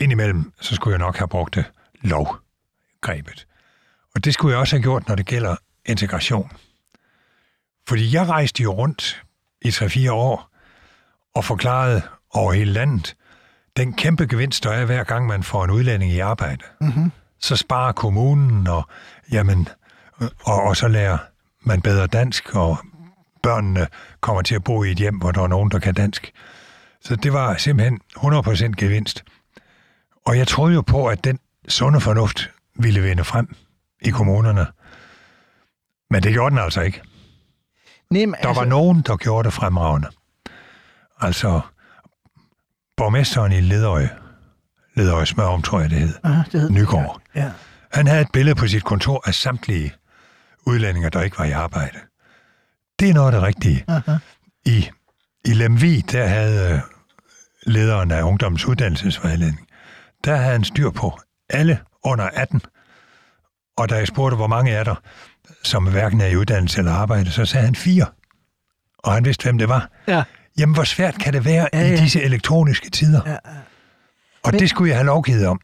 indimellem, 0.00 0.52
så 0.60 0.74
skulle 0.74 0.92
jeg 0.92 0.98
nok 0.98 1.16
have 1.16 1.28
brugt 1.28 1.54
det 1.54 1.64
lovgrebet. 2.00 3.46
Og 4.14 4.24
det 4.24 4.34
skulle 4.34 4.52
jeg 4.52 4.60
også 4.60 4.76
have 4.76 4.82
gjort, 4.82 5.08
når 5.08 5.14
det 5.14 5.26
gælder 5.26 5.56
integration. 5.86 6.50
Fordi 7.88 8.14
jeg 8.14 8.28
rejste 8.28 8.62
jo 8.62 8.72
rundt 8.72 9.22
i 9.62 9.68
3-4 9.70 10.10
år 10.12 10.50
og 11.34 11.44
forklarede 11.44 12.02
over 12.30 12.52
hele 12.52 12.72
landet, 12.72 13.16
den 13.76 13.92
kæmpe 13.92 14.26
gevinst, 14.26 14.64
der 14.64 14.70
er 14.70 14.84
hver 14.84 15.04
gang, 15.04 15.26
man 15.26 15.42
får 15.42 15.64
en 15.64 15.70
udlænding 15.70 16.12
i 16.12 16.18
arbejde. 16.18 16.64
Mm-hmm. 16.80 17.12
Så 17.40 17.56
sparer 17.56 17.92
kommunen, 17.92 18.66
og, 18.66 18.88
jamen, 19.32 19.68
og, 20.44 20.62
og 20.62 20.76
så 20.76 20.88
lærer 20.88 21.18
man 21.60 21.82
bedre 21.82 22.06
dansk, 22.06 22.54
og 22.54 22.78
børnene 23.42 23.86
kommer 24.20 24.42
til 24.42 24.54
at 24.54 24.64
bo 24.64 24.84
i 24.84 24.90
et 24.90 24.98
hjem, 24.98 25.18
hvor 25.18 25.30
der 25.30 25.42
er 25.42 25.46
nogen, 25.46 25.70
der 25.70 25.78
kan 25.78 25.94
dansk. 25.94 26.32
Så 27.00 27.16
det 27.16 27.32
var 27.32 27.56
simpelthen 27.56 28.00
100% 28.16 28.72
gevinst. 28.72 29.24
Og 30.26 30.38
jeg 30.38 30.48
troede 30.48 30.74
jo 30.74 30.80
på, 30.80 31.06
at 31.06 31.24
den 31.24 31.38
sunde 31.68 32.00
fornuft 32.00 32.50
ville 32.74 33.00
vinde 33.00 33.24
frem 33.24 33.54
i 34.00 34.10
kommunerne. 34.10 34.66
Men 36.10 36.22
det 36.22 36.32
gjorde 36.32 36.50
den 36.50 36.58
altså 36.64 36.80
ikke. 36.80 37.02
Nem, 38.10 38.34
Der 38.42 38.54
var 38.54 38.64
nogen, 38.64 39.02
der 39.06 39.16
gjorde 39.16 39.46
det 39.46 39.52
fremragende. 39.52 40.08
Altså, 41.20 41.60
borgmesteren 43.02 43.52
i 43.52 43.60
Ledøje, 43.60 44.10
Ledøje 44.96 45.26
Smørum, 45.26 45.62
tror 45.62 45.80
jeg 45.80 45.90
det 45.90 45.98
hed, 45.98 46.14
Aha, 46.22 46.42
det 46.52 46.60
hed 46.60 46.70
Nygaard. 46.70 47.20
Ja. 47.34 47.50
Han 47.92 48.06
havde 48.06 48.20
et 48.20 48.32
billede 48.32 48.54
på 48.54 48.66
sit 48.66 48.84
kontor 48.84 49.22
af 49.26 49.34
samtlige 49.34 49.92
udlændinge, 50.66 51.10
der 51.10 51.22
ikke 51.22 51.38
var 51.38 51.44
i 51.44 51.50
arbejde. 51.50 51.98
Det 53.00 53.10
er 53.10 53.14
noget 53.14 53.26
af 53.26 53.32
det 53.32 53.42
rigtige. 53.42 53.84
Aha. 53.88 54.16
I, 54.64 54.88
i 55.44 55.52
Lemvi, 55.52 56.00
der 56.00 56.26
havde 56.26 56.72
øh, 56.72 56.80
lederen 57.66 58.10
af 58.10 58.22
Ungdommens 58.22 58.66
Uddannelsesvejledning, 58.66 59.68
der 60.24 60.36
havde 60.36 60.52
han 60.52 60.64
styr 60.64 60.90
på 60.90 61.20
alle 61.50 61.78
under 62.04 62.24
18. 62.24 62.60
Og 63.76 63.88
da 63.88 63.96
jeg 63.96 64.06
spurgte, 64.06 64.36
hvor 64.36 64.46
mange 64.46 64.70
er 64.70 64.84
der, 64.84 64.94
som 65.64 65.86
hverken 65.86 66.20
er 66.20 66.26
i 66.26 66.36
uddannelse 66.36 66.78
eller 66.78 66.92
arbejde, 66.92 67.30
så 67.30 67.44
sagde 67.44 67.64
han 67.64 67.74
fire. 67.74 68.06
Og 68.98 69.12
han 69.12 69.24
vidste, 69.24 69.42
hvem 69.42 69.58
det 69.58 69.68
var. 69.68 69.90
Ja. 70.08 70.22
Jamen, 70.58 70.74
hvor 70.74 70.84
svært 70.84 71.18
kan 71.18 71.32
det 71.32 71.44
være 71.44 71.68
Ja, 71.72 71.78
ja, 71.78 71.84
ja. 71.86 71.88
ja. 71.92 71.98
i 71.98 72.04
disse 72.04 72.22
elektroniske 72.22 72.90
tider? 72.90 73.20
Ja, 73.26 73.36
Og 74.42 74.50
Men- 74.52 74.60
det 74.60 74.70
skulle 74.70 74.88
jeg 74.90 74.96
have 74.98 75.06
lovgivet 75.06 75.46
om. 75.46 75.60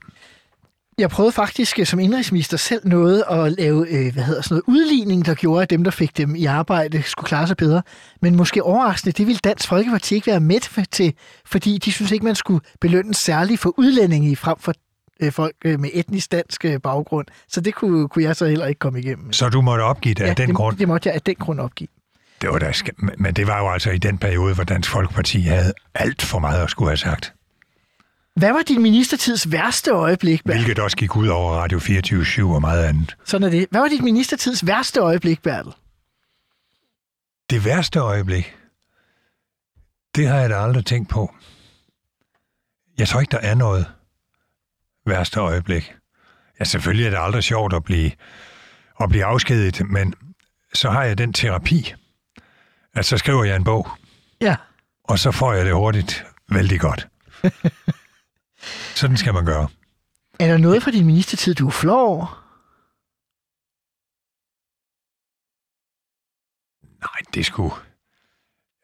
Jeg 0.98 1.10
prøvede 1.10 1.32
faktisk 1.32 1.78
øh, 1.78 1.86
som 1.86 1.98
indrigsminister 2.00 2.56
selv 2.56 2.88
noget 2.88 3.24
at 3.30 3.52
lave 3.52 3.88
øh, 3.88 4.12
hvad 4.12 4.22
hedder 4.22 4.42
sådan 4.42 4.54
noget, 4.54 4.62
udligning, 4.66 5.26
der 5.26 5.34
gjorde, 5.34 5.62
at 5.62 5.70
dem, 5.70 5.84
der 5.84 5.90
fik 5.90 6.16
dem 6.16 6.34
i 6.36 6.44
arbejde, 6.44 7.02
skulle 7.02 7.26
klare 7.28 7.46
sig 7.46 7.56
bedre. 7.56 7.82
Men 8.22 8.36
måske 8.36 8.62
overraskende, 8.62 9.12
det 9.12 9.26
ville 9.26 9.38
Dansk 9.44 9.68
Folkeparti 9.68 10.14
ikke 10.14 10.26
være 10.26 10.40
med 10.40 10.86
til, 10.90 11.14
fordi 11.46 11.78
de 11.78 11.92
synes 11.92 12.12
ikke, 12.12 12.24
man 12.24 12.34
skulle 12.34 12.60
belønne 12.80 13.14
særligt 13.14 13.60
for 13.60 13.74
udlændinge 13.78 14.36
frem 14.36 14.56
for 14.60 14.74
øh, 15.20 15.32
folk 15.32 15.54
øh, 15.64 15.80
med 15.80 15.90
etnisk 15.92 16.32
dansk 16.32 16.64
øh, 16.64 16.80
baggrund. 16.80 17.26
Så 17.48 17.60
det 17.60 17.74
kunne, 17.74 18.08
kunne 18.08 18.24
jeg 18.24 18.36
så 18.36 18.46
heller 18.46 18.66
ikke 18.66 18.78
komme 18.78 18.98
igennem. 19.00 19.32
Så 19.32 19.48
du 19.48 19.60
måtte 19.60 19.82
opgive 19.82 20.14
det 20.14 20.20
ja, 20.24 20.28
af 20.28 20.36
den 20.36 20.48
det, 20.48 20.56
grund? 20.56 20.76
det 20.76 20.88
måtte 20.88 21.06
jeg 21.08 21.14
af 21.14 21.22
den 21.22 21.34
grund 21.34 21.60
opgive. 21.60 21.88
Det 22.40 22.50
var 22.50 22.58
da, 22.58 22.72
men 23.18 23.34
det 23.34 23.46
var 23.46 23.58
jo 23.58 23.70
altså 23.70 23.90
i 23.90 23.98
den 23.98 24.18
periode, 24.18 24.54
hvor 24.54 24.64
Dansk 24.64 24.90
Folkeparti 24.90 25.40
havde 25.40 25.72
alt 25.94 26.22
for 26.22 26.38
meget 26.38 26.62
at 26.62 26.70
skulle 26.70 26.90
have 26.90 26.96
sagt. 26.96 27.34
Hvad 28.36 28.52
var 28.52 28.62
din 28.62 28.82
ministertids 28.82 29.52
værste 29.52 29.90
øjeblik, 29.90 30.44
Bertel? 30.44 30.64
Hvilket 30.64 30.82
også 30.82 30.96
gik 30.96 31.16
ud 31.16 31.28
over 31.28 31.52
Radio 31.52 31.78
24 31.78 32.54
og 32.54 32.60
meget 32.60 32.84
andet. 32.84 33.16
Sådan 33.24 33.46
er 33.46 33.50
det. 33.50 33.66
Hvad 33.70 33.80
var 33.80 33.88
dit 33.88 34.02
ministertids 34.02 34.66
værste 34.66 35.00
øjeblik, 35.00 35.42
Bertel? 35.42 35.72
Det 37.50 37.64
værste 37.64 37.98
øjeblik, 37.98 38.56
det 40.16 40.28
har 40.28 40.38
jeg 40.38 40.50
da 40.50 40.54
aldrig 40.54 40.84
tænkt 40.84 41.08
på. 41.08 41.34
Jeg 42.98 43.08
tror 43.08 43.20
ikke, 43.20 43.30
der 43.30 43.38
er 43.38 43.54
noget 43.54 43.86
værste 45.06 45.40
øjeblik. 45.40 45.94
Ja, 46.60 46.64
selvfølgelig 46.64 47.06
er 47.06 47.10
det 47.10 47.18
aldrig 47.20 47.42
sjovt 47.42 47.74
at 47.74 47.84
blive, 47.84 48.10
at 49.00 49.08
blive 49.08 49.24
afskediget, 49.24 49.90
men 49.90 50.14
så 50.74 50.90
har 50.90 51.04
jeg 51.04 51.18
den 51.18 51.32
terapi, 51.32 51.94
at 52.94 53.04
så 53.06 53.18
skriver 53.18 53.44
jeg 53.44 53.56
en 53.56 53.64
bog, 53.64 53.88
Ja. 54.40 54.56
og 55.04 55.18
så 55.18 55.30
får 55.30 55.52
jeg 55.52 55.64
det 55.66 55.74
hurtigt 55.74 56.24
vældig 56.50 56.80
godt. 56.80 57.08
Sådan 59.00 59.16
skal 59.16 59.34
man 59.34 59.44
gøre. 59.44 59.68
Er 60.40 60.46
der 60.46 60.58
noget 60.58 60.82
fra 60.82 60.90
din 60.90 61.06
ministertid, 61.06 61.54
du 61.54 61.66
er 61.66 61.70
flov 61.70 62.08
over? 62.08 62.44
Nej, 67.00 67.20
det 67.34 67.46
skulle... 67.46 67.74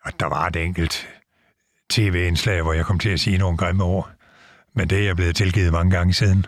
Og 0.05 0.21
der 0.21 0.27
var 0.27 0.47
et 0.47 0.57
enkelt 0.57 1.09
tv-indslag, 1.91 2.63
hvor 2.63 2.73
jeg 2.73 2.85
kom 2.85 2.99
til 2.99 3.09
at 3.09 3.21
sige 3.21 3.39
nogle 3.39 3.57
grimme 3.59 3.85
ord. 3.85 4.11
Men 4.75 4.91
det 4.91 4.99
er 4.99 5.05
jeg 5.05 5.17
blevet 5.17 5.37
tilgivet 5.37 5.73
mange 5.73 5.91
gange 5.97 6.13
siden. 6.15 6.47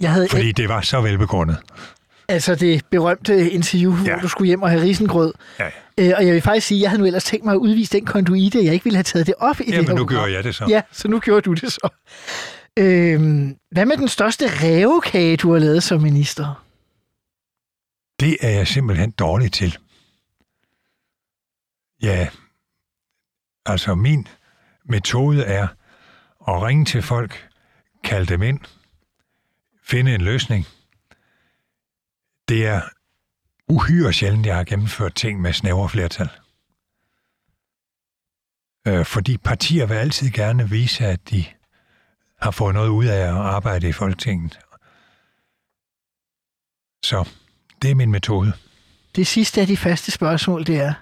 Jeg 0.00 0.12
havde 0.12 0.28
Fordi 0.30 0.52
det 0.52 0.68
var 0.68 0.80
så 0.80 1.00
velbegrundet. 1.00 1.58
altså 2.28 2.54
det 2.54 2.84
berømte 2.90 3.50
interview, 3.50 3.96
ja. 4.04 4.12
Hvor 4.12 4.20
du 4.22 4.28
skulle 4.28 4.46
hjem 4.46 4.62
og 4.62 4.70
have 4.70 4.82
risengrød. 4.82 5.34
Ja. 5.58 5.70
Øh, 6.00 6.12
og 6.16 6.26
jeg 6.26 6.34
vil 6.34 6.42
faktisk 6.42 6.66
sige, 6.66 6.78
at 6.78 6.82
jeg 6.82 6.90
havde 6.90 7.00
nu 7.00 7.06
ellers 7.06 7.24
tænkt 7.24 7.44
mig 7.44 7.52
at 7.52 7.58
udvise 7.58 7.92
den 7.92 8.06
konduite, 8.06 8.64
jeg 8.64 8.72
ikke 8.74 8.84
ville 8.84 8.96
have 8.96 9.04
taget 9.04 9.26
det 9.26 9.34
op 9.38 9.60
i 9.60 9.64
det 9.64 9.72
Jamen, 9.72 9.86
her 9.86 9.94
nu 9.94 9.98
program. 9.98 10.16
gjorde 10.16 10.32
jeg 10.32 10.44
det 10.44 10.54
så. 10.54 10.66
Ja, 10.68 10.82
så 10.92 11.08
nu 11.08 11.20
gjorde 11.20 11.40
du 11.40 11.52
det 11.52 11.72
så. 11.72 11.88
Øhm, 12.78 13.56
hvad 13.70 13.86
med 13.86 13.96
den 13.96 14.08
største 14.08 14.46
rævekage, 14.62 15.36
du 15.36 15.52
har 15.52 15.58
lavet 15.58 15.82
som 15.82 16.00
minister? 16.00 16.64
Det 18.20 18.36
er 18.40 18.50
jeg 18.50 18.66
simpelthen 18.66 19.10
dårlig 19.10 19.52
til. 19.52 19.78
Ja, 22.02 22.28
altså 23.66 23.94
min 23.94 24.26
metode 24.84 25.42
er 25.42 25.68
at 26.48 26.62
ringe 26.62 26.84
til 26.84 27.02
folk, 27.02 27.48
kalde 28.04 28.26
dem 28.26 28.42
ind, 28.42 28.60
finde 29.84 30.14
en 30.14 30.20
løsning. 30.20 30.66
Det 32.48 32.66
er 32.66 32.80
uhyre 33.70 34.12
sjældent, 34.12 34.46
jeg 34.46 34.56
har 34.56 34.64
gennemført 34.64 35.14
ting 35.14 35.40
med 35.40 35.52
snævre 35.52 35.88
flertal. 35.88 36.28
Øh, 38.88 39.04
fordi 39.06 39.38
partier 39.38 39.86
vil 39.86 39.94
altid 39.94 40.30
gerne 40.30 40.70
vise, 40.70 41.06
at 41.06 41.30
de 41.30 41.44
har 42.40 42.50
fået 42.50 42.74
noget 42.74 42.88
ud 42.88 43.04
af 43.04 43.20
at 43.20 43.36
arbejde 43.36 43.88
i 43.88 43.92
Folketinget. 43.92 44.58
Så 47.04 47.28
det 47.82 47.90
er 47.90 47.94
min 47.94 48.10
metode. 48.10 48.52
Det 49.16 49.26
sidste 49.26 49.60
af 49.60 49.66
de 49.66 49.76
faste 49.76 50.10
spørgsmål, 50.10 50.66
det 50.66 50.80
er, 50.80 50.94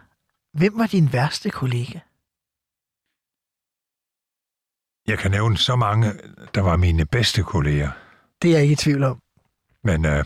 hvem 0.52 0.78
var 0.78 0.86
din 0.86 1.12
værste 1.12 1.50
kollega? 1.50 1.98
Jeg 5.06 5.18
kan 5.18 5.30
nævne 5.30 5.58
så 5.58 5.76
mange, 5.76 6.12
der 6.54 6.60
var 6.60 6.76
mine 6.76 7.06
bedste 7.06 7.42
kolleger. 7.42 7.90
Det 8.42 8.48
er 8.50 8.54
jeg 8.54 8.62
ikke 8.62 8.72
i 8.72 8.76
tvivl 8.76 9.02
om. 9.02 9.22
Men 9.84 10.06
øh, 10.06 10.24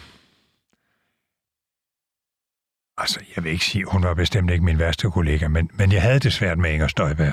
altså, 3.02 3.20
jeg 3.36 3.44
vil 3.44 3.52
ikke 3.52 3.64
sige, 3.64 3.84
hun 3.84 4.02
var 4.02 4.14
bestemt 4.14 4.50
ikke 4.50 4.64
min 4.64 4.78
værste 4.78 5.10
kollega, 5.10 5.48
men, 5.48 5.70
men 5.74 5.92
jeg 5.92 6.02
havde 6.02 6.18
det 6.18 6.32
svært 6.32 6.58
med 6.58 6.72
Inger 6.72 6.86
Støjberg. 6.86 7.32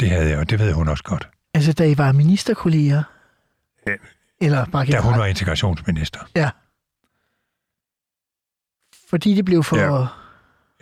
Det 0.00 0.10
havde 0.10 0.28
jeg, 0.28 0.38
og 0.38 0.50
det 0.50 0.58
ved 0.58 0.72
hun 0.72 0.88
også 0.88 1.04
godt. 1.04 1.28
Altså, 1.54 1.72
da 1.72 1.84
I 1.84 1.98
var 1.98 2.12
ministerkolleger? 2.12 3.02
Ja. 3.86 3.92
Eller 4.40 4.64
bare 4.64 4.86
Da 4.86 5.00
hun 5.00 5.18
var 5.18 5.26
integrationsminister. 5.26 6.20
Ja. 6.36 6.50
Fordi 9.10 9.34
det 9.34 9.44
blev 9.44 9.62
for... 9.62 9.76
Ja. 9.76 10.06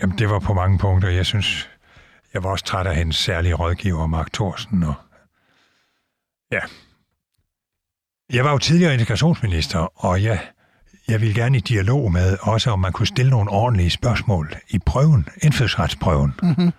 Jamen, 0.02 0.18
det 0.18 0.30
var 0.30 0.38
på 0.38 0.54
mange 0.54 0.78
punkter. 0.78 1.08
Jeg 1.08 1.26
synes, 1.26 1.70
jeg 2.34 2.44
var 2.44 2.50
også 2.50 2.64
træt 2.64 2.86
af 2.86 2.96
hendes 2.96 3.16
særlige 3.16 3.54
rådgiver, 3.54 4.06
Mark 4.06 4.32
Thorsen. 4.32 4.82
Og... 4.82 4.94
Ja. 6.52 6.60
Jeg 8.32 8.44
var 8.44 8.50
jo 8.52 8.58
tidligere 8.58 8.94
integrationsminister, 8.94 10.04
og 10.04 10.22
jeg, 10.22 10.48
jeg 11.10 11.20
ville 11.20 11.34
gerne 11.34 11.56
i 11.56 11.60
dialog 11.60 12.12
med, 12.12 12.36
også 12.40 12.70
om 12.70 12.78
man 12.78 12.92
kunne 12.92 13.06
stille 13.06 13.30
nogle 13.30 13.50
ordentlige 13.50 13.90
spørgsmål 13.90 14.54
i 14.68 14.78
prøven, 14.78 15.28
indfødsretsprøven, 15.42 16.34
mm-hmm. 16.42 16.72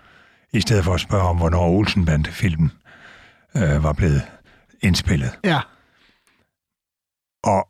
i 0.52 0.60
stedet 0.60 0.84
for 0.84 0.94
at 0.94 1.00
spørge 1.00 1.28
om, 1.28 1.36
hvornår 1.36 1.68
Olsenbande-filmen 1.68 2.72
øh, 3.56 3.82
var 3.82 3.92
blevet 3.92 4.22
indspillet. 4.82 5.38
Ja. 5.44 5.60
Og 7.44 7.68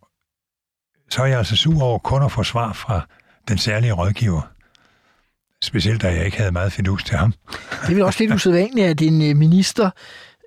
så 1.11 1.23
er 1.23 1.27
jeg 1.27 1.39
altså 1.39 1.57
sur 1.57 1.83
over 1.83 1.99
kun 1.99 2.23
at 2.23 2.33
få 2.33 2.43
svar 2.43 2.73
fra 2.73 3.07
den 3.49 3.59
særlige 3.59 3.93
rådgiver. 3.93 4.43
Specielt 5.63 6.03
da 6.03 6.09
jeg 6.09 6.25
ikke 6.25 6.37
havde 6.37 6.53
meget 6.53 6.73
fidus 6.73 7.05
til 7.05 7.17
ham. 7.17 7.35
Det 7.83 7.89
er 7.89 7.95
vel 7.95 8.03
også 8.03 8.23
lidt 8.23 8.35
usædvanligt, 8.35 8.87
at 8.87 9.03
en 9.03 9.23
øh, 9.23 9.37
minister 9.37 9.91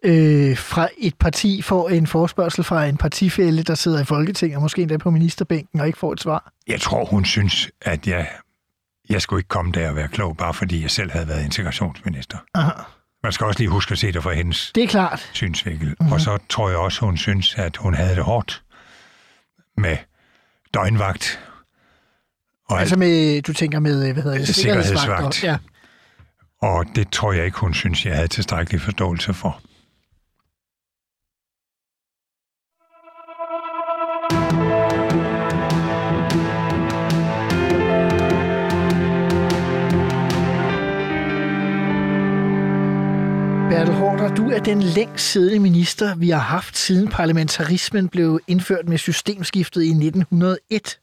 øh, 0.06 0.58
fra 0.58 0.88
et 0.98 1.16
parti 1.20 1.62
får 1.62 1.90
en 1.90 2.08
forspørgsel 2.08 2.64
fra 2.64 2.86
en 2.86 2.98
partifælle, 2.98 3.64
der 3.64 3.76
sidder 3.76 4.02
i 4.02 4.06
Folketinget, 4.06 4.56
og 4.56 4.62
måske 4.62 4.82
endda 4.82 4.98
på 4.98 5.12
ministerbænken, 5.12 5.80
og 5.80 5.88
ikke 5.88 6.00
får 6.00 6.14
et 6.14 6.22
svar. 6.22 6.52
Jeg 6.68 6.82
tror, 6.82 7.06
hun 7.06 7.26
synes, 7.26 7.70
at 7.82 8.08
jeg, 8.08 8.28
jeg 9.10 9.22
skulle 9.22 9.40
ikke 9.40 9.48
komme 9.48 9.72
der 9.72 9.90
og 9.90 9.96
være 9.96 10.08
klog, 10.08 10.38
bare 10.38 10.54
fordi 10.54 10.82
jeg 10.82 10.92
selv 10.92 11.12
havde 11.12 11.28
været 11.28 11.46
integrationsminister. 11.46 12.38
Aha. 12.54 12.72
Man 13.24 13.32
skal 13.32 13.46
også 13.48 13.60
lige 13.60 13.70
huske 13.70 13.92
at 13.92 13.98
se 13.98 14.12
det 14.12 14.24
fra 14.24 14.34
hendes 14.34 14.72
Det 14.76 14.84
er 14.84 14.88
klart. 14.88 15.30
synsvinkel. 15.34 15.88
Mm-hmm. 15.88 16.12
Og 16.12 16.22
så 16.22 16.38
tror 16.50 16.70
jeg 16.70 16.78
også, 16.78 17.06
hun 17.06 17.18
synes, 17.18 17.56
at 17.56 17.78
hun 17.78 17.94
havde 17.94 18.16
det 18.16 18.24
hårdt 18.24 18.64
med 19.78 19.98
døgnvagt. 20.74 21.40
Og 22.70 22.80
Altså 22.80 22.96
med, 22.98 23.42
du 23.42 23.54
tænker 23.54 23.80
med, 23.80 24.14
hvad 24.14 24.24
hedder 24.24 24.38
det, 24.38 24.56
Sikkerhedsvagt. 24.56 25.44
Ja. 25.44 25.58
Og 26.62 26.86
det 26.96 27.10
tror 27.12 27.34
jeg 27.34 27.46
ikke, 27.46 27.60
hun 27.60 27.74
synes, 27.74 28.06
jeg 28.06 28.16
havde 28.16 28.28
tilstrækkelig 28.28 28.82
forståelse 28.82 29.34
for. 29.34 29.62
Bertel 44.26 44.38
du 44.38 44.50
er 44.50 44.60
den 44.60 44.84
længst 44.84 45.32
siddende 45.32 45.60
minister, 45.60 46.16
vi 46.16 46.30
har 46.30 46.40
haft 46.40 46.78
siden 46.78 47.08
parlamentarismen 47.08 48.10
blev 48.10 48.40
indført 48.48 48.88
med 48.88 48.98
systemskiftet 48.98 49.84
i 49.84 49.90
1901. 49.90 51.00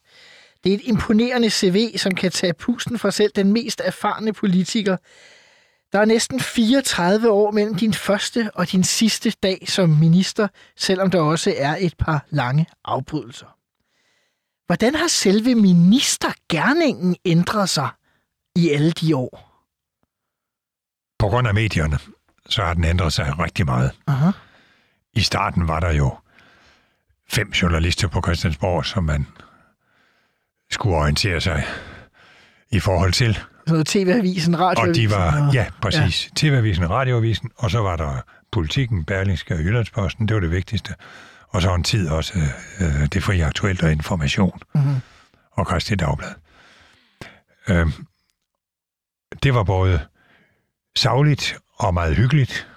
Det 0.63 0.69
er 0.69 0.75
et 0.75 0.81
imponerende 0.83 1.49
CV, 1.49 1.97
som 1.97 2.15
kan 2.15 2.31
tage 2.31 2.53
pusten 2.53 2.99
fra 2.99 3.11
selv 3.11 3.31
den 3.35 3.53
mest 3.53 3.81
erfarne 3.85 4.33
politiker. 4.33 4.97
Der 5.91 5.99
er 5.99 6.05
næsten 6.05 6.39
34 6.39 7.31
år 7.31 7.51
mellem 7.51 7.75
din 7.75 7.93
første 7.93 8.51
og 8.53 8.71
din 8.71 8.83
sidste 8.83 9.31
dag 9.43 9.63
som 9.67 9.89
minister, 9.89 10.47
selvom 10.77 11.11
der 11.11 11.21
også 11.21 11.53
er 11.57 11.75
et 11.79 11.97
par 11.97 12.25
lange 12.29 12.65
afbrydelser. 12.85 13.57
Hvordan 14.65 14.95
har 14.95 15.07
selve 15.07 15.55
ministergærningen 15.55 17.15
ændret 17.25 17.69
sig 17.69 17.89
i 18.55 18.69
alle 18.69 18.91
de 18.91 19.15
år? 19.15 19.49
På 21.19 21.27
grund 21.27 21.47
af 21.47 21.53
medierne, 21.53 21.99
så 22.49 22.63
har 22.63 22.73
den 22.73 22.83
ændret 22.83 23.13
sig 23.13 23.39
rigtig 23.39 23.65
meget. 23.65 23.91
Aha. 24.07 24.31
I 25.13 25.21
starten 25.21 25.67
var 25.67 25.79
der 25.79 25.91
jo 25.91 26.17
fem 27.29 27.49
journalister 27.51 28.07
på 28.07 28.21
Christiansborg, 28.21 28.85
som 28.85 29.03
man 29.03 29.27
skulle 30.71 30.95
orientere 30.97 31.41
sig 31.41 31.65
i 32.71 32.79
forhold 32.79 33.13
til. 33.13 33.39
Noget 33.67 33.87
TV-avisen, 33.87 34.55
Og 34.55 34.61
radioavisen. 34.61 35.03
de 35.03 35.11
var, 35.15 35.47
og- 35.47 35.53
ja, 35.53 35.65
præcis, 35.81 36.25
ja. 36.25 36.31
TV-avisen, 36.35 36.89
radioavisen, 36.89 37.51
og 37.55 37.71
så 37.71 37.79
var 37.79 37.95
der 37.95 38.21
politikken, 38.51 39.05
Berlingske 39.05 39.53
og 39.53 39.59
Jyllandsposten, 39.59 40.27
det 40.27 40.33
var 40.33 40.39
det 40.41 40.51
vigtigste. 40.51 40.95
Og 41.49 41.61
så 41.61 41.73
en 41.73 41.83
tid 41.83 42.09
også 42.09 42.33
øh, 42.81 43.05
det 43.13 43.23
frie 43.23 43.45
aktuelt 43.45 43.83
og 43.83 43.91
information 43.91 44.59
Mhm. 44.75 44.95
og 45.51 45.67
Kristi 45.67 45.95
Dagblad. 45.95 46.33
Øh, 47.69 47.87
det 49.43 49.53
var 49.53 49.63
både 49.63 49.99
savligt 50.95 51.57
og 51.79 51.93
meget 51.93 52.15
hyggeligt, 52.17 52.67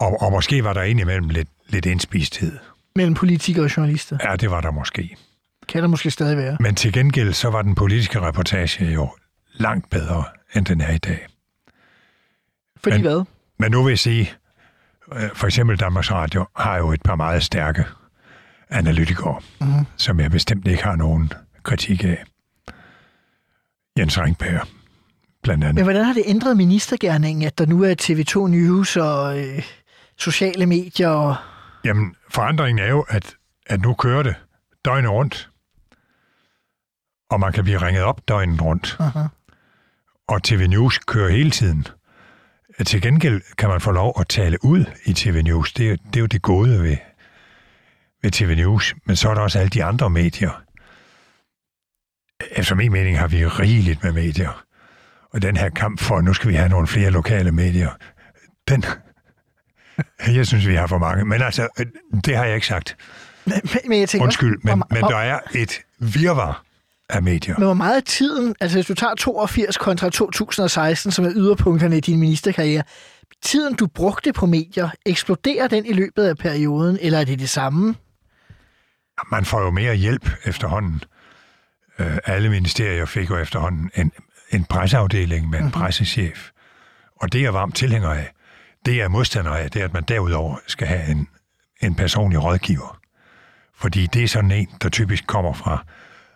og, 0.00 0.22
og 0.22 0.32
måske 0.32 0.64
var 0.64 0.72
der 0.72 0.82
indimellem 0.82 1.28
lidt, 1.28 1.48
lidt 1.68 1.86
indspisthed. 1.86 2.58
mellem 2.96 3.14
politikere 3.14 3.64
og 3.64 3.76
journalister. 3.76 4.18
Ja, 4.24 4.36
det 4.36 4.50
var 4.50 4.60
der 4.60 4.70
måske. 4.70 5.16
Kan 5.68 5.82
der 5.82 5.88
måske 5.88 6.10
stadig 6.10 6.36
være. 6.36 6.56
Men 6.60 6.74
til 6.74 6.92
gengæld 6.92 7.32
så 7.32 7.50
var 7.50 7.62
den 7.62 7.74
politiske 7.74 8.20
reportage 8.20 8.84
jo 8.92 9.10
langt 9.52 9.90
bedre, 9.90 10.24
end 10.54 10.66
den 10.66 10.80
er 10.80 10.90
i 10.92 10.98
dag. 10.98 11.26
Fordi 12.82 12.96
Men- 12.96 13.02
hvad? 13.02 13.24
Men 13.58 13.70
nu 13.70 13.82
vil 13.82 13.90
jeg 13.90 13.98
sige, 13.98 14.32
øh, 15.14 15.30
for 15.34 15.46
eksempel 15.46 15.76
Danmarks 15.80 16.10
Radio 16.12 16.46
har 16.56 16.76
jo 16.76 16.92
et 16.92 17.02
par 17.02 17.14
meget 17.16 17.42
stærke 17.42 17.84
analytikere, 18.70 19.40
mm. 19.60 19.66
som 19.96 20.20
jeg 20.20 20.30
bestemt 20.30 20.66
ikke 20.66 20.82
har 20.84 20.96
nogen 20.96 21.32
kritik 21.62 22.04
af. 22.04 22.24
Jens 23.98 24.18
Ringberg, 24.20 24.66
blandt 25.42 25.64
andet. 25.64 25.74
Men 25.74 25.84
hvordan 25.84 26.04
har 26.04 26.12
det 26.12 26.22
ændret 26.26 26.56
ministergærningen, 26.56 27.46
at 27.46 27.58
der 27.58 27.66
nu 27.66 27.82
er 27.82 27.94
TV2 28.02 28.48
News 28.48 28.96
og 28.96 29.40
øh, 29.40 29.62
sociale 30.18 30.66
medier 30.66 31.08
og... 31.08 31.36
Jamen, 31.84 32.14
forandringen 32.30 32.84
er 32.84 32.90
jo, 32.90 33.04
at, 33.08 33.34
at 33.66 33.80
nu 33.80 33.94
kører 33.94 34.22
det 34.22 34.34
døgnet 34.84 35.10
rundt, 35.10 35.50
og 37.30 37.40
man 37.40 37.52
kan 37.52 37.64
blive 37.64 37.78
ringet 37.78 38.02
op 38.02 38.28
døgnet 38.28 38.62
rundt. 38.62 38.96
Aha. 39.00 39.22
Og 40.28 40.42
TV 40.42 40.66
News 40.66 40.98
kører 40.98 41.30
hele 41.30 41.50
tiden. 41.50 41.86
Til 42.86 43.02
gengæld 43.02 43.42
kan 43.58 43.68
man 43.68 43.80
få 43.80 43.90
lov 43.90 44.16
at 44.20 44.28
tale 44.28 44.64
ud 44.64 44.84
i 45.04 45.12
TV 45.12 45.42
News. 45.42 45.72
Det 45.72 45.90
er, 45.90 45.96
det 45.96 46.16
er 46.16 46.20
jo 46.20 46.26
det 46.26 46.42
gode 46.42 46.82
ved, 46.82 46.96
ved 48.22 48.30
TV 48.30 48.54
News. 48.56 48.94
Men 49.04 49.16
så 49.16 49.30
er 49.30 49.34
der 49.34 49.40
også 49.40 49.58
alle 49.58 49.70
de 49.70 49.84
andre 49.84 50.10
medier. 50.10 50.62
Efter 52.50 52.74
min 52.74 52.92
mening 52.92 53.18
har 53.18 53.28
vi 53.28 53.46
rigeligt 53.46 54.04
med 54.04 54.12
medier. 54.12 54.64
Og 55.32 55.42
den 55.42 55.56
her 55.56 55.68
kamp 55.68 56.00
for, 56.00 56.16
at 56.16 56.24
nu 56.24 56.34
skal 56.34 56.50
vi 56.50 56.54
have 56.54 56.68
nogle 56.68 56.86
flere 56.86 57.10
lokale 57.10 57.52
medier, 57.52 57.90
den... 58.68 58.84
Jeg 60.36 60.46
synes, 60.46 60.66
vi 60.66 60.74
har 60.74 60.86
for 60.86 60.98
mange. 60.98 61.24
Men 61.24 61.42
altså, 61.42 61.68
det 62.24 62.36
har 62.36 62.44
jeg 62.44 62.54
ikke 62.54 62.66
sagt. 62.66 62.96
Men, 63.44 63.60
men 63.88 64.00
jeg 64.00 64.08
tænker, 64.08 64.24
Undskyld, 64.24 64.58
men, 64.62 64.76
hvor, 64.76 64.86
men 64.90 65.02
der 65.02 65.16
er 65.16 65.38
et 65.54 65.80
virvar 65.98 66.64
af 67.08 67.22
medier. 67.22 67.54
men 67.58 67.64
hvor 67.64 67.74
meget 67.74 67.96
af 67.96 68.02
tiden, 68.02 68.54
altså 68.60 68.76
hvis 68.76 68.86
du 68.86 68.94
tager 68.94 69.14
82 69.14 69.76
kontra 69.76 70.10
2016, 70.10 71.12
som 71.12 71.24
er 71.24 71.32
yderpunkterne 71.34 71.96
i 71.96 72.00
din 72.00 72.20
ministerkarriere, 72.20 72.82
tiden 73.42 73.74
du 73.74 73.86
brugte 73.86 74.32
på 74.32 74.46
medier, 74.46 74.88
eksploderer 75.06 75.68
den 75.68 75.86
i 75.86 75.92
løbet 75.92 76.24
af 76.24 76.36
perioden, 76.36 76.98
eller 77.00 77.18
er 77.18 77.24
det 77.24 77.38
det 77.38 77.48
samme? 77.48 77.94
Man 79.30 79.44
får 79.44 79.62
jo 79.62 79.70
mere 79.70 79.94
hjælp 79.94 80.30
efterhånden. 80.44 81.02
Øh, 81.98 82.18
alle 82.24 82.48
ministerier 82.48 83.04
fik 83.04 83.30
jo 83.30 83.36
efterhånden 83.36 83.90
en, 83.94 84.12
en 84.52 84.64
presseafdeling 84.64 85.50
med 85.50 85.58
en 85.58 85.64
mm-hmm. 85.64 85.80
pressechef. 85.80 86.50
Og 87.16 87.32
det 87.32 87.38
er 87.38 87.42
jeg 87.42 87.54
varmt 87.54 87.76
tilhænger 87.76 88.10
af. 88.10 88.32
Det 88.86 89.02
er 89.02 89.08
modstander 89.08 89.50
af, 89.50 89.70
det 89.70 89.80
er, 89.80 89.84
at 89.84 89.92
man 89.92 90.02
derudover 90.02 90.56
skal 90.66 90.86
have 90.86 91.10
en, 91.10 91.28
en 91.82 91.94
personlig 91.94 92.42
rådgiver. 92.42 92.98
Fordi 93.74 94.06
det 94.06 94.24
er 94.24 94.28
sådan 94.28 94.50
en, 94.50 94.68
der 94.82 94.88
typisk 94.88 95.26
kommer 95.26 95.52
fra, 95.52 95.84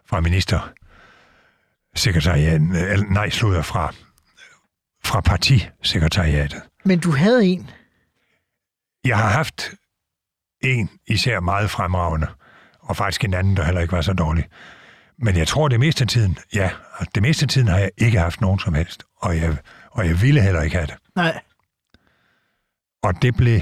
fra 0.07 0.21
ministersekretariaten, 0.21 2.77
eller 2.77 3.07
nej, 3.07 3.31
slutter 3.31 3.63
fra, 3.63 3.93
fra 5.05 5.21
partisekretariatet. 5.21 6.63
Men 6.85 6.99
du 6.99 7.11
havde 7.11 7.47
en. 7.47 7.71
Jeg 9.05 9.19
har 9.19 9.29
haft 9.29 9.75
en 10.63 10.91
især 11.07 11.41
meget 11.41 11.71
fremragende, 11.71 12.27
og 12.81 12.97
faktisk 12.97 13.25
en 13.25 13.35
anden, 13.35 13.57
der 13.57 13.65
heller 13.65 13.81
ikke 13.81 13.93
var 13.93 14.01
så 14.01 14.13
dårlig. 14.13 14.45
Men 15.19 15.37
jeg 15.37 15.49
tror, 15.49 15.69
det 15.69 15.81
meste 15.81 16.03
af 16.03 16.09
tiden, 16.09 16.39
ja, 16.55 16.71
det 17.15 17.23
meste 17.23 17.43
af 17.45 17.49
tiden 17.49 17.69
har 17.69 17.79
jeg 17.79 17.91
ikke 17.99 18.19
haft 18.19 18.41
nogen 18.41 18.59
som 18.59 18.75
helst, 18.75 19.03
og 19.17 19.37
jeg, 19.37 19.57
og 19.91 20.07
jeg 20.07 20.23
ville 20.23 20.41
heller 20.41 20.63
ikke 20.63 20.77
have 20.77 20.87
det. 20.87 20.95
Nej, 21.17 21.41
Og 23.03 23.23
det 23.23 23.37
blev 23.37 23.61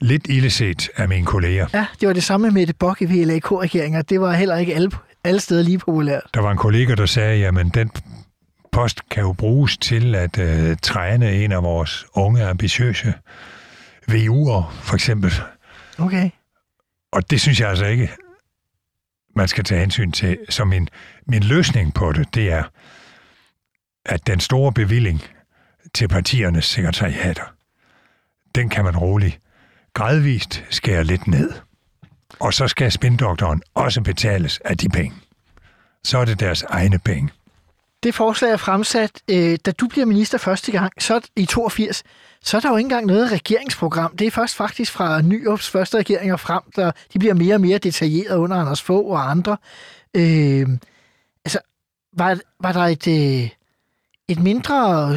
lidt 0.00 0.26
illeset 0.28 0.88
af 0.96 1.08
mine 1.08 1.26
kolleger. 1.26 1.66
ja, 1.74 1.86
det 2.00 2.08
var 2.08 2.14
det 2.14 2.22
samme 2.22 2.50
med 2.50 2.66
det 2.66 2.76
Bock 2.76 3.02
i 3.02 3.04
VLAK-regeringer. 3.04 4.02
Det 4.02 4.20
var 4.20 4.32
heller 4.32 4.56
ikke 4.56 4.74
alle, 4.74 4.90
alle 5.24 5.40
steder 5.40 5.62
lige 5.62 5.78
populært. 5.78 6.22
Der 6.34 6.40
var 6.40 6.50
en 6.50 6.56
kollega, 6.58 6.94
der 6.94 7.06
sagde, 7.06 7.38
jamen 7.38 7.68
den 7.68 7.90
post 8.72 9.08
kan 9.08 9.22
jo 9.22 9.32
bruges 9.32 9.76
til 9.78 10.14
at 10.14 10.38
øh, 10.38 10.76
træne 10.82 11.32
en 11.44 11.52
af 11.52 11.62
vores 11.62 12.06
unge, 12.14 12.44
ambitiøse 12.44 13.14
VU'er, 14.10 14.62
for 14.82 14.94
eksempel. 14.94 15.32
Okay. 15.98 16.30
Og 17.12 17.30
det 17.30 17.40
synes 17.40 17.60
jeg 17.60 17.68
altså 17.70 17.86
ikke, 17.86 18.10
man 19.36 19.48
skal 19.48 19.64
tage 19.64 19.80
hensyn 19.80 20.12
til. 20.12 20.38
Så 20.48 20.64
min, 20.64 20.88
min 21.26 21.42
løsning 21.42 21.94
på 21.94 22.12
det, 22.12 22.34
det 22.34 22.52
er, 22.52 22.64
at 24.04 24.26
den 24.26 24.40
store 24.40 24.72
bevilling 24.72 25.22
til 25.94 26.08
partiernes 26.08 26.64
sekretariater, 26.64 27.54
den 28.54 28.68
kan 28.68 28.84
man 28.84 28.96
roligt 28.96 29.40
gradvist 29.94 30.64
skære 30.70 31.04
lidt 31.04 31.26
ned. 31.26 31.52
Og 32.40 32.54
så 32.54 32.68
skal 32.68 32.92
spindoktoren 32.92 33.62
også 33.74 34.00
betales 34.00 34.60
af 34.64 34.78
de 34.78 34.88
penge. 34.88 35.16
Så 36.04 36.18
er 36.18 36.24
det 36.24 36.40
deres 36.40 36.62
egne 36.62 36.98
penge. 36.98 37.30
Det 38.02 38.14
forslag 38.14 38.50
er 38.50 38.56
fremsat, 38.56 39.22
øh, 39.30 39.58
da 39.66 39.70
du 39.70 39.86
bliver 39.86 40.06
minister 40.06 40.38
første 40.38 40.72
gang, 40.72 40.92
så 40.98 41.20
i 41.36 41.46
82, 41.46 42.02
så 42.42 42.56
er 42.56 42.60
der 42.60 42.68
jo 42.68 42.76
ikke 42.76 42.86
engang 42.86 43.06
noget 43.06 43.32
regeringsprogram. 43.32 44.16
Det 44.16 44.26
er 44.26 44.30
først 44.30 44.56
faktisk 44.56 44.92
fra 44.92 45.22
Nyrups 45.22 45.70
første 45.70 45.98
regeringer 45.98 46.36
frem, 46.36 46.62
der 46.76 46.92
de 47.12 47.18
bliver 47.18 47.34
mere 47.34 47.54
og 47.54 47.60
mere 47.60 47.78
detaljeret 47.78 48.36
under 48.36 48.56
Anders 48.56 48.82
Fogh 48.82 49.10
og 49.10 49.30
andre. 49.30 49.56
Øh, 50.14 50.68
altså, 51.44 51.58
var, 52.12 52.38
var 52.60 52.72
der 52.72 52.80
et, 52.80 53.08
øh, 53.08 53.50
et 54.28 54.38
mindre 54.42 55.14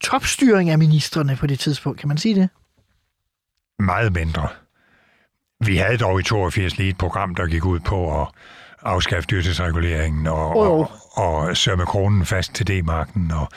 topstyring 0.00 0.70
af 0.70 0.78
ministerne 0.78 1.36
på 1.36 1.46
det 1.46 1.58
tidspunkt, 1.58 2.00
kan 2.00 2.08
man 2.08 2.18
sige 2.18 2.34
det? 2.34 2.48
Meget 3.78 4.12
mindre. 4.12 4.48
Vi 5.60 5.76
havde 5.76 5.98
dog 5.98 6.20
i 6.20 6.22
82 6.22 6.78
lige 6.78 6.88
et 6.88 6.98
program, 6.98 7.34
der 7.34 7.46
gik 7.46 7.64
ud 7.64 7.80
på 7.80 8.20
at 8.22 8.28
afskaffe 8.82 9.26
dyrtidsreguleringen 9.26 10.26
og, 10.26 10.54
jo. 10.54 10.72
og, 10.72 10.90
og 11.16 11.56
sørge 11.56 11.76
med 11.76 11.86
kronen 11.86 12.26
fast 12.26 12.54
til 12.54 12.66
D-marken 12.66 13.30
og, 13.34 13.48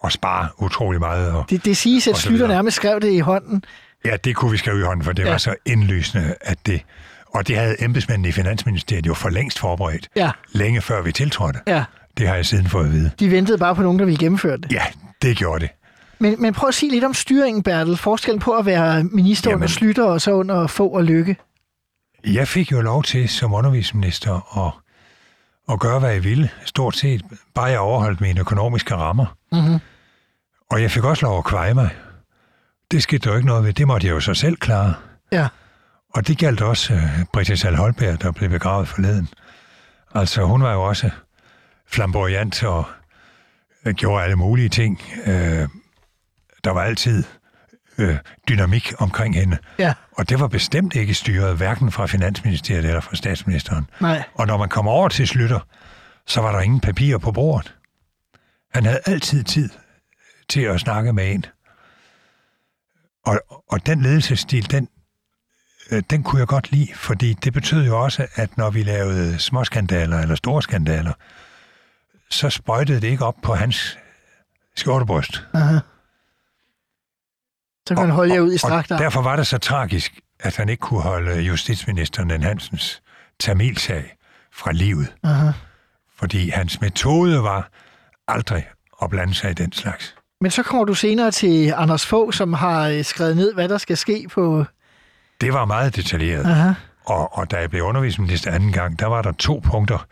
og 0.00 0.12
spare 0.12 0.48
utrolig 0.58 1.00
meget. 1.00 1.32
Og, 1.32 1.44
Det, 1.50 1.64
det 1.64 1.76
siges, 1.76 2.08
at 2.08 2.16
Slytter 2.16 2.46
nærmest 2.48 2.76
skrev 2.76 3.00
det 3.00 3.10
i 3.12 3.18
hånden. 3.18 3.64
Ja, 4.04 4.16
det 4.24 4.36
kunne 4.36 4.50
vi 4.50 4.56
skrive 4.56 4.80
i 4.80 4.82
hånden, 4.82 5.04
for 5.04 5.12
det 5.12 5.24
Ja. 5.24 5.30
var 5.30 5.38
så 5.38 5.54
indlysende, 5.66 6.34
at 6.40 6.66
det... 6.66 6.82
Og 7.34 7.48
det 7.48 7.56
havde 7.56 7.84
embedsmændene 7.84 8.28
i 8.28 8.32
Finansministeriet 8.32 9.06
jo 9.06 9.14
for 9.14 9.28
længst 9.28 9.58
forberedt, 9.58 10.08
Ja, 10.16 10.30
længe 10.52 10.80
før 10.80 11.02
vi 11.02 11.12
tiltrådte. 11.12 11.58
ja. 11.66 11.84
Det 12.18 12.28
har 12.28 12.34
jeg 12.34 12.46
siden 12.46 12.66
fået 12.68 12.84
at 12.86 12.92
vide. 12.92 13.10
De 13.20 13.30
ventede 13.30 13.58
bare 13.58 13.74
på 13.74 13.82
nogen, 13.82 13.98
der 13.98 14.04
ville 14.04 14.18
gennemføre 14.18 14.56
det. 14.56 14.72
Ja, 14.72 14.82
det 15.22 15.36
gjorde 15.36 15.60
det. 15.60 15.70
Men, 16.18 16.42
men 16.42 16.54
prøv 16.54 16.68
at 16.68 16.74
sige 16.74 16.92
lidt 16.92 17.04
om 17.04 17.14
styringen, 17.14 17.62
Bertel. 17.62 17.96
Forskellen 17.96 18.40
på 18.40 18.52
at 18.52 18.66
være 18.66 19.04
minister. 19.04 19.50
Jamen. 19.50 19.56
under 19.62 19.68
Slytter 19.68 20.04
og 20.04 20.20
så 20.20 20.32
under 20.32 20.66
få 20.66 20.88
og 20.88 21.04
lykke. 21.04 21.36
Jeg 22.26 22.48
fik 22.48 22.72
jo 22.72 22.80
lov 22.80 23.02
til 23.02 23.28
som 23.28 23.52
undervisningsminister 23.54 24.66
at, 24.66 24.72
at 25.72 25.80
gøre, 25.80 25.98
hvad 25.98 26.12
jeg 26.12 26.24
ville. 26.24 26.50
Stort 26.64 26.96
set 26.96 27.22
bare 27.54 27.66
jeg 27.66 27.78
overholdt 27.78 28.20
mine 28.20 28.40
økonomiske 28.40 28.94
rammer. 28.94 29.36
Mhm. 29.52 29.78
Og 30.70 30.82
jeg 30.82 30.90
fik 30.90 31.04
også 31.04 31.26
lov 31.26 31.38
at 31.38 31.44
kveje 31.44 31.74
mig. 31.74 31.90
Det 32.90 33.02
skete 33.02 33.18
der 33.18 33.30
jo 33.30 33.36
ikke 33.36 33.46
noget 33.46 33.64
ved. 33.64 33.72
Det 33.72 33.86
måtte 33.86 34.06
jeg 34.06 34.14
jo 34.14 34.20
så 34.20 34.34
selv 34.34 34.56
klare. 34.56 34.94
Ja. 35.32 35.48
Og 36.14 36.28
det 36.28 36.38
galt 36.38 36.60
også 36.60 36.94
uh, 36.94 37.24
Britta 37.32 37.54
Sal 37.54 37.76
Holberg, 37.76 38.22
der 38.22 38.32
blev 38.32 38.50
begravet 38.50 38.88
forleden. 38.88 39.28
Altså, 40.14 40.42
hun 40.42 40.62
var 40.62 40.72
jo 40.72 40.82
også 40.82 41.10
flamboyant 41.86 42.62
og 42.64 42.84
øh, 43.86 43.94
gjorde 43.94 44.24
alle 44.24 44.36
mulige 44.36 44.68
ting. 44.68 45.02
Uh, 45.26 45.68
der 46.64 46.70
var 46.70 46.82
altid 46.82 47.24
uh, 48.00 48.16
dynamik 48.48 48.92
omkring 48.98 49.34
hende. 49.34 49.58
Ja, 49.78 49.94
Og 50.12 50.28
det 50.28 50.40
var 50.40 50.48
bestemt 50.48 50.94
ikke 50.94 51.14
styret, 51.14 51.56
hverken 51.56 51.92
fra 51.92 52.06
Finansministeriet 52.06 52.84
eller 52.84 53.00
fra 53.00 53.16
statsministeren. 53.16 53.86
nej. 54.00 54.22
Og 54.34 54.46
når 54.46 54.56
man 54.56 54.68
kom 54.68 54.88
over 54.88 55.08
til 55.08 55.28
Slytter, 55.28 55.60
så 56.26 56.40
var 56.40 56.52
der 56.52 56.60
ingen 56.60 56.80
papir 56.80 57.18
på 57.18 57.32
bordet. 57.32 57.74
Han 58.74 58.84
havde 58.84 59.00
altid 59.06 59.44
tid 59.44 59.68
til 60.48 60.60
at 60.60 60.80
snakke 60.80 61.12
med 61.12 61.32
en. 61.32 61.44
Og, 63.26 63.40
og 63.70 63.86
den 63.86 64.02
ledelsesstil, 64.02 64.70
den, 64.70 64.88
øh, 65.90 66.02
den 66.10 66.22
kunne 66.22 66.40
jeg 66.40 66.46
godt 66.48 66.72
lide, 66.72 66.88
fordi 66.94 67.32
det 67.32 67.52
betød 67.52 67.86
jo 67.86 68.02
også, 68.02 68.26
at 68.34 68.56
når 68.56 68.70
vi 68.70 68.82
lavede 68.82 69.38
små 69.38 69.64
skandaler 69.64 70.18
eller 70.18 70.34
store 70.34 70.62
skandaler, 70.62 71.12
så 72.30 72.50
sprøjtede 72.50 73.00
det 73.00 73.08
ikke 73.08 73.24
op 73.24 73.36
på 73.42 73.54
hans 73.54 73.98
skjortebryst. 74.76 75.44
Aha. 75.54 75.78
Så 77.90 77.94
kan 77.94 78.04
han 78.04 78.14
holde 78.14 78.34
jer 78.34 78.40
ud 78.40 78.52
i 78.52 78.58
strakt 78.58 78.88
derfor 78.88 79.22
var 79.22 79.36
det 79.36 79.46
så 79.46 79.58
tragisk, 79.58 80.18
at 80.40 80.56
han 80.56 80.68
ikke 80.68 80.80
kunne 80.80 81.00
holde 81.00 81.40
justitsministeren 81.40 82.28
Nen 82.28 82.42
Hansens 82.42 83.02
Tamilsag 83.40 84.16
fra 84.54 84.72
livet. 84.72 85.14
Aha. 85.24 85.50
Fordi 86.18 86.50
hans 86.50 86.80
metode 86.80 87.42
var 87.42 87.68
aldrig 88.28 88.68
at 89.02 89.10
blande 89.10 89.34
sig 89.34 89.50
i 89.50 89.54
den 89.54 89.72
slags. 89.72 90.14
Men 90.40 90.50
så 90.50 90.62
kommer 90.62 90.84
du 90.84 90.94
senere 90.94 91.30
til 91.30 91.74
Anders 91.76 92.06
Fogh, 92.06 92.32
som 92.32 92.52
har 92.52 92.88
øh, 92.88 93.04
skrevet 93.04 93.36
ned, 93.36 93.54
hvad 93.54 93.68
der 93.68 93.78
skal 93.78 93.96
ske 93.96 94.26
på... 94.32 94.64
Det 95.40 95.52
var 95.52 95.64
meget 95.64 95.96
detaljeret. 95.96 96.44
Aha. 96.46 96.72
Og, 97.04 97.38
og 97.38 97.50
da 97.50 97.56
jeg 97.56 97.70
blev 97.70 97.82
undervisningsminister 97.82 98.50
anden 98.50 98.72
gang, 98.72 98.98
der 98.98 99.06
var 99.06 99.22
der 99.22 99.32
to 99.32 99.62
punkter, 99.64 100.06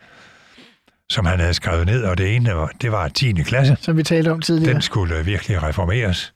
som 1.09 1.25
han 1.25 1.39
havde 1.39 1.53
skrevet 1.53 1.85
ned, 1.85 2.03
og 2.03 2.17
det 2.17 2.35
ene 2.35 2.55
var, 2.55 2.71
det 2.81 2.91
var 2.91 3.07
10. 3.07 3.31
klasse. 3.33 3.77
Som 3.81 3.97
vi 3.97 4.03
talte 4.03 4.31
om 4.31 4.41
tidligere. 4.41 4.73
Den 4.73 4.81
skulle 4.81 5.15
øh, 5.15 5.25
virkelig 5.25 5.63
reformeres. 5.63 6.33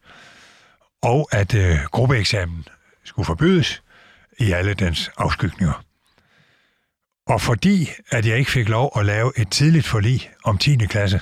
Og 1.03 1.27
at 1.31 1.55
øh, 1.55 1.77
gruppeeksamen 1.91 2.65
skulle 3.03 3.25
forbydes 3.25 3.83
i 4.39 4.51
alle 4.51 4.73
dens 4.73 5.11
afskygninger. 5.17 5.83
Og 7.27 7.41
fordi, 7.41 7.89
at 8.11 8.25
jeg 8.25 8.37
ikke 8.37 8.51
fik 8.51 8.69
lov 8.69 8.91
at 8.95 9.05
lave 9.05 9.31
et 9.37 9.49
tidligt 9.51 9.85
forlig 9.85 10.29
om 10.43 10.57
10. 10.57 10.75
klasse 10.75 11.21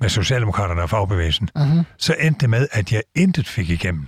med 0.00 0.08
Socialdemokraterne 0.08 0.82
og 0.82 0.90
fagbevægelsen, 0.90 1.48
uh-huh. 1.58 1.82
så 1.98 2.14
endte 2.20 2.40
det 2.40 2.50
med, 2.50 2.68
at 2.72 2.92
jeg 2.92 3.02
intet 3.14 3.48
fik 3.48 3.70
igennem. 3.70 4.06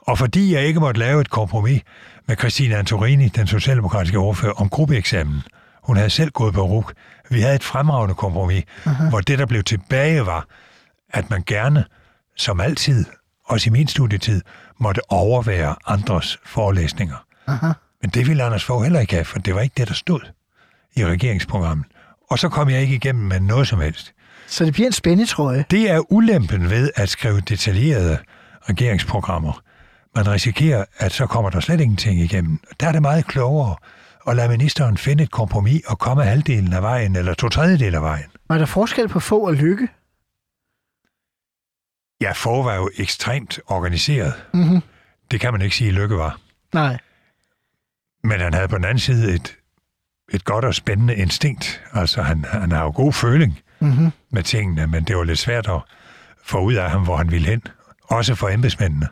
Og 0.00 0.18
fordi 0.18 0.54
jeg 0.54 0.62
ikke 0.62 0.80
måtte 0.80 1.00
lave 1.00 1.20
et 1.20 1.30
kompromis 1.30 1.82
med 2.26 2.36
Christine 2.36 2.76
Antorini, 2.76 3.28
den 3.28 3.46
socialdemokratiske 3.46 4.18
ordfører, 4.18 4.52
om 4.52 4.68
gruppeeksamen, 4.68 5.42
hun 5.82 5.96
havde 5.96 6.10
selv 6.10 6.30
gået 6.30 6.54
på 6.54 6.62
RUK, 6.62 6.92
vi 7.30 7.40
havde 7.40 7.54
et 7.54 7.64
fremragende 7.64 8.14
kompromis, 8.14 8.64
uh-huh. 8.64 9.08
hvor 9.08 9.20
det, 9.20 9.38
der 9.38 9.46
blev 9.46 9.62
tilbage, 9.62 10.26
var, 10.26 10.46
at 11.10 11.30
man 11.30 11.42
gerne, 11.46 11.84
som 12.36 12.60
altid, 12.60 13.04
også 13.50 13.70
i 13.70 13.72
min 13.72 13.88
studietid, 13.88 14.40
måtte 14.78 15.12
overvære 15.12 15.76
andres 15.86 16.38
forelæsninger. 16.44 17.24
Aha. 17.46 17.72
Men 18.02 18.10
det 18.10 18.26
ville 18.26 18.42
Anders 18.42 18.64
Fogh 18.64 18.82
heller 18.82 19.00
ikke 19.00 19.12
have, 19.14 19.24
for 19.24 19.38
det 19.38 19.54
var 19.54 19.60
ikke 19.60 19.74
det, 19.76 19.88
der 19.88 19.94
stod 19.94 20.20
i 20.96 21.04
regeringsprogrammet. 21.04 21.86
Og 22.30 22.38
så 22.38 22.48
kom 22.48 22.70
jeg 22.70 22.80
ikke 22.80 22.94
igennem 22.94 23.24
med 23.24 23.40
noget 23.40 23.68
som 23.68 23.80
helst. 23.80 24.12
Så 24.46 24.64
det 24.64 24.72
bliver 24.72 24.86
en 24.86 24.92
spændetrøje? 24.92 25.64
Det 25.70 25.90
er 25.90 26.12
ulempen 26.12 26.70
ved 26.70 26.90
at 26.96 27.08
skrive 27.08 27.40
detaljerede 27.40 28.18
regeringsprogrammer. 28.68 29.62
Man 30.16 30.28
risikerer, 30.28 30.84
at 30.98 31.12
så 31.12 31.26
kommer 31.26 31.50
der 31.50 31.60
slet 31.60 31.80
ingenting 31.80 32.20
igennem. 32.20 32.58
Der 32.80 32.88
er 32.88 32.92
det 32.92 33.02
meget 33.02 33.26
klogere 33.26 33.76
at 34.28 34.36
lade 34.36 34.48
ministeren 34.48 34.96
finde 34.96 35.22
et 35.22 35.30
kompromis 35.30 35.82
og 35.86 35.98
komme 35.98 36.24
halvdelen 36.24 36.72
af 36.72 36.82
vejen, 36.82 37.16
eller 37.16 37.34
to 37.34 37.48
tredjedel 37.48 37.94
af 37.94 38.02
vejen. 38.02 38.24
Var 38.48 38.58
der 38.58 38.66
forskel 38.66 39.08
på 39.08 39.20
få 39.20 39.46
og 39.46 39.54
lykke? 39.54 39.88
Ja, 42.20 42.32
få 42.32 42.62
var 42.62 42.74
jo 42.74 42.90
ekstremt 42.96 43.60
organiseret. 43.66 44.34
Mm-hmm. 44.54 44.80
Det 45.30 45.40
kan 45.40 45.52
man 45.52 45.62
ikke 45.62 45.76
sige, 45.76 45.90
Lykke 45.90 46.16
var. 46.16 46.40
Nej. 46.74 46.98
Men 48.24 48.40
han 48.40 48.54
havde 48.54 48.68
på 48.68 48.76
den 48.76 48.84
anden 48.84 48.98
side 48.98 49.34
et, 49.34 49.56
et 50.32 50.44
godt 50.44 50.64
og 50.64 50.74
spændende 50.74 51.16
instinkt. 51.16 51.82
Altså, 51.92 52.22
han, 52.22 52.44
han 52.44 52.72
har 52.72 52.82
jo 52.82 52.92
god 52.94 53.12
føling 53.12 53.58
mm-hmm. 53.80 54.10
med 54.30 54.42
tingene, 54.42 54.86
men 54.86 55.04
det 55.04 55.16
var 55.16 55.24
lidt 55.24 55.38
svært 55.38 55.68
at 55.68 55.80
få 56.44 56.60
ud 56.60 56.74
af 56.74 56.90
ham, 56.90 57.04
hvor 57.04 57.16
han 57.16 57.30
ville 57.30 57.48
hen. 57.48 57.62
Også 58.02 58.34
for 58.34 58.48
embedsmændene. 58.48 59.08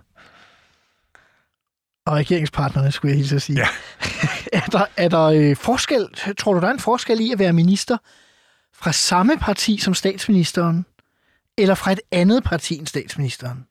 Og 2.06 2.14
regeringspartnerne, 2.14 2.92
skulle 2.92 3.10
jeg 3.10 3.16
hilse 3.18 3.36
at 3.36 3.42
sige. 3.42 3.58
Ja. 3.58 3.68
er 4.60 4.66
der, 4.66 4.84
er 4.96 5.08
der 5.08 5.24
øh, 5.24 5.56
forskel, 5.56 6.08
tror 6.38 6.54
du, 6.54 6.60
der 6.60 6.66
er 6.66 6.72
en 6.72 6.78
forskel 6.78 7.20
i 7.20 7.32
at 7.32 7.38
være 7.38 7.52
minister 7.52 7.96
fra 8.74 8.92
samme 8.92 9.38
parti 9.38 9.78
som 9.78 9.94
statsministeren, 9.94 10.86
eller 11.58 11.74
fra 11.74 11.92
et 11.92 12.00
andet 12.12 12.44
parti 12.44 12.78
end 12.78 12.86
statsministeren? 12.86 13.66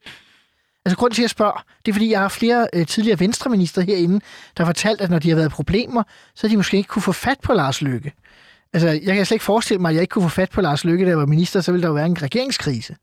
Altså 0.86 0.98
grund 0.98 1.14
til, 1.14 1.22
at 1.22 1.24
jeg 1.24 1.30
spørger, 1.30 1.66
det 1.86 1.92
er, 1.92 1.94
fordi 1.94 2.12
jeg 2.12 2.20
har 2.20 2.28
flere 2.28 2.68
øh, 2.74 2.86
tidligere 2.86 3.20
venstreminister 3.20 3.82
herinde, 3.82 4.20
der 4.58 4.64
har 4.64 4.66
fortalt, 4.66 5.02
at 5.02 5.10
når 5.10 5.20
de 5.20 5.30
har 5.30 5.36
været 5.36 5.52
problemer, 5.52 6.04
så 6.36 6.48
har 6.48 6.50
de 6.50 6.58
måske 6.58 6.78
ikke 6.78 6.88
kunne 6.88 7.02
få 7.02 7.12
fat 7.12 7.38
på 7.44 7.54
Lars 7.54 7.82
Løkke. 7.82 8.14
Altså, 8.74 8.88
jeg 8.88 9.16
kan 9.16 9.26
slet 9.26 9.36
ikke 9.36 9.46
forestille 9.46 9.82
mig, 9.82 9.90
at 9.90 9.96
jeg 9.96 10.02
ikke 10.02 10.12
kunne 10.12 10.30
få 10.30 10.36
fat 10.36 10.50
på 10.50 10.62
Lars 10.62 10.86
Løkke, 10.86 11.06
der 11.06 11.16
var 11.16 11.26
minister, 11.26 11.62
så 11.62 11.72
ville 11.72 11.82
der 11.82 11.88
jo 11.88 11.94
være 11.94 12.06
en 12.06 12.22
regeringskrise. 12.22 12.96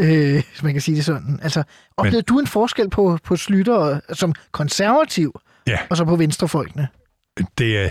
Øh, 0.00 0.34
hvis 0.34 0.62
man 0.62 0.72
kan 0.72 0.82
sige 0.82 0.96
det 0.96 1.04
sådan. 1.04 1.40
Altså, 1.42 1.62
oplevede 1.96 2.16
Men, 2.16 2.24
du 2.24 2.40
en 2.40 2.46
forskel 2.46 2.90
på, 2.90 3.18
på 3.24 3.36
Slytter 3.36 4.00
som 4.12 4.34
konservativ, 4.52 5.40
ja, 5.66 5.78
og 5.90 5.96
så 5.96 6.04
på 6.04 6.16
venstrefolkene? 6.16 6.88
Det 7.58 7.78
er 7.78 7.88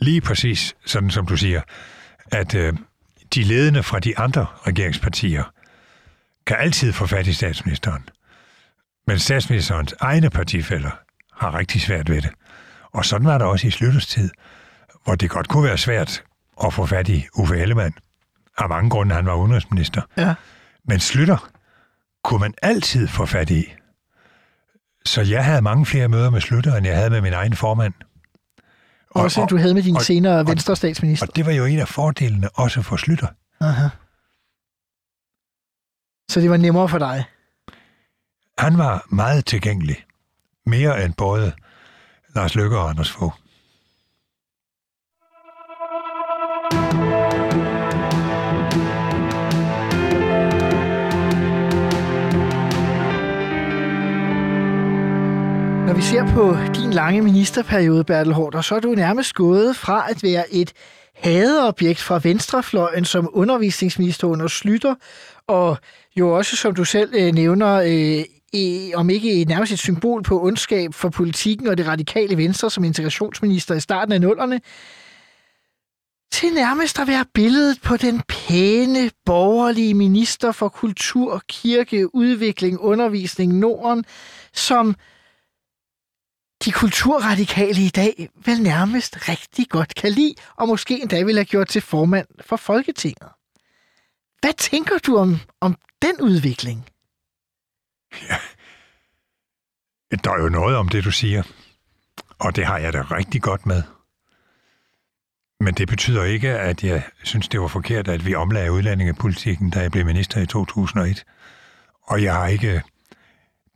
lige 0.00 0.20
præcis 0.20 0.74
sådan, 0.86 1.10
som 1.10 1.26
du 1.26 1.36
siger, 1.36 1.60
at 2.32 2.54
øh, 2.54 2.72
de 3.34 3.42
ledende 3.42 3.82
fra 3.82 3.98
de 3.98 4.18
andre 4.18 4.46
regeringspartier 4.66 5.42
kan 6.46 6.56
altid 6.60 6.92
få 6.92 7.06
fat 7.06 7.26
i 7.26 7.32
statsministeren. 7.32 8.08
Men 9.06 9.18
statsministerens 9.18 9.94
egne 10.00 10.30
partifælder 10.30 10.90
har 11.32 11.58
rigtig 11.58 11.80
svært 11.80 12.10
ved 12.10 12.22
det. 12.22 12.30
Og 12.92 13.04
sådan 13.04 13.26
var 13.26 13.38
det 13.38 13.46
også 13.46 13.66
i 13.66 13.70
Slytters 13.70 14.06
tid, 14.06 14.30
hvor 15.04 15.14
det 15.14 15.30
godt 15.30 15.48
kunne 15.48 15.64
være 15.64 15.78
svært 15.78 16.22
at 16.64 16.74
få 16.74 16.86
fat 16.86 17.08
i 17.08 17.26
Uffe 17.34 17.56
Ellemann. 17.56 17.94
Af 18.58 18.68
mange 18.68 18.90
grunde, 18.90 19.14
han 19.14 19.26
var 19.26 19.34
udenrigsminister. 19.34 20.02
Ja. 20.16 20.34
Men 20.84 21.00
Slytter 21.00 21.50
kunne 22.24 22.40
man 22.40 22.54
altid 22.62 23.08
få 23.08 23.26
fat 23.26 23.50
i. 23.50 23.64
Så 25.06 25.22
jeg 25.22 25.44
havde 25.44 25.62
mange 25.62 25.86
flere 25.86 26.08
møder 26.08 26.30
med 26.30 26.40
Slytter, 26.40 26.76
end 26.76 26.86
jeg 26.86 26.96
havde 26.96 27.10
med 27.10 27.20
min 27.20 27.32
egen 27.32 27.56
formand. 27.56 27.94
Og, 29.10 29.22
også 29.22 29.40
end 29.40 29.48
du 29.48 29.56
havde 29.56 29.74
med 29.74 29.82
din 29.82 29.96
og, 29.96 30.02
senere 30.02 30.46
venstre 30.46 30.76
statsminister. 30.76 31.26
Og 31.26 31.36
det 31.36 31.46
var 31.46 31.52
jo 31.52 31.64
en 31.64 31.78
af 31.78 31.88
fordelene 31.88 32.48
også 32.48 32.82
for 32.82 32.96
Slytter. 32.96 33.26
Aha. 33.60 33.88
Så 36.28 36.40
det 36.40 36.50
var 36.50 36.56
nemmere 36.56 36.88
for 36.88 36.98
dig? 36.98 37.24
Han 38.58 38.78
var 38.78 39.06
meget 39.10 39.46
tilgængelig. 39.46 40.04
Mere 40.66 41.04
end 41.04 41.14
både 41.14 41.52
Lars 42.34 42.54
Løkke 42.54 42.78
og 42.78 42.90
Anders 42.90 43.10
Fogh. 43.10 43.32
Når 55.86 55.94
vi 55.96 56.02
ser 56.02 56.34
på 56.34 56.56
din 56.74 56.90
lange 56.90 57.22
ministerperiode, 57.22 58.04
Bertel 58.04 58.32
Hårder, 58.32 58.60
så 58.60 58.74
er 58.74 58.80
du 58.80 58.94
nærmest 58.94 59.34
gået 59.34 59.76
fra 59.76 60.10
at 60.10 60.22
være 60.22 60.54
et 60.54 60.72
hadeobjekt 61.14 62.00
fra 62.00 62.20
venstrefløjen 62.22 63.04
som 63.04 63.28
undervisningsminister 63.32 64.26
under 64.28 64.48
Slytter, 64.48 64.94
og 65.46 65.78
jo 66.16 66.36
også, 66.36 66.56
som 66.56 66.74
du 66.74 66.84
selv 66.84 67.14
øh, 67.14 67.32
nævner, 67.32 67.82
øh, 67.86 68.24
om 68.94 69.10
ikke 69.10 69.44
nærmest 69.44 69.72
et 69.72 69.78
symbol 69.78 70.22
på 70.22 70.42
ondskab 70.42 70.94
for 70.94 71.08
politikken 71.08 71.66
og 71.66 71.78
det 71.78 71.86
radikale 71.86 72.36
venstre 72.36 72.70
som 72.70 72.84
integrationsminister 72.84 73.74
i 73.74 73.80
starten 73.80 74.12
af 74.12 74.20
nullerne, 74.20 74.60
til 76.32 76.54
nærmest 76.54 76.98
at 76.98 77.08
være 77.08 77.24
billedet 77.34 77.80
på 77.82 77.96
den 77.96 78.22
pæne, 78.28 79.10
borgerlige 79.26 79.94
minister 79.94 80.52
for 80.52 80.68
kultur, 80.68 81.42
kirke, 81.48 82.14
udvikling, 82.14 82.80
undervisning, 82.80 83.58
Norden, 83.58 84.04
som 84.52 84.94
de 86.64 86.72
kulturradikale 86.72 87.82
i 87.82 87.88
dag 87.88 88.28
vel 88.44 88.62
nærmest 88.62 89.28
rigtig 89.28 89.68
godt 89.68 89.94
kan 89.94 90.12
lide, 90.12 90.34
og 90.56 90.68
måske 90.68 91.02
endda 91.02 91.22
vil 91.22 91.34
have 91.34 91.44
gjort 91.44 91.68
til 91.68 91.82
formand 91.82 92.26
for 92.40 92.56
Folketinget. 92.56 93.28
Hvad 94.42 94.52
tænker 94.52 94.98
du 94.98 95.16
om, 95.16 95.36
om 95.60 95.76
den 96.02 96.20
udvikling? 96.20 96.88
Ja. 98.28 98.36
Der 100.24 100.30
er 100.30 100.42
jo 100.42 100.48
noget 100.48 100.76
om 100.76 100.88
det, 100.88 101.04
du 101.04 101.10
siger. 101.10 101.42
Og 102.38 102.56
det 102.56 102.66
har 102.66 102.78
jeg 102.78 102.92
da 102.92 103.02
rigtig 103.02 103.42
godt 103.42 103.66
med. 103.66 103.82
Men 105.60 105.74
det 105.74 105.88
betyder 105.88 106.24
ikke, 106.24 106.48
at 106.48 106.84
jeg 106.84 107.02
synes, 107.22 107.48
det 107.48 107.60
var 107.60 107.68
forkert, 107.68 108.08
at 108.08 108.26
vi 108.26 108.34
omlagde 108.34 108.72
udlændingepolitikken, 108.72 109.70
da 109.70 109.80
jeg 109.80 109.90
blev 109.90 110.04
minister 110.06 110.40
i 110.40 110.46
2001. 110.46 111.24
Og 112.02 112.22
jeg 112.22 112.34
har 112.34 112.46
ikke 112.46 112.82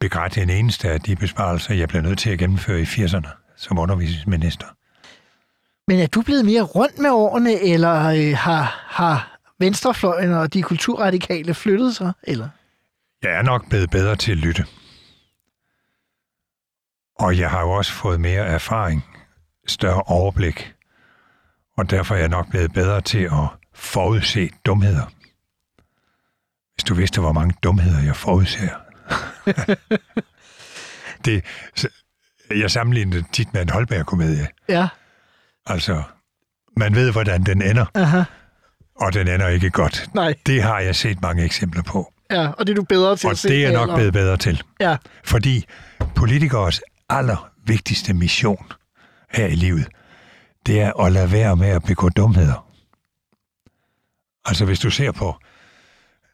begrædt 0.01 0.39
en 0.39 0.51
eneste 0.51 0.91
af 0.91 1.01
de 1.01 1.17
besparelser, 1.17 1.75
jeg 1.75 1.89
blev 1.89 2.03
nødt 2.03 2.19
til 2.19 2.31
at 2.31 2.39
gennemføre 2.39 2.81
i 2.81 2.85
80'erne 2.85 3.29
som 3.57 3.79
undervisningsminister. 3.79 4.67
Men 5.89 6.01
er 6.01 6.07
du 6.07 6.23
blevet 6.23 6.45
mere 6.45 6.62
rundt 6.62 6.99
med 6.99 7.11
årene, 7.11 7.61
eller 7.62 8.07
øh, 8.07 8.37
har, 8.37 8.85
har 8.89 9.36
venstrefløjen 9.59 10.33
og 10.33 10.53
de 10.53 10.63
kulturradikale 10.63 11.55
flyttet 11.55 11.97
sig? 11.97 12.13
Eller? 12.23 12.49
Jeg 13.23 13.33
er 13.33 13.43
nok 13.43 13.69
blevet 13.69 13.91
bedre 13.91 14.17
til 14.17 14.33
at 14.33 14.39
lytte. 14.39 14.67
Og 17.19 17.39
jeg 17.39 17.51
har 17.51 17.61
jo 17.61 17.71
også 17.71 17.93
fået 17.93 18.21
mere 18.21 18.47
erfaring, 18.47 19.05
større 19.67 20.03
overblik, 20.03 20.75
og 21.77 21.91
derfor 21.91 22.15
er 22.15 22.19
jeg 22.19 22.29
nok 22.29 22.51
blevet 22.51 22.73
bedre 22.73 23.01
til 23.01 23.25
at 23.25 23.49
forudse 23.75 24.51
dumheder. 24.67 25.13
Hvis 26.75 26.85
du 26.85 26.95
vidste, 26.95 27.21
hvor 27.21 27.33
mange 27.33 27.55
dumheder 27.63 28.03
jeg 28.03 28.17
forudser. 28.17 28.69
det, 31.25 31.45
jeg 32.51 32.71
sammenligner 32.71 33.17
det 33.17 33.27
tit 33.33 33.53
med 33.53 33.63
en 33.63 33.69
Holberg-komedie. 33.69 34.49
Ja. 34.69 34.89
Altså, 35.67 36.03
man 36.77 36.95
ved, 36.95 37.13
hvordan 37.13 37.43
den 37.43 37.63
ender, 37.63 37.87
Aha. 37.95 38.23
Og 39.01 39.15
den 39.15 39.29
ender 39.29 39.49
ikke 39.49 39.71
godt. 39.71 40.09
Nej. 40.15 40.35
Det 40.47 40.63
har 40.63 40.81
jeg 40.81 40.97
set 40.97 41.23
mange 41.23 41.45
eksempler 41.45 41.83
på. 41.83 42.13
Ja, 42.31 42.49
og 42.49 42.67
det 42.67 42.73
er 42.73 42.77
du 42.77 42.83
bedre 42.83 43.17
til 43.17 43.27
og 43.27 43.31
at 43.31 43.39
se. 43.39 43.49
Og 43.49 43.51
det 43.51 43.65
er 43.65 43.71
jeg 43.71 43.87
nok 43.87 43.97
blevet 43.97 44.13
bedre 44.13 44.37
til. 44.37 44.63
Ja. 44.81 44.97
Fordi 45.25 45.67
politikers 46.15 46.81
allervigtigste 47.09 48.15
mission 48.15 48.73
her 49.33 49.47
i 49.47 49.55
livet, 49.55 49.89
det 50.67 50.81
er 50.81 51.01
at 51.01 51.13
lade 51.13 51.33
være 51.33 51.57
med 51.57 51.69
at 51.69 51.83
begå 51.83 52.09
dumheder. 52.09 52.67
Altså 54.45 54.65
hvis 54.65 54.79
du 54.79 54.91
ser 54.91 55.13
på 55.13 55.37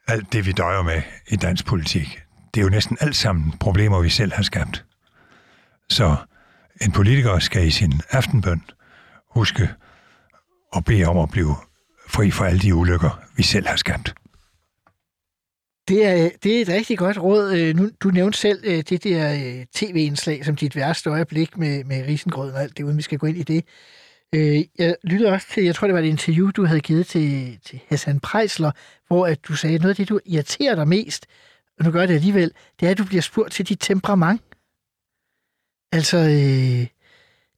alt 0.09 0.33
det, 0.33 0.47
vi 0.47 0.53
døjer 0.53 0.83
med 0.83 1.03
i 1.29 1.37
dansk 1.37 1.67
politik, 1.67 2.23
det 2.55 2.61
er 2.61 2.65
jo 2.65 2.71
næsten 2.71 2.97
alt 3.01 3.17
sammen 3.17 3.53
problemer, 3.61 4.01
vi 4.01 4.09
selv 4.09 4.33
har 4.33 4.43
skabt. 4.43 4.85
Så 5.89 6.17
en 6.81 6.93
politiker 6.93 7.39
skal 7.39 7.67
i 7.67 7.71
sin 7.71 8.01
aftenbøn 8.11 8.63
huske 9.31 9.71
at 10.77 10.85
bede 10.85 11.05
om 11.05 11.19
at 11.19 11.31
blive 11.31 11.57
fri 12.13 12.31
for 12.31 12.45
alle 12.45 12.61
de 12.61 12.75
ulykker, 12.75 13.21
vi 13.37 13.43
selv 13.43 13.67
har 13.67 13.77
skabt. 13.77 14.15
Det 15.89 16.07
er, 16.07 16.31
det 16.43 16.57
er 16.57 16.63
et 16.63 16.69
rigtig 16.69 16.99
godt 16.99 17.19
råd. 17.19 17.53
Øh, 17.53 17.77
nu, 17.77 17.91
du 18.01 18.09
nævnte 18.09 18.39
selv 18.39 18.61
øh, 18.65 18.83
det 18.89 19.05
der 19.05 19.33
øh, 19.33 19.67
tv-indslag 19.75 20.45
som 20.45 20.57
dit 20.57 20.77
værste 20.77 21.11
øjeblik 21.11 21.57
med, 21.57 21.85
med 21.85 22.07
risengrøden 22.07 22.55
og 22.55 22.63
alt 22.63 22.77
det, 22.77 22.85
uden 22.85 22.97
vi 22.97 23.03
skal 23.03 23.19
gå 23.19 23.27
ind 23.27 23.37
i 23.37 23.43
det. 23.43 23.65
Jeg 24.79 24.97
lyttede 25.05 25.33
også 25.33 25.47
til, 25.51 25.65
jeg 25.65 25.75
tror 25.75 25.87
det 25.87 25.95
var 25.95 26.01
et 26.01 26.07
interview, 26.07 26.51
du 26.51 26.65
havde 26.65 26.81
givet 26.81 27.07
til, 27.07 27.59
til 27.65 27.81
Hassan 27.89 28.21
Prejsler, 28.21 28.71
hvor 29.07 29.27
at 29.27 29.45
du 29.49 29.57
sagde, 29.57 29.75
at 29.75 29.81
noget 29.81 29.91
af 29.91 29.97
det, 29.97 30.09
du 30.09 30.21
irriterer 30.27 30.75
dig 30.75 30.89
mest, 30.89 31.27
og 31.79 31.85
nu 31.85 31.91
gør 31.91 32.07
det 32.07 32.15
alligevel, 32.15 32.53
det 32.81 32.87
er, 32.87 32.91
at 32.91 32.99
du 32.99 33.05
bliver 33.05 33.23
spurgt 33.23 33.53
til 33.53 33.69
dit 33.69 33.79
temperament. 33.81 34.43
Altså, 35.93 36.19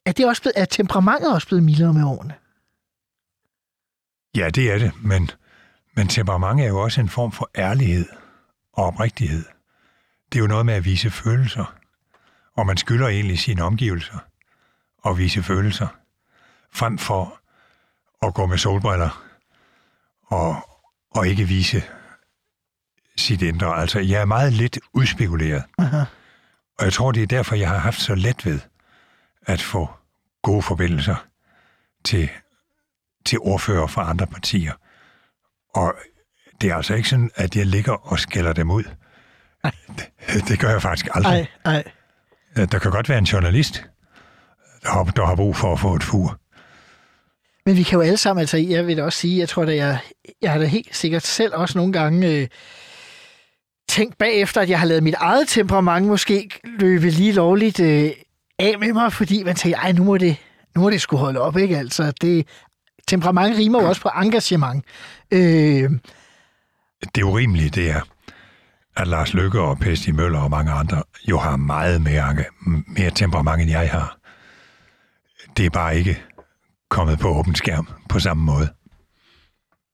er, 0.06 0.12
det 0.12 0.26
også 0.26 0.42
blevet, 0.42 0.54
er 0.56 0.64
temperamentet 0.64 1.34
også 1.34 1.46
blevet 1.46 1.64
mildere 1.64 1.92
med 1.92 2.04
årene? 2.04 2.34
Ja, 4.36 4.50
det 4.50 4.72
er 4.72 4.78
det, 4.78 4.92
men, 5.02 5.30
men 5.96 6.08
temperament 6.08 6.60
er 6.60 6.66
jo 6.66 6.78
også 6.78 7.00
en 7.00 7.08
form 7.08 7.32
for 7.32 7.50
ærlighed 7.56 8.06
og 8.72 8.84
oprigtighed. 8.84 9.44
Det 10.32 10.38
er 10.38 10.42
jo 10.42 10.46
noget 10.46 10.66
med 10.66 10.74
at 10.74 10.84
vise 10.84 11.10
følelser, 11.10 11.74
og 12.56 12.66
man 12.66 12.76
skylder 12.76 13.08
egentlig 13.08 13.38
sine 13.38 13.62
omgivelser 13.62 14.18
at 15.06 15.18
vise 15.18 15.42
følelser, 15.42 15.88
frem 16.72 16.98
for 16.98 17.40
at 18.26 18.34
gå 18.34 18.46
med 18.46 18.58
solbriller 18.58 19.24
og, 20.26 20.56
og 21.10 21.28
ikke 21.28 21.44
vise 21.44 21.82
sit 23.16 23.42
indre. 23.42 23.76
Altså, 23.76 23.98
jeg 24.00 24.20
er 24.20 24.24
meget 24.24 24.52
lidt 24.52 24.78
udspekuleret, 24.92 25.64
Aha. 25.78 26.04
og 26.78 26.84
jeg 26.84 26.92
tror, 26.92 27.12
det 27.12 27.22
er 27.22 27.26
derfor, 27.26 27.54
jeg 27.54 27.68
har 27.68 27.78
haft 27.78 28.00
så 28.00 28.14
let 28.14 28.46
ved 28.46 28.60
at 29.42 29.62
få 29.62 29.90
gode 30.42 30.62
forbindelser 30.62 31.16
til, 32.04 32.30
til 33.26 33.38
ordfører 33.38 33.86
fra 33.86 34.10
andre 34.10 34.26
partier. 34.26 34.72
Og 35.74 35.94
det 36.60 36.70
er 36.70 36.74
altså 36.74 36.94
ikke 36.94 37.08
sådan, 37.08 37.30
at 37.34 37.56
jeg 37.56 37.66
ligger 37.66 37.92
og 37.92 38.18
skælder 38.18 38.52
dem 38.52 38.70
ud. 38.70 38.84
Det, 39.64 40.48
det 40.48 40.58
gør 40.58 40.70
jeg 40.70 40.82
faktisk 40.82 41.08
aldrig. 41.14 41.48
Ej, 41.64 41.72
ej. 42.56 42.66
Der 42.66 42.78
kan 42.78 42.90
godt 42.90 43.08
være 43.08 43.18
en 43.18 43.24
journalist, 43.24 43.84
der 44.82 44.90
har, 44.90 45.04
der 45.04 45.26
har 45.26 45.36
brug 45.36 45.56
for 45.56 45.72
at 45.72 45.80
få 45.80 45.94
et 45.94 46.02
fur. 46.02 46.38
Men 47.66 47.76
vi 47.76 47.82
kan 47.82 47.96
jo 47.96 48.02
alle 48.02 48.16
sammen, 48.16 48.40
altså 48.40 48.56
jeg 48.56 48.86
vil 48.86 48.96
da 48.96 49.04
også 49.04 49.18
sige, 49.18 49.38
jeg 49.38 49.48
tror 49.48 49.64
da, 49.64 49.74
jeg, 49.74 49.98
jeg 50.42 50.52
har 50.52 50.58
da 50.58 50.64
helt 50.64 50.96
sikkert 50.96 51.22
selv 51.22 51.54
også 51.54 51.78
nogle 51.78 51.92
gange 51.92 52.28
øh, 52.28 52.48
tænkt 53.88 54.18
bagefter, 54.18 54.60
at 54.60 54.70
jeg 54.70 54.78
har 54.78 54.86
lavet 54.86 55.02
mit 55.02 55.14
eget 55.14 55.48
temperament 55.48 56.06
måske 56.06 56.50
løbe 56.64 57.10
lige 57.10 57.32
lovligt 57.32 57.80
øh, 57.80 58.10
af 58.58 58.78
med 58.78 58.92
mig, 58.92 59.12
fordi 59.12 59.42
man 59.42 59.56
tænker, 59.56 59.78
ej, 59.78 59.92
nu 59.92 60.04
må 60.04 60.18
det, 60.18 60.36
nu 60.74 60.80
må 60.80 60.90
det 60.90 61.00
sgu 61.00 61.16
holde 61.16 61.40
op, 61.40 61.56
ikke? 61.56 61.78
Altså, 61.78 62.12
det, 62.20 62.46
temperament 63.08 63.56
rimer 63.58 63.82
jo 63.82 63.88
også 63.88 64.02
på 64.02 64.08
engagement. 64.08 64.84
Øh, 65.30 65.90
Det 67.14 67.22
urimelige, 67.22 67.70
det 67.70 67.90
er, 67.90 68.00
at 68.96 69.08
Lars 69.08 69.34
Lykke 69.34 69.60
og 69.60 69.78
Pesti 69.78 70.12
Møller 70.12 70.38
og 70.38 70.50
mange 70.50 70.72
andre 70.72 71.02
jo 71.28 71.38
har 71.38 71.56
meget 71.56 72.00
mere, 72.02 72.36
mere 72.86 73.10
temperament, 73.10 73.62
end 73.62 73.70
jeg 73.70 73.90
har. 73.90 74.16
Det 75.56 75.66
er 75.66 75.70
bare 75.70 75.96
ikke 75.98 76.22
kommet 76.90 77.18
på 77.18 77.28
åben 77.28 77.54
skærm 77.54 77.88
på 78.08 78.18
samme 78.18 78.44
måde. 78.44 78.68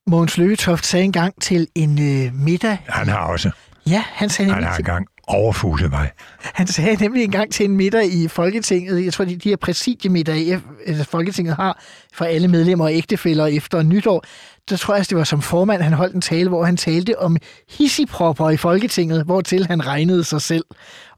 Mogens 0.07 0.39
Lykketoft 0.39 0.87
sagde 0.87 1.05
engang 1.05 1.43
til 1.43 1.69
en 1.75 1.91
øh, 2.27 2.35
middag. 2.35 2.79
Han 2.89 3.09
har 3.09 3.19
også. 3.19 3.51
Ja, 3.87 4.05
han 4.09 4.29
sagde 4.29 4.53
Han 4.53 4.63
har 4.65 4.77
engang 4.77 5.07
overfuset 5.35 5.91
mig. 5.91 6.11
Han 6.39 6.67
sagde 6.67 6.97
nemlig 6.97 7.25
engang 7.25 7.53
til 7.53 7.65
en 7.65 7.77
middag 7.77 8.13
i 8.13 8.29
Folketinget, 8.29 9.05
jeg 9.05 9.13
tror, 9.13 9.25
de, 9.25 9.37
de 9.37 9.49
her 9.49 9.57
præsidiemiddag, 9.57 10.61
altså 10.87 11.05
Folketinget 11.05 11.57
har 11.57 11.83
for 12.13 12.25
alle 12.25 12.49
medlemmer 12.49 12.85
og 12.85 12.93
ægtefælder 12.93 13.47
efter 13.47 13.83
nytår, 13.83 14.25
der 14.71 14.77
tror 14.77 14.95
jeg, 14.95 15.11
det 15.11 15.19
var 15.19 15.25
som 15.25 15.43
formand, 15.43 15.83
han 15.83 15.93
holdt 15.93 16.15
en 16.15 16.21
tale, 16.21 16.49
hvor 16.49 16.65
han 16.65 16.77
talte 16.77 17.19
om 17.19 17.37
hissigpropper 17.71 18.51
i 18.51 18.57
Folketinget, 18.57 19.25
hvortil 19.25 19.67
han 19.67 19.87
regnede 19.87 20.25
sig 20.25 20.43
selv. 20.43 20.65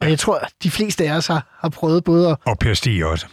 Og 0.01 0.11
jeg 0.11 0.19
tror, 0.19 0.49
de 0.63 0.71
fleste 0.71 1.09
af 1.09 1.17
os 1.17 1.27
har, 1.27 1.57
har 1.61 1.69
prøvet 1.69 2.05
både 2.05 2.29
at... 2.31 2.37
Og 2.47 2.59
Per 2.59 2.75
Stig 2.75 3.05
også. 3.07 3.27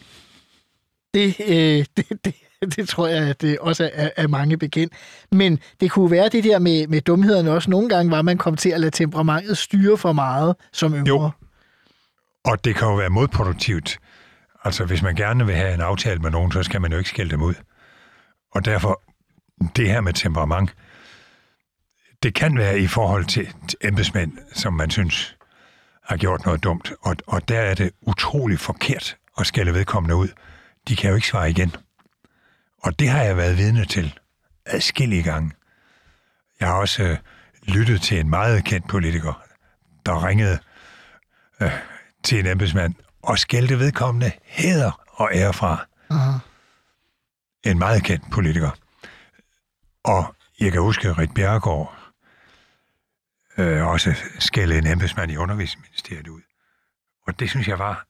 Det, 1.14 1.36
øh, 1.48 1.56
det, 1.98 2.06
det, 2.26 2.36
det 2.76 2.90
tror 2.90 3.08
jeg, 3.08 3.30
at 3.30 3.42
det 3.42 3.60
også 3.60 3.90
er, 3.94 4.10
er 4.18 4.28
mange 4.28 4.58
bekendt. 4.58 4.94
Men 5.32 5.60
det 5.80 5.92
kunne 5.92 6.12
være 6.12 6.30
det 6.30 6.44
der 6.44 6.60
med, 6.60 6.88
med 6.88 7.02
dumhederne 7.02 7.52
også. 7.52 7.70
Nogle 7.70 7.90
gange 7.90 8.12
var 8.12 8.22
man 8.22 8.38
kommet 8.38 8.60
til 8.60 8.70
at 8.70 8.80
lade 8.80 8.92
temperamentet 8.92 9.58
styre 9.58 9.98
for 9.98 10.14
meget 10.14 10.56
som 10.74 10.94
yngre. 10.94 11.08
Jo. 11.08 11.32
Og 12.46 12.66
det 12.66 12.76
kan 12.76 12.88
jo 12.88 12.96
være 12.96 13.10
modproduktivt. 13.10 14.00
Altså, 14.64 14.86
hvis 14.86 15.02
man 15.02 15.16
gerne 15.16 15.46
vil 15.46 15.56
have 15.56 15.74
en 15.74 15.82
aftale 15.82 16.20
med 16.20 16.32
nogen, 16.32 16.52
så 16.52 16.64
skal 16.64 16.82
man 16.82 16.92
jo 16.92 16.98
ikke 16.98 17.10
skælde 17.10 17.32
dem 17.32 17.42
ud. 17.42 17.54
Og 18.52 18.66
derfor, 18.66 19.02
det 19.76 19.88
her 19.88 20.02
med 20.02 20.14
temperament, 20.14 20.76
det 22.24 22.34
kan 22.34 22.58
være 22.58 22.80
i 22.80 22.88
forhold 22.88 23.26
til, 23.26 23.48
til 23.68 23.78
embedsmænd, 23.82 24.38
som 24.54 24.74
man 24.74 24.90
synes 24.90 25.36
har 26.04 26.18
gjort 26.18 26.46
noget 26.46 26.64
dumt. 26.64 26.92
Og, 27.02 27.16
og 27.28 27.50
der 27.50 27.60
er 27.60 27.74
det 27.74 27.92
utrolig 28.02 28.60
forkert 28.60 29.18
at 29.38 29.48
skælde 29.48 29.74
vedkommende 29.74 30.16
ud. 30.16 30.28
De 30.88 30.96
kan 30.96 31.10
jo 31.10 31.16
ikke 31.16 31.28
svare 31.28 31.50
igen. 31.50 31.76
Og 32.84 33.00
det 33.00 33.10
har 33.10 33.22
jeg 33.22 33.38
været 33.38 33.58
vidne 33.58 33.86
til 33.86 34.20
adskillige 34.66 35.24
gange. 35.24 35.52
Jeg 36.60 36.68
har 36.68 36.76
også 36.76 37.04
øh, 37.04 37.18
lyttet 37.64 38.02
til 38.02 38.20
en 38.20 38.30
meget 38.30 38.66
kendt 38.66 38.88
politiker, 38.88 39.44
der 40.06 40.28
ringede 40.28 40.60
øh, 41.62 41.72
til 42.24 42.40
en 42.40 42.46
embedsmand 42.46 42.94
og 43.24 43.40
skældte 43.40 43.80
vedkommende 43.80 44.32
hæder 44.44 45.06
og 45.08 45.30
ære 45.34 45.54
fra. 45.54 45.86
Aha. 46.10 46.38
En 47.64 47.80
meget 47.80 48.04
kendt 48.04 48.32
politiker. 48.32 48.72
Og 50.04 50.36
jeg 50.60 50.72
kan 50.72 50.82
huske, 50.82 51.10
at 51.10 51.18
Rit 51.18 51.34
Bjerregaard 51.34 52.00
øh, 53.58 53.88
også 53.88 54.16
skældte 54.40 54.78
en 54.78 54.88
embedsmand 54.88 55.32
i 55.32 55.38
undervisningsministeriet 55.38 56.28
ud. 56.28 56.42
Og 57.28 57.40
det 57.40 57.50
synes 57.50 57.68
jeg 57.68 57.80
var 57.80 58.06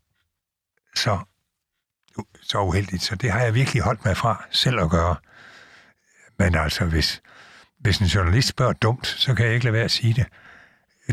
så, 0.96 1.20
så 2.42 2.62
uheldigt. 2.62 3.04
Så 3.04 3.16
det 3.16 3.32
har 3.32 3.40
jeg 3.40 3.56
virkelig 3.56 3.82
holdt 3.82 4.06
mig 4.06 4.18
fra 4.18 4.46
selv 4.52 4.80
at 4.80 4.90
gøre. 4.90 5.16
Men 6.40 6.56
altså, 6.56 6.86
hvis, 6.86 7.22
hvis 7.80 7.98
en 7.98 8.06
journalist 8.06 8.48
spørger 8.48 8.74
dumt, 8.74 9.08
så 9.08 9.34
kan 9.34 9.46
jeg 9.46 9.54
ikke 9.54 9.66
lade 9.66 9.74
være 9.74 9.84
at 9.84 9.92
sige 9.92 10.14
det. 10.14 10.26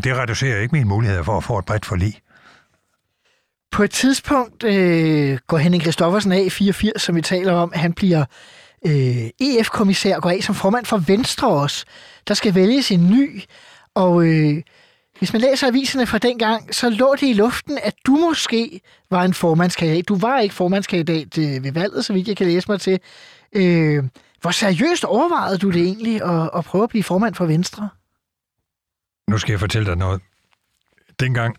Det 0.04 0.16
reducerer 0.16 0.60
ikke 0.60 0.74
mine 0.74 0.88
muligheder 0.88 1.22
for 1.22 1.36
at 1.36 1.44
få 1.44 1.58
et 1.58 1.64
bredt 1.64 1.86
forlig. 1.86 2.20
På 3.72 3.82
et 3.82 3.90
tidspunkt 3.90 4.64
øh, 4.64 5.38
går 5.46 5.58
Henning 5.58 5.82
Christoffersen 5.82 6.32
af 6.32 6.40
i 6.40 6.50
84, 6.50 7.02
som 7.02 7.16
vi 7.16 7.22
taler 7.22 7.52
om. 7.52 7.72
Han 7.74 7.92
bliver 7.92 8.24
øh, 8.86 9.30
EF-kommissær 9.40 10.16
og 10.16 10.22
går 10.22 10.30
af 10.30 10.42
som 10.42 10.54
formand 10.54 10.86
for 10.86 10.96
Venstre 10.96 11.48
også. 11.48 11.84
Der 12.28 12.34
skal 12.34 12.54
vælges 12.54 12.90
en 12.90 13.10
ny, 13.10 13.42
og 13.94 14.26
øh, 14.26 14.62
hvis 15.18 15.32
man 15.32 15.42
læser 15.42 15.66
aviserne 15.66 16.06
fra 16.06 16.18
dengang, 16.18 16.74
så 16.74 16.90
lå 16.90 17.14
det 17.20 17.22
i 17.28 17.32
luften, 17.32 17.78
at 17.82 17.94
du 18.06 18.16
måske 18.16 18.80
var 19.10 19.22
en 19.24 19.34
formandskandidat. 19.34 20.08
Du 20.08 20.16
var 20.18 20.38
ikke 20.38 20.54
formandskandidat 20.54 21.38
øh, 21.38 21.64
ved 21.64 21.72
valget, 21.72 22.04
så 22.04 22.12
vidt 22.12 22.28
jeg 22.28 22.36
kan 22.36 22.46
læse 22.46 22.70
mig 22.70 22.80
til. 22.80 23.00
Øh, 23.52 24.04
hvor 24.40 24.50
seriøst 24.50 25.04
overvejede 25.04 25.58
du 25.58 25.70
det 25.70 25.82
egentlig 25.82 26.22
at, 26.22 26.50
at 26.54 26.64
prøve 26.64 26.84
at 26.84 26.90
blive 26.90 27.02
formand 27.02 27.34
for 27.34 27.46
Venstre? 27.46 27.88
Nu 29.30 29.38
skal 29.38 29.52
jeg 29.52 29.60
fortælle 29.60 29.86
dig 29.86 29.96
noget. 29.96 30.20
Dengang 31.20 31.56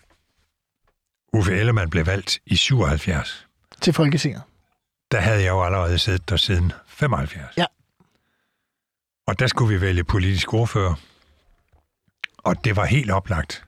Uffe 1.34 1.52
Ellemann 1.60 1.90
blev 1.90 2.06
valgt 2.06 2.40
i 2.46 2.56
77, 2.56 3.48
Til 3.82 3.94
Folketinget. 3.94 4.42
der 5.12 5.20
havde 5.20 5.42
jeg 5.44 5.50
jo 5.50 5.64
allerede 5.64 6.00
siddet 6.00 6.30
der 6.30 6.38
siden 6.38 6.72
75. 6.88 7.58
Ja. 7.58 7.66
Og 9.28 9.40
der 9.40 9.48
skulle 9.48 9.76
vi 9.76 9.82
vælge 9.82 10.04
politisk 10.04 10.54
ordfører. 10.54 10.94
Og 12.48 12.66
det 12.66 12.76
var 12.76 12.86
helt 12.86 13.12
oplagt, 13.12 13.64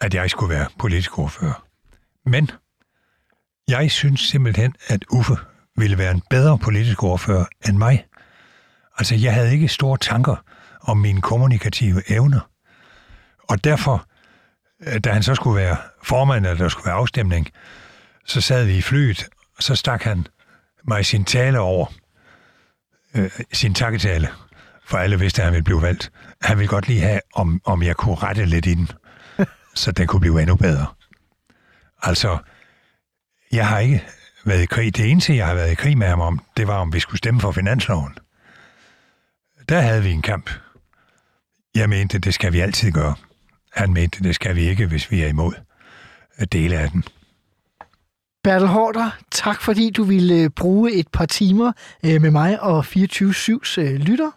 at 0.00 0.14
jeg 0.14 0.30
skulle 0.30 0.54
være 0.54 0.66
politisk 0.78 1.18
ordfører. 1.18 1.66
Men 2.26 2.50
jeg 3.68 3.90
synes 3.90 4.20
simpelthen, 4.20 4.74
at 4.88 5.04
Uffe 5.10 5.36
ville 5.76 5.98
være 5.98 6.10
en 6.10 6.22
bedre 6.30 6.58
politisk 6.58 7.02
ordfører 7.02 7.44
end 7.68 7.76
mig. 7.76 8.06
Altså, 8.98 9.14
jeg 9.14 9.34
havde 9.34 9.52
ikke 9.52 9.68
store 9.68 9.98
tanker 9.98 10.36
om 10.80 10.96
mine 10.96 11.20
kommunikative 11.20 12.10
evner. 12.10 12.40
Og 13.48 13.64
derfor, 13.64 14.06
øh, 14.80 15.00
da 15.00 15.12
han 15.12 15.22
så 15.22 15.34
skulle 15.34 15.56
være 15.56 15.76
formand, 16.02 16.46
eller 16.46 16.58
der 16.58 16.68
skulle 16.68 16.86
være 16.86 16.94
afstemning, 16.94 17.48
så 18.26 18.40
sad 18.40 18.64
vi 18.64 18.76
i 18.76 18.82
flyet, 18.82 19.28
og 19.56 19.62
så 19.62 19.74
stak 19.74 20.02
han 20.02 20.26
mig 20.84 21.06
sin 21.06 21.24
tale 21.24 21.60
over, 21.60 21.86
øh, 23.14 23.30
sin 23.52 23.74
takketale, 23.74 24.28
for 24.84 24.98
alle 24.98 25.18
vidste, 25.18 25.42
at 25.42 25.44
han 25.44 25.52
ville 25.52 25.64
blive 25.64 25.82
valgt. 25.82 26.12
Han 26.42 26.58
ville 26.58 26.68
godt 26.68 26.88
lige 26.88 27.00
have, 27.00 27.20
om, 27.34 27.60
om 27.64 27.82
jeg 27.82 27.96
kunne 27.96 28.14
rette 28.14 28.44
lidt 28.44 28.66
i 28.66 28.74
den, 28.74 28.90
så 29.74 29.92
den 29.92 30.06
kunne 30.06 30.20
blive 30.20 30.40
endnu 30.40 30.56
bedre. 30.56 30.86
Altså, 32.02 32.38
jeg 33.52 33.68
har 33.68 33.78
ikke 33.78 34.04
været 34.44 34.62
i 34.62 34.66
krig. 34.66 34.96
Det 34.96 35.10
eneste, 35.10 35.36
jeg 35.36 35.46
har 35.46 35.54
været 35.54 35.72
i 35.72 35.74
krig 35.74 35.98
med 35.98 36.06
ham 36.06 36.20
om, 36.20 36.40
det 36.56 36.66
var, 36.66 36.76
om 36.76 36.92
vi 36.92 37.00
skulle 37.00 37.18
stemme 37.18 37.40
for 37.40 37.52
finansloven. 37.52 38.18
Der 39.68 39.80
havde 39.80 40.02
vi 40.02 40.10
en 40.10 40.22
kamp. 40.22 40.50
Jeg 41.74 41.88
mente, 41.88 42.18
det 42.18 42.34
skal 42.34 42.52
vi 42.52 42.60
altid 42.60 42.92
gøre. 42.92 43.14
Han 43.72 43.92
mente, 43.92 44.24
det 44.24 44.34
skal 44.34 44.56
vi 44.56 44.68
ikke, 44.68 44.86
hvis 44.86 45.10
vi 45.10 45.22
er 45.22 45.28
imod 45.28 45.52
dele 46.52 46.78
af 46.78 46.90
den. 46.90 47.04
Bertel 48.44 48.68
Hårder, 48.68 49.10
tak 49.30 49.60
fordi 49.60 49.90
du 49.90 50.04
ville 50.04 50.34
øh, 50.34 50.50
bruge 50.50 50.92
et 50.92 51.08
par 51.08 51.26
timer 51.26 51.72
øh, 52.04 52.22
med 52.22 52.30
mig 52.30 52.62
og 52.62 52.80
24-7's 52.80 53.80
øh, 53.80 53.94
lytter. 53.94 54.30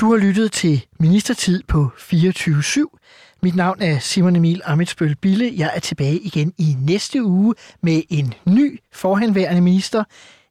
Du 0.00 0.10
har 0.10 0.16
lyttet 0.16 0.52
til 0.52 0.86
Ministertid 1.00 1.62
på 1.62 1.90
24-7. 1.96 3.38
Mit 3.42 3.56
navn 3.56 3.82
er 3.82 3.98
Simon 3.98 4.36
Emil 4.36 4.62
Amitsbøl 4.64 5.16
Bille. 5.16 5.52
Jeg 5.56 5.70
er 5.74 5.80
tilbage 5.80 6.20
igen 6.20 6.52
i 6.58 6.76
næste 6.80 7.24
uge 7.24 7.54
med 7.82 8.02
en 8.08 8.34
ny 8.46 8.80
forhenværende 8.92 9.60
minister. 9.60 10.04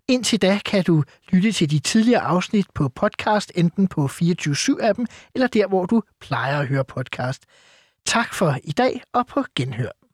Indtil 0.07 0.41
da 0.41 0.59
kan 0.65 0.83
du 0.83 1.03
lytte 1.29 1.51
til 1.51 1.71
de 1.71 1.79
tidligere 1.79 2.21
afsnit 2.21 2.65
på 2.73 2.89
podcast, 2.89 3.51
enten 3.55 3.87
på 3.87 4.05
24-7-appen 4.05 5.05
eller 5.35 5.47
der, 5.47 5.67
hvor 5.67 5.85
du 5.85 6.01
plejer 6.21 6.59
at 6.59 6.67
høre 6.67 6.85
podcast. 6.85 7.43
Tak 8.05 8.33
for 8.33 8.57
i 8.63 8.71
dag 8.71 9.01
og 9.13 9.27
på 9.27 9.43
genhør. 9.55 10.04